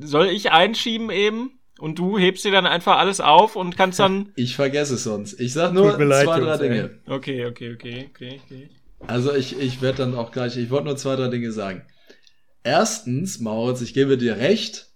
[0.00, 1.52] soll ich einschieben eben?
[1.78, 4.32] Und du hebst dir dann einfach alles auf und kannst dann.
[4.36, 5.38] Ich vergesse es sonst.
[5.38, 6.58] Ich sag nur zwei, drei ey.
[6.58, 6.98] Dinge.
[7.06, 8.70] Okay, okay, okay, okay, okay.
[9.06, 11.84] Also ich, ich werde dann auch gleich, ich wollte nur zwei, drei Dinge sagen.
[12.64, 14.88] Erstens, Mauritz, ich gebe dir recht.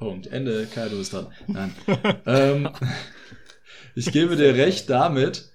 [0.00, 0.26] Punkt.
[0.28, 0.66] Ende.
[0.74, 1.26] Kai, du bist dran.
[1.46, 1.74] Nein.
[2.26, 2.70] ähm,
[3.94, 5.50] ich gebe dir recht damit,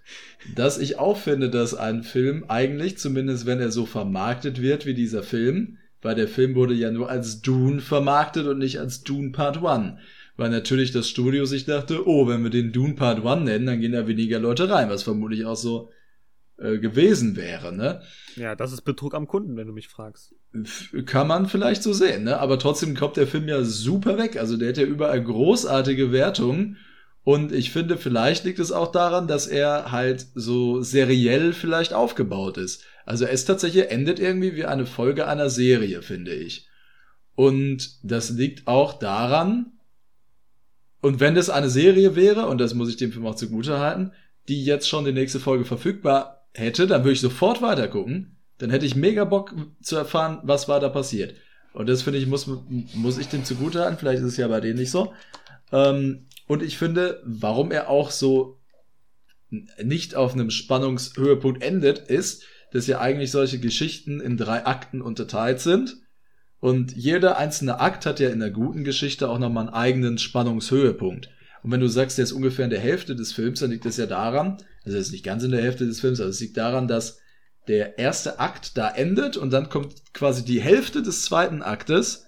[0.56, 4.94] dass ich auch finde, dass ein Film eigentlich, zumindest wenn er so vermarktet wird wie
[4.94, 9.32] dieser Film, weil der Film wurde ja nur als Dune vermarktet und nicht als Dune
[9.32, 9.94] Part 1.
[10.38, 13.80] Weil natürlich das Studio sich dachte, oh, wenn wir den Dune Part 1 nennen, dann
[13.82, 15.90] gehen da weniger Leute rein, was vermutlich auch so
[16.57, 18.02] äh, gewesen wäre, ne?
[18.36, 20.36] Ja, das ist Betrug am Kunden, wenn du mich fragst.
[21.06, 22.40] Kann man vielleicht so sehen, ne?
[22.40, 24.38] Aber trotzdem kommt der Film ja super weg.
[24.38, 26.77] Also der hat ja überall großartige Wertungen.
[27.23, 32.57] Und ich finde, vielleicht liegt es auch daran, dass er halt so seriell vielleicht aufgebaut
[32.57, 32.84] ist.
[33.06, 36.68] Also ist tatsächlich, endet irgendwie wie eine Folge einer Serie, finde ich.
[37.36, 39.72] Und das liegt auch daran,
[41.02, 44.11] und wenn das eine Serie wäre, und das muss ich dem Film auch zugute halten,
[44.48, 48.38] die jetzt schon die nächste Folge verfügbar hätte, dann würde ich sofort weitergucken.
[48.57, 51.36] Dann hätte ich mega Bock zu erfahren, was war da passiert.
[51.73, 52.48] Und das finde ich, muss,
[52.94, 53.98] muss ich dem zugute halten.
[53.98, 55.14] Vielleicht ist es ja bei denen nicht so.
[55.72, 58.60] Ähm, und ich finde, warum er auch so
[59.84, 65.60] nicht auf einem Spannungshöhepunkt endet, ist, dass ja eigentlich solche Geschichten in drei Akten unterteilt
[65.60, 65.98] sind.
[66.60, 71.30] Und jeder einzelne Akt hat ja in der guten Geschichte auch nochmal einen eigenen Spannungshöhepunkt.
[71.61, 73.98] Und wenn du sagst, der ist ungefähr in der Hälfte des Films, dann liegt das
[73.98, 76.88] ja daran, also ist nicht ganz in der Hälfte des Films, aber es liegt daran,
[76.88, 77.20] dass
[77.68, 82.28] der erste Akt da endet und dann kommt quasi die Hälfte des zweiten Aktes.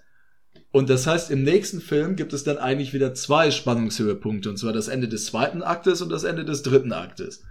[0.71, 4.73] Und das heißt, im nächsten Film gibt es dann eigentlich wieder zwei Spannungshöhepunkte, und zwar
[4.73, 7.43] das Ende des zweiten Aktes und das Ende des dritten Aktes.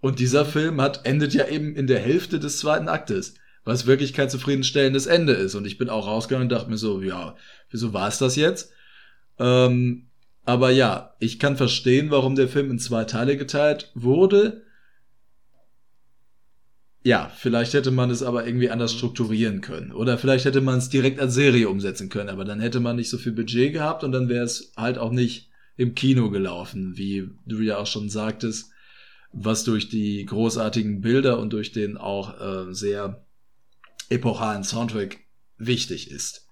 [0.00, 3.34] Und dieser Film hat, endet ja eben in der Hälfte des zweiten Aktes,
[3.64, 5.54] was wirklich kein zufriedenstellendes Ende ist.
[5.54, 7.36] Und ich bin auch rausgegangen und dachte mir so, ja,
[7.70, 8.72] wieso war es das jetzt?
[9.38, 10.08] Ähm,
[10.44, 14.62] aber ja, ich kann verstehen, warum der Film in zwei Teile geteilt wurde.
[17.02, 19.92] Ja, vielleicht hätte man es aber irgendwie anders strukturieren können.
[19.92, 23.10] Oder vielleicht hätte man es direkt als Serie umsetzen können, aber dann hätte man nicht
[23.10, 27.28] so viel Budget gehabt und dann wäre es halt auch nicht im Kino gelaufen, wie
[27.46, 28.70] du ja auch schon sagtest,
[29.32, 33.26] was durch die großartigen Bilder und durch den auch äh, sehr
[34.08, 35.18] epochalen Soundtrack
[35.58, 36.43] wichtig ist.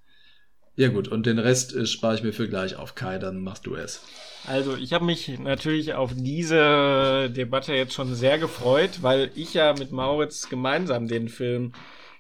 [0.75, 2.95] Ja gut, und den Rest äh, spare ich mir für gleich auf.
[2.95, 4.03] Kai, dann machst du es.
[4.47, 9.75] Also, ich habe mich natürlich auf diese Debatte jetzt schon sehr gefreut, weil ich ja
[9.79, 11.73] mit Mauritz gemeinsam den Film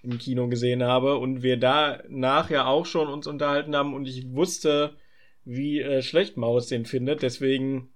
[0.02, 4.32] im Kino gesehen habe und wir danach ja auch schon uns unterhalten haben und ich
[4.32, 4.96] wusste,
[5.44, 7.22] wie äh, schlecht Maus den findet.
[7.22, 7.88] Deswegen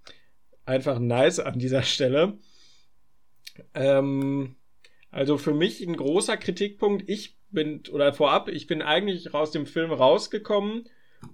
[0.65, 2.39] einfach nice an dieser Stelle.
[3.75, 4.57] Ähm,
[5.11, 7.09] also für mich ein großer Kritikpunkt.
[7.09, 10.85] Ich bin, oder vorab, ich bin eigentlich aus dem Film rausgekommen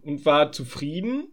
[0.03, 1.33] und war zufrieden.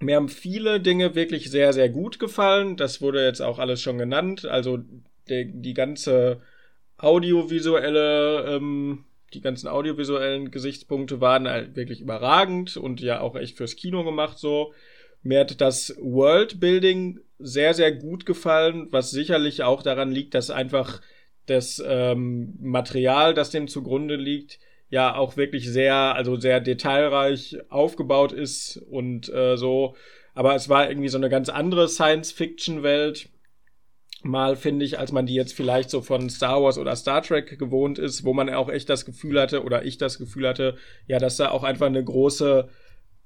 [0.00, 2.76] Mir haben viele Dinge wirklich sehr, sehr gut gefallen.
[2.76, 4.46] Das wurde jetzt auch alles schon genannt.
[4.46, 4.78] Also
[5.28, 6.40] der, die ganze
[6.96, 9.04] audiovisuelle, ähm,
[9.34, 14.38] die ganzen audiovisuellen Gesichtspunkte waren halt wirklich überragend und ja auch echt fürs Kino gemacht
[14.38, 14.72] so.
[15.22, 21.02] Mir hat das Worldbuilding sehr, sehr gut gefallen, was sicherlich auch daran liegt, dass einfach
[21.46, 24.58] das ähm, Material, das dem zugrunde liegt,
[24.88, 29.96] ja auch wirklich sehr, also sehr detailreich aufgebaut ist und äh, so.
[30.34, 33.30] Aber es war irgendwie so eine ganz andere Science-Fiction-Welt.
[34.22, 37.58] Mal finde ich, als man die jetzt vielleicht so von Star Wars oder Star Trek
[37.58, 41.18] gewohnt ist, wo man auch echt das Gefühl hatte, oder ich das Gefühl hatte, ja,
[41.18, 42.68] dass da auch einfach eine große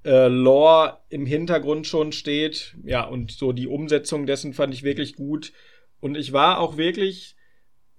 [0.04, 2.76] äh, Lore im Hintergrund schon steht.
[2.84, 5.52] Ja, und so die Umsetzung dessen fand ich wirklich gut.
[6.00, 7.34] Und ich war auch wirklich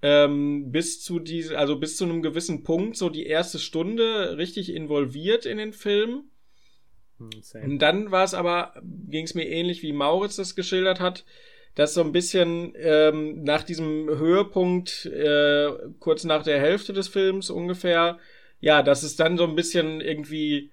[0.02, 4.74] ähm, bis zu diese, also bis zu einem gewissen Punkt, so die erste Stunde richtig
[4.74, 6.24] involviert in den Film.
[7.18, 7.64] Hm, same.
[7.64, 11.24] Und dann war es aber, ging es mir ähnlich wie Mauritz das geschildert hat,
[11.74, 15.70] dass so ein bisschen ähm, nach diesem Höhepunkt, äh,
[16.00, 18.18] kurz nach der Hälfte des Films ungefähr,
[18.60, 20.70] ja, dass es dann so ein bisschen irgendwie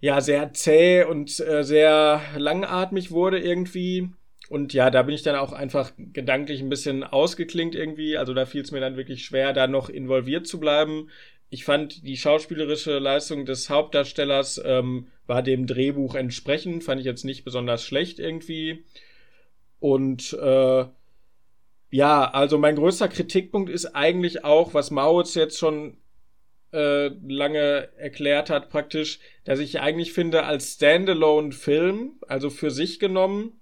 [0.00, 4.10] ja sehr zäh und äh, sehr langatmig wurde irgendwie.
[4.54, 8.16] Und ja, da bin ich dann auch einfach gedanklich ein bisschen ausgeklingt irgendwie.
[8.16, 11.10] Also da fiel es mir dann wirklich schwer, da noch involviert zu bleiben.
[11.50, 17.24] Ich fand die schauspielerische Leistung des Hauptdarstellers ähm, war dem Drehbuch entsprechend, fand ich jetzt
[17.24, 18.84] nicht besonders schlecht irgendwie.
[19.80, 20.84] Und äh,
[21.90, 25.96] ja, also mein größter Kritikpunkt ist eigentlich auch, was Mautz jetzt schon
[26.72, 33.60] äh, lange erklärt hat, praktisch, dass ich eigentlich finde, als Standalone-Film, also für sich genommen,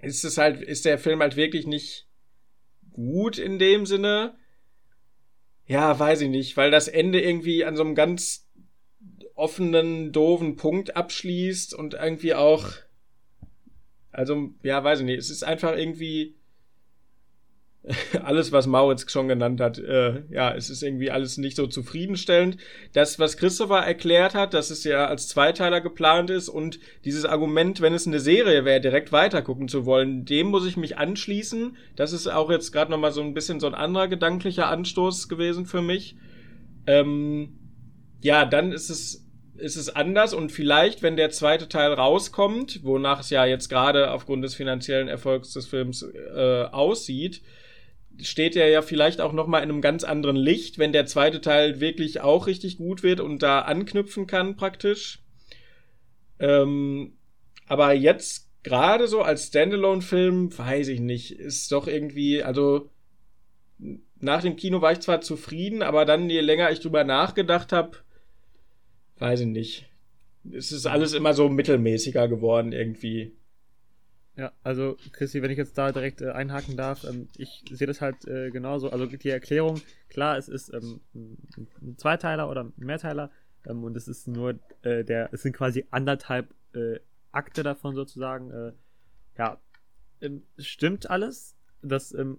[0.00, 2.06] ist es halt, ist der Film halt wirklich nicht
[2.92, 4.36] gut in dem Sinne.
[5.66, 8.48] ja, weiß ich nicht, weil das Ende irgendwie an so einem ganz
[9.34, 12.70] offenen, doofen Punkt abschließt und irgendwie auch,
[14.10, 16.37] also, ja, weiß ich nicht, es ist einfach irgendwie
[18.22, 22.56] alles, was Mauritz schon genannt hat, äh, ja, es ist irgendwie alles nicht so zufriedenstellend.
[22.92, 27.80] Das, was Christopher erklärt hat, dass es ja als Zweiteiler geplant ist und dieses Argument,
[27.80, 31.76] wenn es eine Serie wäre, direkt weitergucken zu wollen, dem muss ich mich anschließen.
[31.96, 35.66] Das ist auch jetzt gerade nochmal so ein bisschen so ein anderer gedanklicher Anstoß gewesen
[35.66, 36.16] für mich.
[36.86, 37.58] Ähm,
[38.20, 39.24] ja, dann ist es
[39.56, 44.12] ist es anders und vielleicht, wenn der zweite Teil rauskommt, wonach es ja jetzt gerade
[44.12, 47.42] aufgrund des finanziellen Erfolgs des Films äh, aussieht,
[48.20, 51.40] steht er ja vielleicht auch noch mal in einem ganz anderen Licht, wenn der zweite
[51.40, 55.20] Teil wirklich auch richtig gut wird und da anknüpfen kann praktisch.
[56.38, 57.14] Ähm,
[57.66, 62.90] aber jetzt gerade so als Standalone-Film, weiß ich nicht, ist doch irgendwie, also
[64.20, 67.98] nach dem Kino war ich zwar zufrieden, aber dann, je länger ich drüber nachgedacht habe,
[69.18, 69.86] weiß ich nicht.
[70.52, 73.32] Es ist alles immer so mittelmäßiger geworden irgendwie.
[74.38, 78.00] Ja, also Christi, wenn ich jetzt da direkt äh, einhaken darf, ähm, ich sehe das
[78.00, 78.88] halt äh, genauso.
[78.88, 83.32] Also die Erklärung, klar, es ist ähm, ein Zweiteiler oder ein Mehrteiler
[83.66, 87.00] ähm, und es ist nur äh, der, es sind quasi anderthalb äh,
[87.32, 88.52] Akte davon sozusagen.
[88.52, 88.72] Äh,
[89.36, 89.60] ja,
[90.20, 91.56] ähm, stimmt alles.
[91.82, 92.38] Das, ähm,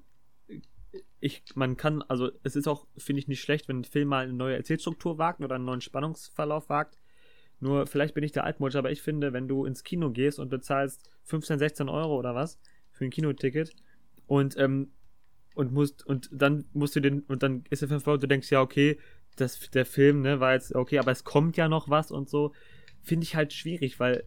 [1.20, 4.24] ich, man kann, also es ist auch, finde ich, nicht schlecht, wenn ein Film mal
[4.24, 6.98] eine neue Erzählstruktur wagt oder einen neuen Spannungsverlauf wagt.
[7.60, 10.50] Nur vielleicht bin ich der Altmodsch, aber ich finde, wenn du ins Kino gehst und
[10.50, 12.60] bezahlst 15, 16 Euro oder was
[12.92, 13.72] für ein Kinoticket
[14.28, 14.92] und ähm,
[15.56, 18.50] und musst und dann musst du den und dann ist der 5 Euro, du denkst
[18.50, 18.98] ja okay,
[19.36, 22.54] das der Film ne war jetzt okay, aber es kommt ja noch was und so
[23.02, 24.24] finde ich halt schwierig, weil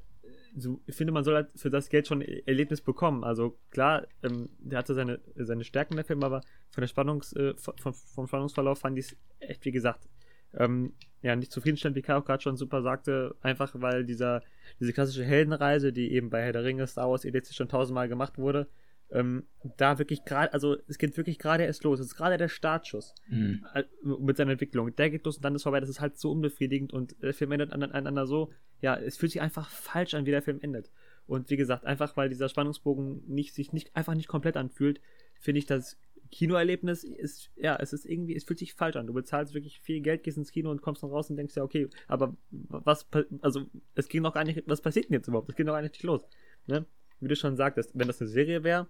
[0.56, 3.24] so, ich finde, man soll halt für das Geld schon Erlebnis bekommen.
[3.24, 7.54] Also klar, ähm, der hatte seine, seine Stärken der Film, aber von der Spannungs, äh,
[7.56, 10.08] vom, vom Spannungsverlauf fand ich es echt, wie gesagt,
[10.54, 10.92] ähm,
[11.22, 14.42] ja, nicht zufriedenstellend, wie auch gerade schon super sagte, einfach weil dieser,
[14.80, 18.38] diese klassische Heldenreise, die eben bei Herr der Ringe, Star Wars, EDC schon tausendmal gemacht
[18.38, 18.68] wurde,
[19.12, 19.44] ähm,
[19.76, 22.00] da wirklich gerade, also es geht wirklich gerade erst los.
[22.00, 23.64] Es ist gerade der Startschuss mhm.
[23.74, 24.94] Äh, mit seiner Entwicklung.
[24.96, 25.80] Der geht los und dann ist vorbei.
[25.80, 28.50] Das ist halt so unbefriedigend und der Film endet aneinander so,
[28.80, 30.90] ja, es fühlt sich einfach falsch an, wie der Film endet.
[31.26, 35.00] Und wie gesagt, einfach weil dieser Spannungsbogen nicht, sich nicht, einfach nicht komplett anfühlt,
[35.38, 35.98] finde ich das
[36.32, 39.06] Kinoerlebnis ist, ja, es ist irgendwie, es fühlt sich falsch an.
[39.06, 41.62] Du bezahlst wirklich viel Geld, gehst ins Kino und kommst dann raus und denkst ja,
[41.62, 43.06] okay, aber was,
[43.42, 45.50] also es ging noch gar nicht, was passiert denn jetzt überhaupt?
[45.50, 46.26] Es ging noch gar nicht los.
[46.66, 46.86] Ne?
[47.20, 48.88] Wie du schon sagtest, wenn das eine Serie wäre,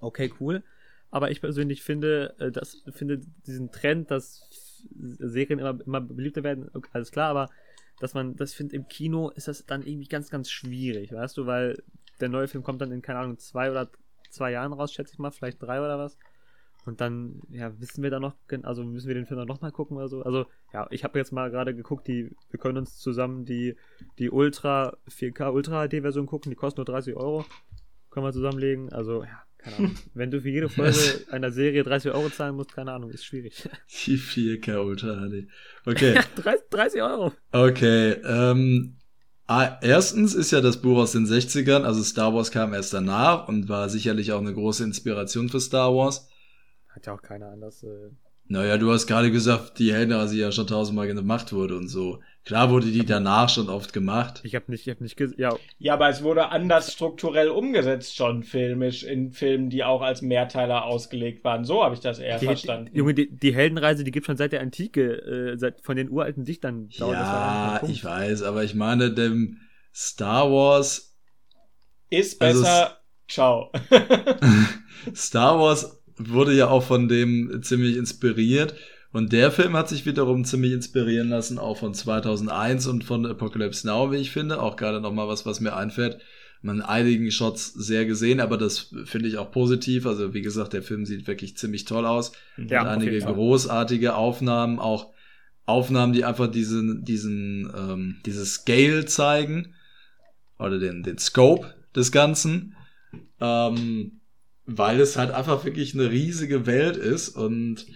[0.00, 0.64] okay, cool.
[1.10, 4.48] Aber ich persönlich finde, äh, das, finde diesen Trend, dass
[4.98, 7.50] Serien immer, immer beliebter werden, alles klar, aber
[8.00, 11.46] dass man, das finde im Kino ist das dann irgendwie ganz, ganz schwierig, weißt du,
[11.46, 11.82] weil
[12.20, 13.90] der neue Film kommt dann in, keine Ahnung, zwei oder
[14.30, 16.16] zwei Jahren raus, schätze ich mal, vielleicht drei oder was.
[16.86, 19.96] Und dann, ja, wissen wir da noch, also müssen wir den Film dann nochmal gucken
[19.96, 20.22] oder so.
[20.22, 23.76] Also, ja, ich habe jetzt mal gerade geguckt, die, wir können uns zusammen die,
[24.18, 27.44] die Ultra 4K Ultra HD Version gucken, die kostet nur 30 Euro.
[28.10, 28.92] Können wir zusammenlegen.
[28.92, 29.94] Also, ja, keine Ahnung.
[30.14, 30.98] Wenn du für jede Folge
[31.30, 33.68] einer Serie 30 Euro zahlen musst, keine Ahnung, ist schwierig.
[34.06, 35.48] Die 4K Ultra HD.
[35.86, 36.20] Okay.
[36.70, 37.32] 30 Euro.
[37.52, 38.96] Okay, ähm,
[39.46, 43.46] Ah, erstens ist ja das Buch aus den 60ern, also Star Wars kam erst danach
[43.46, 46.28] und war sicherlich auch eine große Inspiration für Star Wars.
[46.94, 47.82] Hat ja auch keiner anders.
[47.82, 48.10] Äh
[48.46, 52.20] naja, du hast gerade gesagt, die Heldenreise ja schon tausendmal gemacht wurde und so.
[52.44, 54.42] Klar wurde die danach schon oft gemacht.
[54.44, 55.56] Ich habe nicht, ich habe nicht ja.
[55.78, 60.84] Ja, aber es wurde anders strukturell umgesetzt schon filmisch in Filmen, die auch als Mehrteiler
[60.84, 61.64] ausgelegt waren.
[61.64, 62.94] So habe ich das eher die, verstanden.
[62.94, 66.44] Junge, die, die, Heldenreise, die gibt schon seit der Antike, äh, seit von den uralten
[66.44, 66.88] Dichtern.
[66.90, 69.58] Ja, ich weiß, aber ich meine, dem
[69.94, 71.16] Star Wars
[72.10, 72.82] ist besser.
[72.82, 72.94] Also,
[73.26, 73.72] Ciao.
[75.14, 78.74] Star Wars wurde ja auch von dem ziemlich inspiriert.
[79.12, 83.86] Und der Film hat sich wiederum ziemlich inspirieren lassen, auch von 2001 und von Apocalypse
[83.86, 84.60] Now, wie ich finde.
[84.60, 86.18] Auch gerade nochmal was, was mir einfällt.
[86.62, 90.06] Man einigen Shots sehr gesehen, aber das finde ich auch positiv.
[90.06, 92.32] Also wie gesagt, der Film sieht wirklich ziemlich toll aus.
[92.56, 95.12] Ja, hat einige großartige Aufnahmen, auch
[95.66, 99.74] Aufnahmen, die einfach diesen, diesen, ähm, dieses Scale zeigen
[100.58, 102.74] oder den, den Scope des Ganzen.
[103.40, 104.20] Ähm,
[104.66, 107.86] weil es halt einfach wirklich eine riesige Welt ist und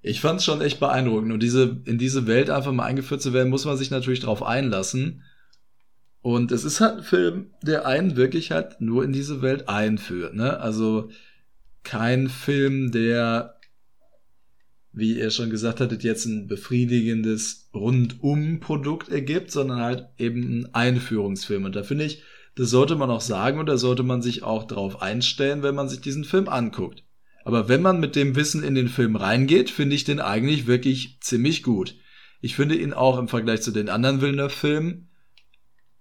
[0.00, 1.32] ich fand es schon echt beeindruckend.
[1.32, 4.42] Und diese, in diese Welt einfach mal eingeführt zu werden, muss man sich natürlich drauf
[4.42, 5.22] einlassen.
[6.22, 10.34] Und es ist halt ein Film, der einen wirklich halt nur in diese Welt einführt,
[10.34, 10.58] ne?
[10.60, 11.10] Also
[11.84, 13.54] kein Film, der,
[14.92, 21.64] wie ihr schon gesagt hattet, jetzt ein befriedigendes Rundum-Produkt ergibt, sondern halt eben ein Einführungsfilm.
[21.64, 22.22] Und da finde ich,
[22.58, 25.88] das sollte man auch sagen und da sollte man sich auch drauf einstellen, wenn man
[25.88, 27.04] sich diesen Film anguckt.
[27.44, 31.18] Aber wenn man mit dem Wissen in den Film reingeht, finde ich den eigentlich wirklich
[31.20, 31.94] ziemlich gut.
[32.40, 35.08] Ich finde ihn auch im Vergleich zu den anderen Villeneuve-Filmen,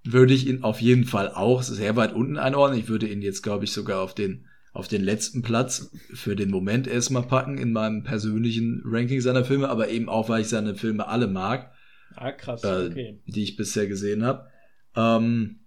[0.04, 2.80] würde ich ihn auf jeden Fall auch sehr weit unten einordnen.
[2.80, 6.50] Ich würde ihn jetzt, glaube ich, sogar auf den, auf den letzten Platz für den
[6.50, 10.74] Moment erstmal packen in meinem persönlichen Ranking seiner Filme, aber eben auch, weil ich seine
[10.74, 11.72] Filme alle mag.
[12.16, 13.22] Ah, krass, äh, okay.
[13.28, 14.48] die ich bisher gesehen habe.
[14.96, 15.60] Ähm,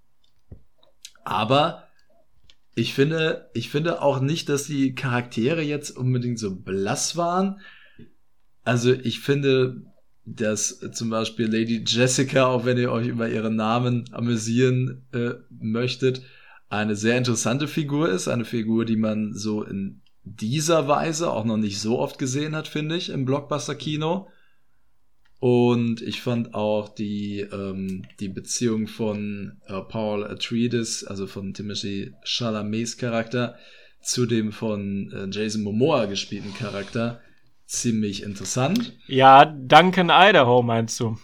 [1.30, 1.84] aber
[2.74, 7.60] ich finde, ich finde auch nicht, dass die Charaktere jetzt unbedingt so blass waren.
[8.64, 9.82] Also ich finde,
[10.24, 16.22] dass zum Beispiel Lady Jessica, auch wenn ihr euch über ihren Namen amüsieren äh, möchtet,
[16.68, 18.26] eine sehr interessante Figur ist.
[18.26, 22.66] Eine Figur, die man so in dieser Weise auch noch nicht so oft gesehen hat,
[22.66, 24.26] finde ich, im Blockbuster-Kino.
[25.40, 32.12] Und ich fand auch die, ähm, die Beziehung von äh, Paul Atreides, also von Timothy
[32.24, 33.56] Chalamets Charakter,
[34.02, 37.20] zu dem von äh, Jason Momoa gespielten Charakter
[37.66, 38.98] ziemlich interessant.
[39.06, 41.16] Ja, Duncan Idaho meinst du?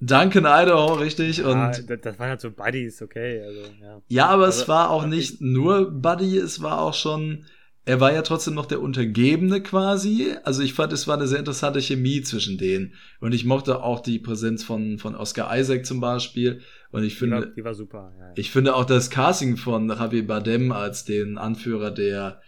[0.00, 1.44] Duncan Idaho, richtig.
[1.44, 3.40] Und Ja, das, das waren halt so Buddies, okay.
[3.42, 4.02] Also, ja.
[4.08, 7.46] ja, aber es Also, war auch hab nicht nur Buddy, es war auch schon,
[7.84, 10.34] er war ja trotzdem noch der Untergebene quasi.
[10.44, 12.94] Also ich fand, es war eine sehr interessante Chemie zwischen denen.
[13.20, 16.60] Und ich mochte auch die Präsenz von, von Oscar Isaac zum Beispiel.
[16.92, 18.12] Und ich Die war, finde, die war super.
[18.18, 18.32] Ja, ja.
[18.36, 22.40] ich finde auch das Casting von Javier Bardem als den Anführer der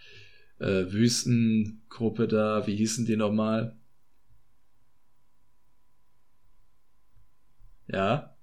[0.59, 3.75] äh, Wüstengruppe da, wie hießen die nochmal?
[7.87, 8.35] Ja,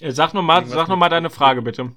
[0.00, 1.94] Äh, Sag nochmal, sag noch mit- mal deine Frage bitte.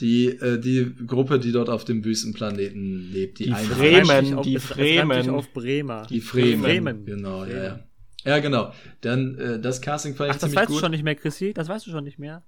[0.00, 3.38] Die, äh, die Gruppe, die dort auf dem Wüstenplaneten lebt.
[3.38, 3.52] Die, Die.
[3.52, 5.30] Fremen, auf- die Fremen.
[5.30, 6.06] auf Bremer.
[6.08, 6.62] Die Fremen.
[6.62, 7.04] Fremen.
[7.04, 7.62] Genau, ja, ja.
[7.70, 7.82] Fremen.
[8.24, 8.72] Ja, genau.
[9.00, 10.80] Dann, äh, das Casting fand ich Ach, das weißt du gut.
[10.80, 11.52] schon nicht mehr, Chrissy?
[11.54, 12.42] Das weißt du schon nicht mehr?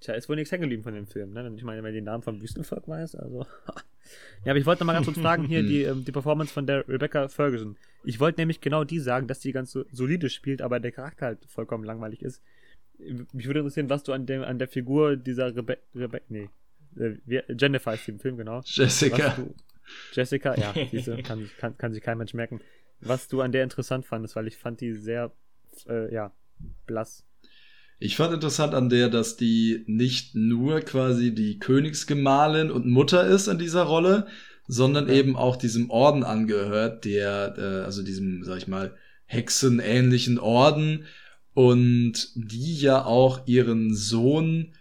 [0.00, 1.50] Tja, ist wohl nichts hängen geblieben von dem Film, ne?
[1.56, 3.46] Ich meine, wenn du den Namen vom Wüstenvolk weißt, also.
[4.44, 6.66] ja, aber ich wollte noch mal ganz kurz fragen, hier die, ähm, die Performance von
[6.66, 7.76] der Rebecca Ferguson.
[8.04, 11.26] Ich wollte nämlich genau die sagen, dass die ganz so solide spielt, aber der Charakter
[11.26, 12.42] halt vollkommen langweilig ist.
[13.32, 16.50] Mich würde interessieren, was du an, dem, an der Figur dieser Rebe Rebecca, nee,
[16.98, 18.62] äh, Jennifer ist die im Film, genau.
[18.64, 19.30] Jessica.
[19.30, 19.54] Du,
[20.12, 22.60] Jessica, ja, diese kann, kann, kann sich kein Mensch merken.
[23.00, 25.32] Was du an der interessant fandest, weil ich fand die sehr,
[25.88, 26.32] äh, ja,
[26.86, 27.24] blass.
[27.98, 33.46] Ich fand interessant an der, dass die nicht nur quasi die Königsgemahlin und Mutter ist
[33.46, 34.26] in dieser Rolle,
[34.66, 35.14] sondern Ja.
[35.14, 38.96] eben auch diesem Orden angehört, der, äh, also diesem, sag ich mal,
[39.26, 41.04] hexenähnlichen Orden
[41.54, 44.72] und die ja auch ihren Sohn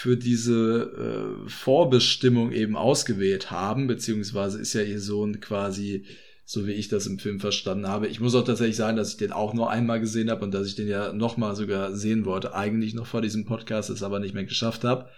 [0.00, 6.06] für diese äh, Vorbestimmung eben ausgewählt haben, beziehungsweise ist ja ihr Sohn quasi,
[6.46, 8.08] so wie ich das im Film verstanden habe.
[8.08, 10.66] Ich muss auch tatsächlich sagen, dass ich den auch nur einmal gesehen habe und dass
[10.66, 14.32] ich den ja nochmal sogar sehen wollte, eigentlich noch vor diesem Podcast, es aber nicht
[14.32, 15.10] mehr geschafft habe,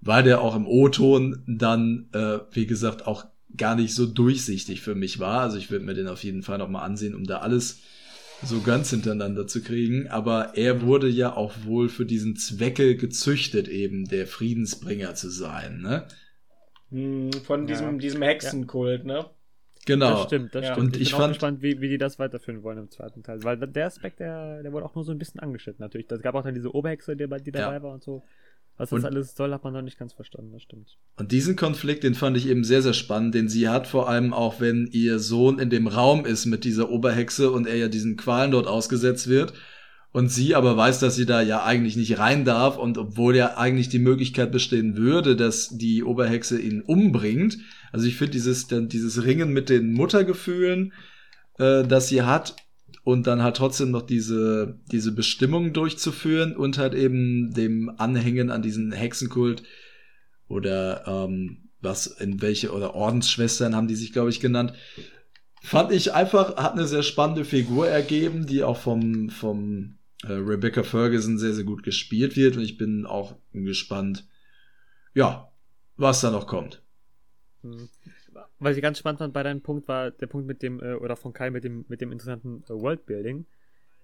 [0.00, 3.24] weil der auch im O-Ton dann, äh, wie gesagt, auch
[3.56, 5.40] gar nicht so durchsichtig für mich war.
[5.40, 7.80] Also ich würde mir den auf jeden Fall nochmal ansehen, um da alles
[8.42, 10.08] so ganz hintereinander zu kriegen.
[10.08, 15.80] Aber er wurde ja auch wohl für diesen Zwecke gezüchtet, eben der Friedensbringer zu sein.
[15.80, 16.06] Ne?
[16.90, 17.66] Hm, Von Ja.
[17.66, 19.26] diesem, diesem Hexenkult, ne?
[19.86, 20.10] Genau.
[20.10, 20.72] Das stimmt, das Ja.
[20.74, 20.88] stimmt.
[20.88, 23.22] Und ich ich bin auch fand- gespannt, wie, wie die das weiterführen wollen im zweiten
[23.22, 23.42] Teil.
[23.44, 26.10] Weil der Aspekt, der, der wurde auch nur so ein bisschen angeschnitten natürlich.
[26.10, 27.82] Es gab auch dann diese Oberhexe, die, die dabei Ja.
[27.82, 28.22] war und so.
[28.80, 30.96] Was das Und- alles soll, hat man noch nicht ganz verstanden, das stimmt.
[31.18, 34.32] Und diesen Konflikt, den fand ich eben sehr, sehr spannend, den sie hat, vor allem
[34.32, 38.16] auch wenn ihr Sohn in dem Raum ist mit dieser Oberhexe und er ja diesen
[38.16, 39.52] Qualen dort ausgesetzt wird.
[40.12, 43.58] Und sie aber weiß, dass sie da ja eigentlich nicht rein darf und obwohl ja
[43.58, 47.58] eigentlich die Möglichkeit bestehen würde, dass die Oberhexe ihn umbringt.
[47.92, 50.94] Also ich finde dieses, dieses Ringen mit den Muttergefühlen,
[51.58, 52.56] äh, das sie hat
[53.10, 58.62] und dann halt trotzdem noch diese, diese Bestimmung durchzuführen und halt eben dem Anhängen an
[58.62, 59.62] diesen Hexenkult
[60.48, 64.74] oder ähm, was in welche oder Ordensschwestern haben die sich glaube ich genannt.
[65.62, 70.82] Fand ich einfach hat eine sehr spannende Figur ergeben die auch vom vom äh, Rebecca
[70.82, 72.56] Ferguson sehr sehr gut gespielt wird.
[72.56, 74.26] Und ich bin auch gespannt
[75.14, 75.50] ja
[75.96, 76.82] was da noch kommt.
[77.62, 77.88] Hm.
[78.60, 81.16] Was ich ganz spannend fand bei deinem Punkt war der Punkt mit dem, äh, oder
[81.16, 83.46] von Kai mit dem, mit dem interessanten äh, Worldbuilding.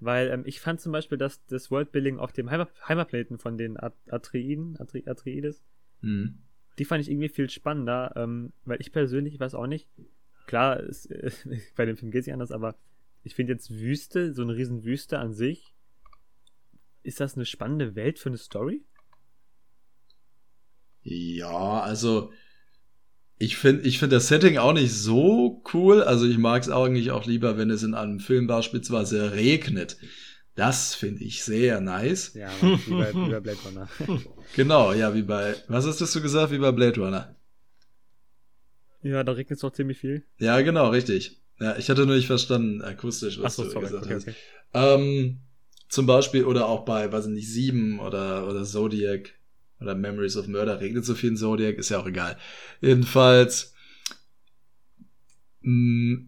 [0.01, 3.79] Weil ähm, ich fand zum Beispiel, dass das Worldbuilding auf dem Heimat Heimatplaneten von den
[3.79, 5.63] At Atreiden, Atre Atreides,
[6.01, 6.39] hm.
[6.79, 9.89] die fand ich irgendwie viel spannender, ähm, weil ich persönlich, ich weiß auch nicht,
[10.47, 11.31] klar, es, äh,
[11.77, 12.77] bei dem Film geht es nicht anders, aber
[13.25, 15.75] ich finde jetzt Wüste, so eine riesen Wüste an sich,
[17.03, 18.85] ist das eine spannende Welt für eine Story?
[21.03, 22.33] Ja, also
[23.39, 26.03] ich finde ich finde das Setting auch nicht so cool.
[26.03, 29.97] Also ich mag es eigentlich auch lieber, wenn es in einem Film beispielsweise regnet.
[30.55, 32.33] Das finde ich sehr nice.
[32.35, 32.51] Ja,
[32.87, 33.89] wie bei, wie bei Blade Runner.
[34.53, 37.37] Genau, ja, wie bei, was hast du gesagt, wie bei Blade Runner?
[39.03, 40.25] ja, da regnet es doch ziemlich viel.
[40.39, 41.41] Ja, genau, richtig.
[41.59, 43.85] Ja, ich hatte nur nicht verstanden, akustisch, was Ach so, du sorry.
[43.87, 44.29] gesagt Okay, hast.
[44.29, 44.35] okay.
[44.75, 45.41] Ähm,
[45.89, 49.33] zum Beispiel, oder auch bei, weiß ich nicht, Sieben oder, oder Zodiac
[49.81, 52.37] oder Memories of Murder, regnet so viel in Zodiac, ist ja auch egal.
[52.81, 53.75] Jedenfalls,
[55.63, 56.19] mh,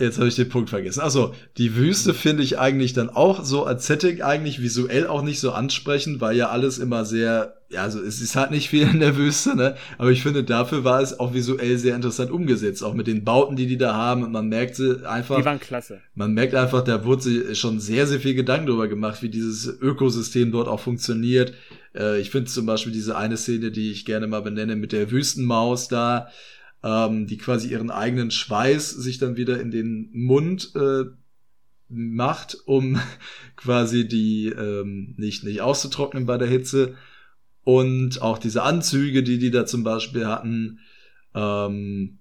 [0.00, 1.00] jetzt habe ich den Punkt vergessen.
[1.00, 5.40] Also die Wüste finde ich eigentlich dann auch so als Setting eigentlich visuell auch nicht
[5.40, 9.00] so ansprechend, weil ja alles immer sehr, ja, also es ist halt nicht viel in
[9.00, 9.76] der Wüste, ne?
[9.98, 13.56] Aber ich finde, dafür war es auch visuell sehr interessant umgesetzt, auch mit den Bauten,
[13.56, 14.22] die die da haben.
[14.22, 16.00] Und man merkte einfach, Die waren klasse.
[16.14, 19.66] man merkt einfach, da wurde sich schon sehr, sehr viel Gedanken darüber gemacht, wie dieses
[19.66, 21.52] Ökosystem dort auch funktioniert.
[21.94, 25.10] Äh, ich finde zum Beispiel diese eine Szene, die ich gerne mal benenne, mit der
[25.10, 26.28] Wüstenmaus da,
[26.82, 31.04] ähm, die quasi ihren eigenen Schweiß sich dann wieder in den Mund äh,
[31.88, 33.00] macht, um
[33.56, 36.94] quasi die ähm, nicht, nicht auszutrocknen bei der Hitze.
[37.64, 40.78] Und auch diese Anzüge, die die da zum Beispiel hatten.
[41.34, 42.18] Ähm,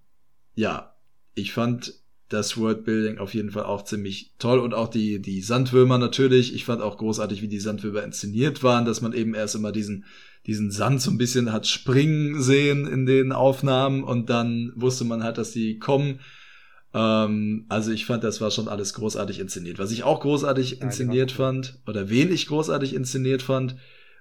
[0.56, 0.96] ja,
[1.36, 1.94] ich fand
[2.30, 6.54] das Worldbuilding auf jeden Fall auch ziemlich toll und auch die, die Sandwürmer natürlich.
[6.54, 10.06] Ich fand auch großartig, wie die Sandwürmer inszeniert waren, dass man eben erst immer diesen,
[10.46, 15.24] diesen Sand so ein bisschen hat springen sehen in den Aufnahmen und dann wusste man
[15.24, 16.20] halt, dass die kommen.
[16.94, 19.80] Ähm, also ich fand, das war schon alles großartig inszeniert.
[19.80, 21.64] Was ich auch großartig inszeniert waren cool.
[21.64, 23.78] fand, oder wen ich großartig inszeniert fand,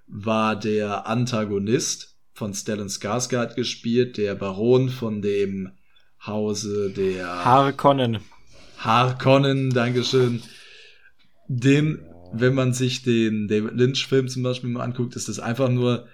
[0.06, 5.72] war der Antagonist von Stellan Skarsgård gespielt, der Baron von dem
[6.26, 8.18] Hause der Harkonnen.
[8.78, 10.42] Harkonnen, Dankeschön.
[11.48, 12.00] Den,
[12.32, 16.08] wenn man sich den David Lynch-Film zum Beispiel mal anguckt, ist das einfach nur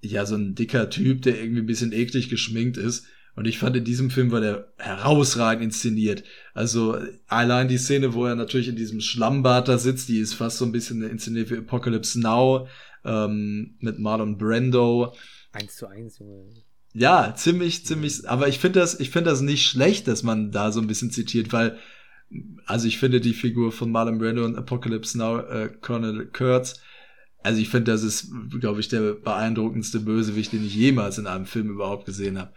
[0.00, 3.06] ja so ein dicker Typ, der irgendwie ein bisschen eklig geschminkt ist.
[3.36, 6.22] Und ich fand in diesem Film war der herausragend inszeniert.
[6.52, 6.96] Also
[7.26, 10.64] allein die Szene, wo er natürlich in diesem Schlammbad da sitzt, die ist fast so
[10.64, 12.68] ein bisschen inszeniert wie Apocalypse Now
[13.04, 15.14] ähm, mit Marlon Brando.
[15.52, 16.48] Eins zu eins, Junge.
[16.94, 18.28] Ja, ziemlich, ziemlich.
[18.28, 21.10] Aber ich finde das, ich finde das nicht schlecht, dass man da so ein bisschen
[21.10, 21.76] zitiert, weil,
[22.66, 26.80] also ich finde die Figur von Marlon Brando und Apocalypse Now, äh, Colonel Kurtz,
[27.42, 28.30] also ich finde, das ist,
[28.60, 32.52] glaube ich, der beeindruckendste Bösewicht, den ich jemals in einem Film überhaupt gesehen habe.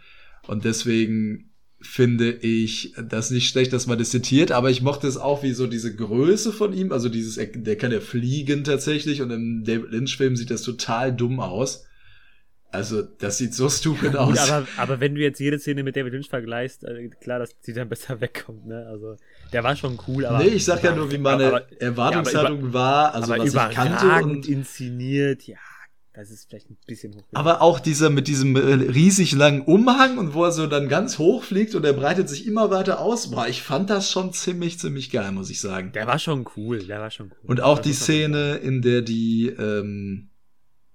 [0.46, 1.50] Und deswegen
[1.80, 5.52] finde ich das nicht schlecht, dass man das zitiert, aber ich mochte es auch wie
[5.52, 9.90] so diese Größe von ihm, also dieses, der kann ja fliegen tatsächlich und im David
[9.90, 11.87] Lynch-Film sieht das total dumm aus.
[12.70, 14.38] Also, das sieht so stupid aus.
[14.38, 17.58] Gut, aber, aber wenn du jetzt jede Szene mit David Lynch vergleichst, äh, klar, dass
[17.60, 18.86] die dann besser wegkommt, ne?
[18.90, 19.16] Also,
[19.52, 20.38] der war schon cool, aber.
[20.38, 24.22] nee, ich sag ja nur, wie meine aber- Erwartungshaltung ja, war, also was ich kannte
[24.24, 25.56] und inszeniert, ja,
[26.12, 27.22] das ist vielleicht ein bisschen hoch.
[27.32, 31.18] aber auch dieser mit diesem äh, riesig langen Umhang und wo er so dann ganz
[31.18, 33.30] hoch fliegt und er breitet sich immer weiter aus.
[33.30, 35.92] Boah, ich fand das schon ziemlich, ziemlich geil, muss ich sagen.
[35.92, 37.50] der war schon cool, der war schon cool.
[37.50, 40.28] Und auch die Szene, in der die ähm,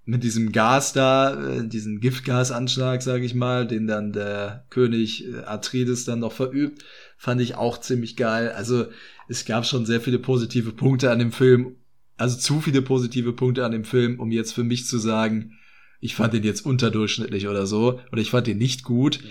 [0.05, 5.43] mit diesem Gas da, äh, diesen Giftgasanschlag, sage ich mal, den dann der König äh,
[5.45, 6.84] Atreides dann noch verübt,
[7.17, 8.51] fand ich auch ziemlich geil.
[8.51, 8.88] Also
[9.30, 11.77] es gab schon sehr viele positive Punkte an dem Film,
[12.17, 15.53] also zu viele positive Punkte an dem Film, um jetzt für mich zu sagen,
[16.01, 19.27] ich fand den jetzt unterdurchschnittlich oder so, oder ich fand den nicht gut sagen.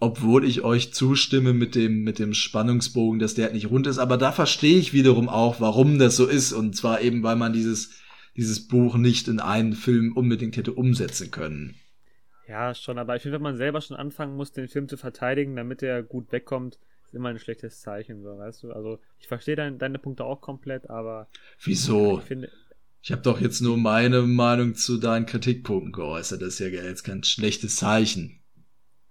[0.00, 3.96] obwohl ich euch zustimme mit dem, mit dem Spannungsbogen, dass der halt nicht rund ist.
[3.96, 6.52] Aber da verstehe ich wiederum auch, warum das so ist.
[6.52, 7.90] Und zwar eben, weil man dieses,
[8.36, 11.76] dieses Buch nicht in einen Film unbedingt hätte umsetzen können.
[12.46, 15.56] Ja, schon, aber ich finde, wenn man selber schon anfangen muss, den Film zu verteidigen,
[15.56, 18.72] damit er gut wegkommt, ist immer ein schlechtes Zeichen, so, weißt du?
[18.72, 21.28] Also, ich verstehe dein, deine Punkte auch komplett, aber
[21.64, 22.22] Wieso?
[22.22, 22.52] ich finde,
[23.02, 26.42] Ich habe doch jetzt nur meine Meinung zu deinen Kritikpunkten geäußert.
[26.42, 28.40] Das ist ja jetzt kein schlechtes Zeichen.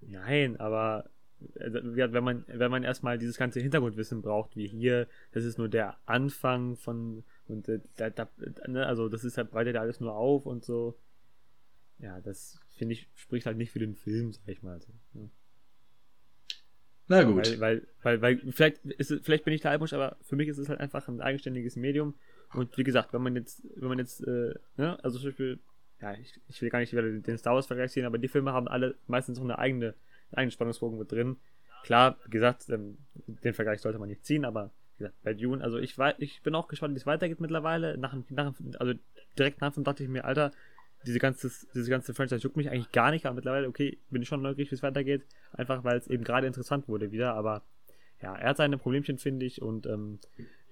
[0.01, 1.09] nein, aber
[1.39, 5.69] gesagt, wenn man, wenn man erstmal dieses ganze Hintergrundwissen braucht, wie hier, das ist nur
[5.69, 8.29] der Anfang von, und äh, da, da,
[8.67, 10.97] ne, also das ist halt, breitet ja alles nur auf und so.
[11.99, 14.79] Ja, das finde ich, spricht halt nicht für den Film, sag ich mal.
[14.81, 15.29] So, ne?
[17.07, 17.59] Na gut.
[17.59, 20.57] Weil, weil, weil, weil vielleicht, ist vielleicht bin ich da altmodisch, aber für mich ist
[20.57, 22.15] es halt einfach ein eigenständiges Medium.
[22.53, 25.59] Und wie gesagt, wenn man jetzt, wenn man jetzt, äh, ne, also zum Beispiel,
[26.01, 28.67] ja, ich, ich will gar nicht wieder den Star Wars-Vergleich sehen, aber die Filme haben
[28.67, 31.37] alle meistens auch eine eigene, einen eigenen Spannungsbogen mit drin.
[31.83, 35.77] Klar, wie gesagt, ähm, den Vergleich sollte man nicht ziehen, aber gesagt, bei Dune, also
[35.77, 37.97] ich war, ich bin auch gespannt, wie es weitergeht mittlerweile.
[37.97, 38.93] Nach, nach, also
[39.37, 40.51] direkt nach dem dachte ich mir, Alter,
[41.05, 44.27] diese ganze, diese ganze Franchise juckt mich eigentlich gar nicht, aber mittlerweile, okay, bin ich
[44.27, 45.23] schon neugierig, wie es weitergeht.
[45.51, 47.63] Einfach weil es eben gerade interessant wurde wieder, aber
[48.21, 50.19] ja, er hat seine Problemchen, finde ich, und ähm,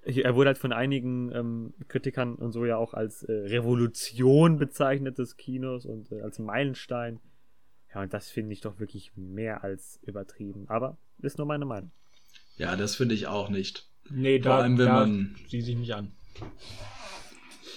[0.03, 5.19] er wurde halt von einigen ähm, Kritikern und so ja auch als äh, Revolution bezeichnet
[5.19, 7.19] des Kinos und äh, als Meilenstein.
[7.93, 10.65] Ja, und das finde ich doch wirklich mehr als übertrieben.
[10.69, 11.91] Aber ist nur meine Meinung.
[12.55, 13.90] Ja, das finde ich auch nicht.
[14.13, 16.11] Nee, Vor da, allem, wenn da man- sie sich nicht an.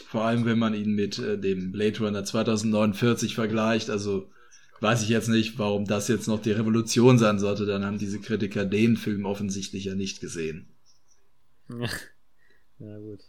[0.08, 3.90] Vor allem, wenn man ihn mit äh, dem Blade Runner 2049 vergleicht.
[3.90, 4.30] Also
[4.80, 7.66] weiß ich jetzt nicht, warum das jetzt noch die Revolution sein sollte.
[7.66, 10.68] Dann haben diese Kritiker den Film offensichtlich ja nicht gesehen.
[11.68, 11.88] ja,
[12.98, 13.24] gut.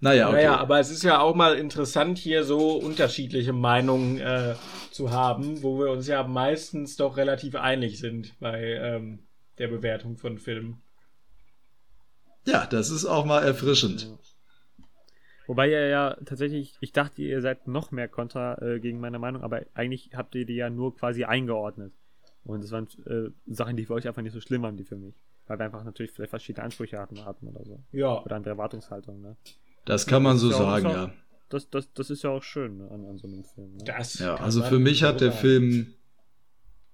[0.00, 0.36] Naja, okay.
[0.36, 4.54] Naja, aber es ist ja auch mal interessant, hier so unterschiedliche Meinungen äh,
[4.92, 9.18] zu haben, wo wir uns ja meistens doch relativ einig sind bei ähm,
[9.58, 10.80] der Bewertung von Filmen.
[12.48, 14.08] Ja, das ist auch mal erfrischend.
[15.46, 19.42] Wobei ihr ja tatsächlich, ich dachte, ihr seid noch mehr kontra äh, gegen meine Meinung,
[19.42, 21.92] aber eigentlich habt ihr die ja nur quasi eingeordnet.
[22.44, 24.96] Und das waren äh, Sachen, die für euch einfach nicht so schlimm waren, die für
[24.96, 25.14] mich.
[25.46, 27.82] Weil wir einfach natürlich vielleicht verschiedene Ansprüche hatten, hatten oder so.
[27.92, 28.22] Ja.
[28.22, 29.36] Oder andere Erwartungshaltung, ne?
[29.84, 31.12] Das kann man so ja sagen, auch, ja.
[31.48, 33.72] Das, das, das ist ja auch schön ne, an, an so einem Film.
[33.76, 33.84] Ne?
[33.84, 35.94] Das ja, also für mich hat der Film,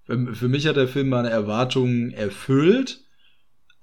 [0.05, 3.05] für, für mich hat der Film meine Erwartungen erfüllt,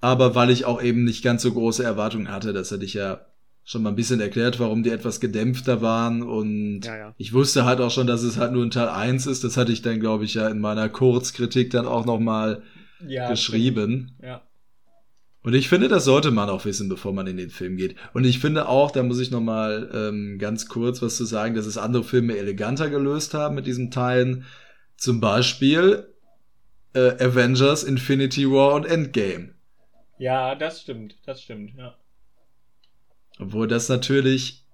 [0.02, 3.24] aber weil ich auch eben nicht ganz so große Erwartungen hatte, das hätte ich ja
[3.64, 7.14] schon mal ein bisschen erklärt, warum die etwas gedämpfter waren und ja, ja.
[7.16, 9.44] ich wusste halt auch schon, dass es halt nur ein Teil 1 ist.
[9.44, 12.62] Das hatte ich dann, glaube ich, ja in meiner Kurzkritik dann auch noch mal
[13.06, 14.16] ja, geschrieben.
[14.20, 14.42] Ja.
[15.44, 17.94] Und ich finde, das sollte man auch wissen, bevor man in den Film geht.
[18.12, 21.54] Und ich finde auch, da muss ich noch mal ähm, ganz kurz was zu sagen,
[21.54, 24.44] dass es andere Filme eleganter gelöst haben mit diesen Teilen.
[24.96, 26.08] Zum Beispiel
[26.94, 29.50] äh, Avengers, Infinity War und Endgame.
[30.22, 31.96] Ja, das stimmt, das stimmt, ja.
[33.40, 34.64] Obwohl das natürlich,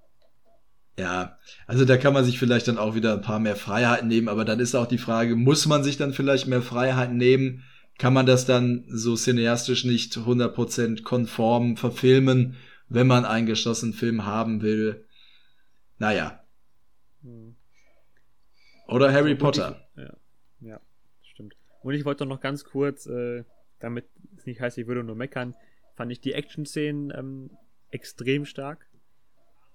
[0.99, 4.29] ja, also da kann man sich vielleicht dann auch wieder ein paar mehr Freiheiten nehmen,
[4.29, 7.65] aber dann ist auch die Frage, muss man sich dann vielleicht mehr Freiheiten nehmen?
[7.99, 12.55] kann man das dann so cineastisch nicht 100% konform verfilmen,
[12.89, 15.05] wenn man einen geschlossenen Film haben will.
[15.99, 16.45] Naja.
[17.23, 17.57] Hm.
[18.87, 19.89] Oder Harry Potter.
[19.97, 20.17] Ich, ja,
[20.61, 20.81] ja,
[21.23, 21.57] stimmt.
[21.83, 23.43] Und ich wollte noch ganz kurz, äh,
[23.81, 24.07] damit
[24.49, 25.55] nicht heißt, ich würde nur meckern,
[25.95, 27.51] fand ich die Action-Szenen ähm,
[27.91, 28.87] extrem stark.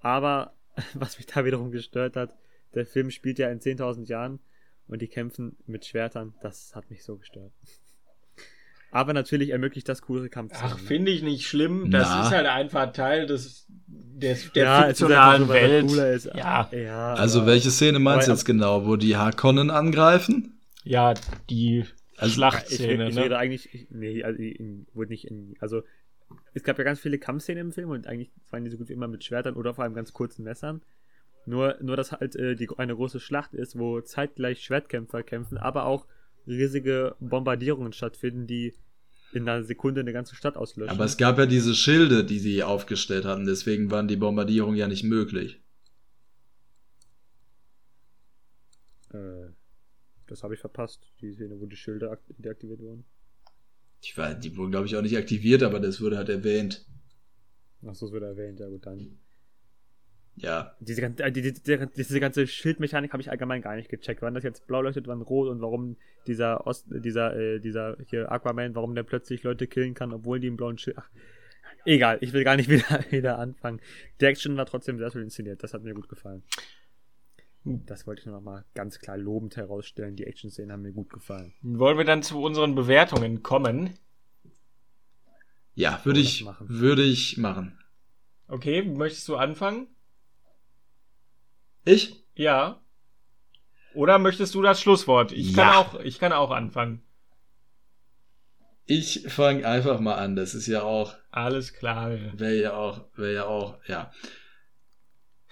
[0.01, 0.53] Aber
[0.93, 2.35] was mich da wiederum gestört hat,
[2.73, 4.39] der Film spielt ja in 10.000 Jahren
[4.87, 6.33] und die kämpfen mit Schwertern.
[6.41, 7.51] Das hat mich so gestört.
[8.91, 10.71] Aber natürlich ermöglicht das coole Kampfszenen.
[10.75, 11.89] Ach, finde ich nicht schlimm.
[11.89, 12.21] Das Na.
[12.21, 16.29] ist halt einfach Teil des, des der ja, fiktionalen Welt.
[16.35, 16.69] Ja.
[16.71, 17.13] ja.
[17.15, 20.59] Also welche Szene meinst du jetzt genau, wo die Harkonnen angreifen?
[20.83, 21.15] Ja,
[21.49, 21.85] die
[22.17, 23.07] also, Schlachtszene.
[23.07, 23.37] Ich, ich, ich ne?
[23.37, 24.41] eigentlich, ich, nee, also,
[24.93, 25.83] wurde nicht in, also
[26.53, 28.93] es gab ja ganz viele Kampfszenen im Film und eigentlich waren die so gut wie
[28.93, 30.81] immer mit Schwertern oder vor allem ganz kurzen Messern.
[31.45, 35.85] Nur, nur dass halt äh, die, eine große Schlacht ist, wo zeitgleich Schwertkämpfer kämpfen, aber
[35.85, 36.07] auch
[36.47, 38.73] riesige Bombardierungen stattfinden, die
[39.33, 40.93] in einer Sekunde eine ganze Stadt auslöschen.
[40.93, 44.87] Aber es gab ja diese Schilde, die sie aufgestellt hatten, deswegen waren die Bombardierungen ja
[44.87, 45.59] nicht möglich.
[49.11, 49.49] Äh,
[50.27, 53.05] das habe ich verpasst, die Szene, wo die Schilde deaktiviert wurden.
[54.01, 56.85] Ich weiß, die wurden, glaube ich, auch nicht aktiviert, aber das wurde halt erwähnt.
[57.85, 59.17] Achso, das wurde erwähnt, ja gut, dann.
[60.35, 60.75] Ja.
[60.79, 64.21] Diese, äh, die, die, die, diese ganze Schildmechanik habe ich allgemein gar nicht gecheckt.
[64.21, 65.95] Wann das jetzt blau leuchtet, wann rot und warum
[66.27, 70.47] dieser Ost, dieser, äh, dieser hier Aquaman, warum der plötzlich Leute killen kann, obwohl die
[70.47, 70.97] im blauen Schild.
[70.97, 71.09] Ach,
[71.85, 73.79] egal, ich will gar nicht wieder, wieder anfangen.
[74.19, 76.43] Die Action war trotzdem sehr schön inszeniert, das hat mir gut gefallen.
[77.65, 80.15] Das wollte ich nur noch mal ganz klar lobend herausstellen.
[80.15, 81.53] Die Action-Szenen haben mir gut gefallen.
[81.61, 83.97] Wollen wir dann zu unseren Bewertungen kommen?
[85.73, 87.79] Ja, würde ich, würde ich machen.
[88.47, 89.87] Okay, möchtest du anfangen?
[91.85, 92.23] Ich?
[92.35, 92.81] Ja.
[93.93, 95.31] Oder möchtest du das Schlusswort?
[95.31, 95.63] Ich ja.
[95.63, 97.01] kann auch, ich kann auch anfangen.
[98.85, 100.35] Ich fange einfach mal an.
[100.35, 101.15] Das ist ja auch.
[101.31, 102.11] Alles klar.
[102.33, 104.11] Wäre ja auch, wäre ja auch, ja.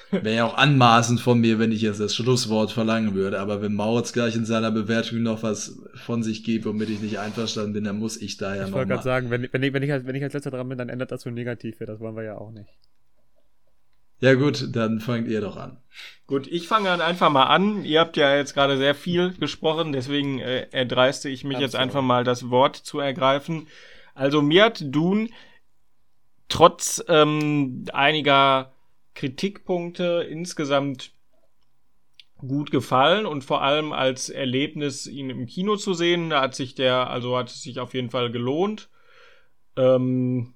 [0.09, 3.39] Wäre ja auch anmaßend von mir, wenn ich jetzt das Schlusswort verlangen würde.
[3.39, 7.19] Aber wenn Maurits gleich in seiner Bewertung noch was von sich gibt, womit ich nicht
[7.19, 8.67] einverstanden bin, dann muss ich da ja ich noch.
[8.67, 10.67] Ich wollte gerade sagen, wenn, wenn, ich, wenn, ich als, wenn ich als letzter dran
[10.67, 11.77] bin, dann ändert das so negativ.
[11.79, 12.69] Das wollen wir ja auch nicht.
[14.21, 15.77] Ja gut, dann fangt ihr doch an.
[16.27, 17.83] Gut, ich fange dann einfach mal an.
[17.83, 21.73] Ihr habt ja jetzt gerade sehr viel gesprochen, deswegen äh, erdreiste ich mich Absolut.
[21.73, 23.67] jetzt einfach mal das Wort zu ergreifen.
[24.13, 25.29] Also mir hat Dune
[26.49, 28.73] trotz ähm, einiger
[29.13, 31.13] Kritikpunkte insgesamt
[32.37, 36.75] gut gefallen und vor allem als Erlebnis, ihn im Kino zu sehen, da hat sich
[36.75, 38.89] der, also hat es sich auf jeden Fall gelohnt.
[39.77, 40.53] Ähm,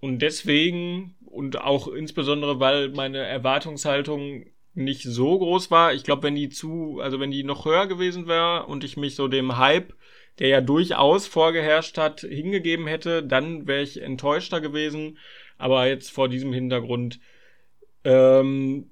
[0.00, 5.92] und deswegen und auch insbesondere, weil meine Erwartungshaltung nicht so groß war.
[5.92, 9.14] Ich glaube, wenn die zu, also wenn die noch höher gewesen wäre und ich mich
[9.14, 9.94] so dem Hype,
[10.38, 15.18] der ja durchaus vorgeherrscht hat, hingegeben hätte, dann wäre ich enttäuschter gewesen.
[15.62, 17.20] Aber jetzt vor diesem Hintergrund
[18.02, 18.90] ähm,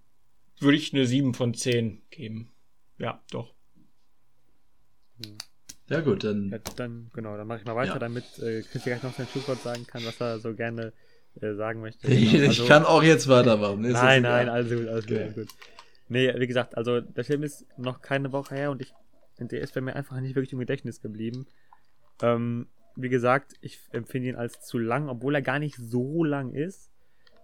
[0.61, 2.53] würde ich eine 7 von 10 geben.
[2.97, 3.53] Ja, doch.
[5.89, 6.51] Ja gut, dann.
[6.51, 7.99] Ja, dann genau, dann mache ich mal weiter, ja.
[7.99, 10.93] damit äh, Christian noch sein Schlusswort sagen kann, was er so gerne
[11.41, 12.07] äh, sagen möchte.
[12.07, 13.85] Ich, also, ich kann auch jetzt weitermachen.
[13.85, 15.29] Ist nein, nein, alles gut, alles gut, ja.
[15.33, 15.49] gut.
[16.09, 18.95] Nee, wie gesagt, also der Film ist noch keine Woche her und ich,
[19.41, 21.47] der ist bei mir einfach nicht wirklich im Gedächtnis geblieben.
[22.23, 26.53] Ähm, wie gesagt, ich empfinde ihn als zu lang, obwohl er gar nicht so lang
[26.53, 26.91] ist.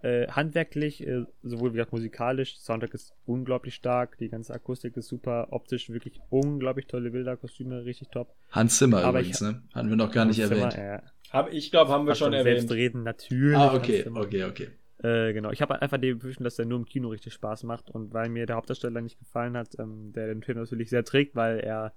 [0.03, 5.07] Äh, handwerklich, äh, sowohl wie gesagt musikalisch, Soundtrack ist unglaublich stark, die ganze Akustik ist
[5.07, 8.35] super, optisch wirklich unglaublich tolle Bilder, Kostüme richtig top.
[8.51, 9.63] Hans Zimmer Aber übrigens, ich- ne?
[9.73, 11.03] Hatten wir noch gar nicht Hans Zimmer, erwähnt.
[11.03, 12.59] äh, Hab, ich glaube, haben wir schon erwähnt.
[12.59, 13.57] Selbstreden, natürlich.
[13.57, 14.67] Ah, okay, okay, okay.
[15.03, 17.89] Äh, genau, ich habe einfach die Befürchtung, dass der nur im Kino richtig Spaß macht
[17.89, 21.35] und weil mir der Hauptdarsteller nicht gefallen hat, ähm, der den Film natürlich sehr trägt,
[21.35, 21.91] weil er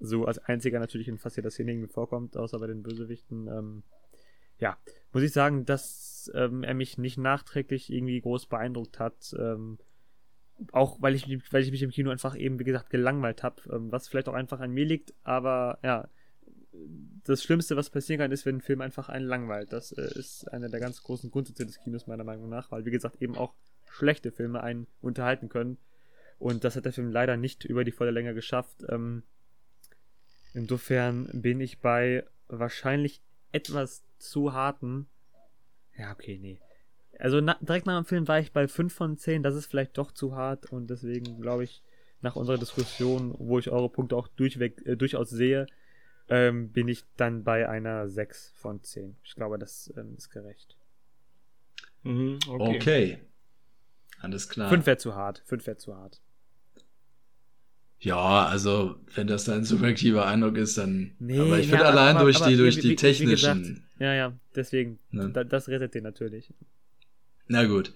[0.00, 3.48] so als einziger natürlich in fast jeder Szene irgendwie vorkommt, außer bei den Bösewichten.
[3.48, 3.82] Ähm,
[4.58, 4.76] ja,
[5.12, 9.34] muss ich sagen, dass ähm, er mich nicht nachträglich irgendwie groß beeindruckt hat.
[9.38, 9.78] Ähm,
[10.72, 13.90] auch weil ich, weil ich mich im Kino einfach eben, wie gesagt, gelangweilt habe, ähm,
[13.90, 16.08] was vielleicht auch einfach an mir liegt, aber ja,
[17.24, 19.72] das Schlimmste, was passieren kann, ist, wenn ein Film einfach einen langweilt.
[19.72, 22.90] Das äh, ist einer der ganz großen Grundsätze des Kinos, meiner Meinung nach, weil, wie
[22.90, 23.54] gesagt, eben auch
[23.86, 25.78] schlechte Filme einen unterhalten können.
[26.38, 28.84] Und das hat der Film leider nicht über die volle Länge geschafft.
[28.88, 29.22] Ähm,
[30.54, 33.20] insofern bin ich bei wahrscheinlich
[33.52, 35.06] etwas zu harten.
[35.96, 36.58] Ja, okay, nee.
[37.18, 39.42] Also na, direkt nach dem Film war ich bei 5 von 10.
[39.42, 41.82] Das ist vielleicht doch zu hart und deswegen glaube ich,
[42.20, 45.66] nach unserer Diskussion, wo ich eure Punkte auch durchweg, äh, durchaus sehe,
[46.28, 49.16] ähm, bin ich dann bei einer 6 von 10.
[49.22, 50.76] Ich glaube, das ähm, ist gerecht.
[52.02, 52.76] Mhm, Okay.
[52.76, 53.18] okay.
[54.20, 54.70] Alles klar.
[54.70, 55.42] 5 wäre zu hart.
[55.44, 56.20] 5 wäre zu hart.
[58.04, 61.12] Ja, also, wenn das dein subjektiver Eindruck ist, dann.
[61.18, 62.96] Nee, aber ich ja, finde allein aber- durch aber die, wie- durch wie- die wie
[62.96, 63.62] technischen.
[63.62, 64.98] gesagt, Ja, ja, deswegen.
[65.10, 65.30] Ne?
[65.32, 66.52] Da, das rettet den natürlich.
[67.48, 67.92] Na gut.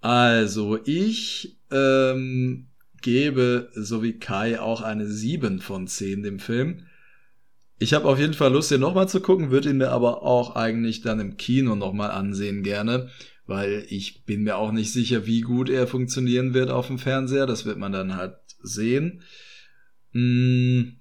[0.00, 2.68] Also, ich ähm,
[3.02, 6.86] gebe, so wie Kai, auch eine 7 von 10 dem Film.
[7.78, 10.54] Ich habe auf jeden Fall Lust, den nochmal zu gucken, würde ihn mir aber auch
[10.56, 13.08] eigentlich dann im Kino nochmal ansehen gerne,
[13.46, 17.46] weil ich bin mir auch nicht sicher, wie gut er funktionieren wird auf dem Fernseher.
[17.46, 19.22] Das wird man dann halt sehen.
[20.12, 20.96] Mm,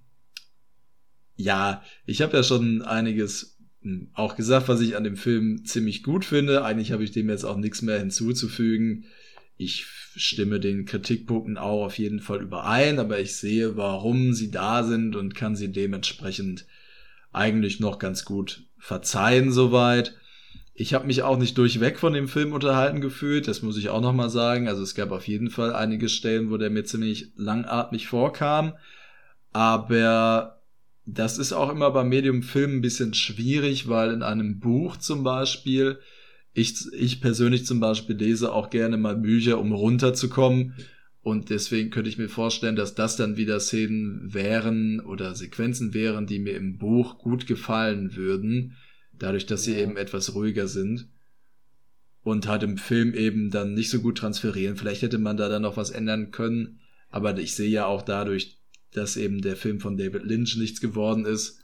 [1.36, 6.04] ja, ich habe ja schon einiges hm, auch gesagt, was ich an dem Film ziemlich
[6.04, 6.64] gut finde.
[6.64, 9.06] Eigentlich habe ich dem jetzt auch nichts mehr hinzuzufügen.
[9.58, 9.86] Ich
[10.16, 15.16] stimme den Kritikpunkten auch auf jeden Fall überein, aber ich sehe, warum sie da sind
[15.16, 16.66] und kann sie dementsprechend
[17.32, 20.16] eigentlich noch ganz gut verzeihen soweit.
[20.74, 24.02] Ich habe mich auch nicht durchweg von dem Film unterhalten gefühlt, das muss ich auch
[24.02, 24.68] noch mal sagen.
[24.68, 28.74] Also es gab auf jeden Fall einige Stellen, wo der mir ziemlich langatmig vorkam,
[29.52, 30.62] aber
[31.06, 35.24] das ist auch immer beim Medium Film ein bisschen schwierig, weil in einem Buch zum
[35.24, 36.00] Beispiel,
[36.54, 40.76] ich, ich persönlich zum Beispiel lese auch gerne mal Bücher, um runterzukommen.
[41.24, 46.26] Und deswegen könnte ich mir vorstellen, dass das dann wieder Szenen wären oder Sequenzen wären,
[46.26, 48.76] die mir im Buch gut gefallen würden,
[49.22, 51.10] dadurch, dass sie eben etwas ruhiger sind.
[52.24, 54.78] Und halt im Film eben dann nicht so gut transferieren.
[54.78, 56.80] Vielleicht hätte man da dann noch was ändern können.
[57.10, 58.60] Aber ich sehe ja auch dadurch,
[58.94, 61.60] dass eben der Film von David Lynch nichts geworden ist,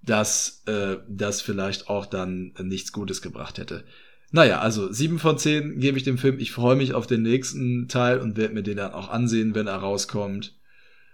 [0.00, 3.84] dass äh, das vielleicht auch dann nichts Gutes gebracht hätte.
[4.30, 6.38] Naja, also sieben von zehn gebe ich dem Film.
[6.38, 9.66] Ich freue mich auf den nächsten Teil und werde mir den dann auch ansehen, wenn
[9.66, 10.57] er rauskommt.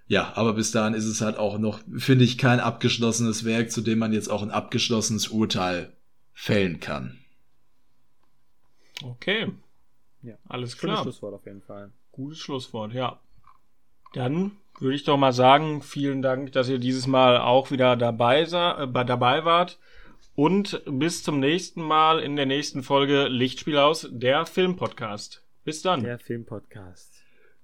[0.06, 3.81] Ja, aber bis dahin ist es halt auch noch, finde ich, kein abgeschlossenes Werk, zu
[3.81, 5.93] dem man jetzt auch ein abgeschlossenes Urteil
[6.35, 7.18] fällen kann.
[9.02, 9.51] Okay.
[10.22, 10.35] Ja.
[10.48, 11.02] Alles klar.
[11.02, 11.90] Schlusswort auf jeden Fall.
[12.12, 13.18] Gutes Schlusswort, ja.
[14.12, 18.44] Dann würde ich doch mal sagen, vielen Dank, dass ihr dieses Mal auch wieder dabei,
[18.44, 19.78] sa äh, bei- dabei wart.
[20.36, 25.43] Und bis zum nächsten Mal in der nächsten Folge Lichtspiel aus, der Filmpodcast.
[25.64, 26.02] Bis dann.
[26.02, 27.14] Der Filmpodcast.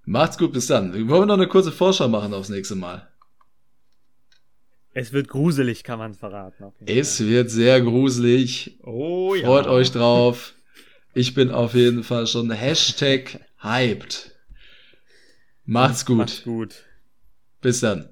[0.04, 0.92] Macht's gut, bis dann.
[0.92, 3.08] Wir wollen noch eine kurze Vorschau machen aufs nächste Mal.
[4.92, 6.72] Es wird gruselig, kann man verraten.
[6.84, 8.78] Es wird sehr gruselig.
[8.82, 9.46] Oh ja.
[9.46, 10.54] Freut euch drauf.
[11.14, 14.32] Ich bin auf jeden Fall schon Hashtag hyped.
[15.64, 16.16] Macht's gut.
[16.18, 16.74] Macht's gut.
[17.60, 18.09] Bis dann.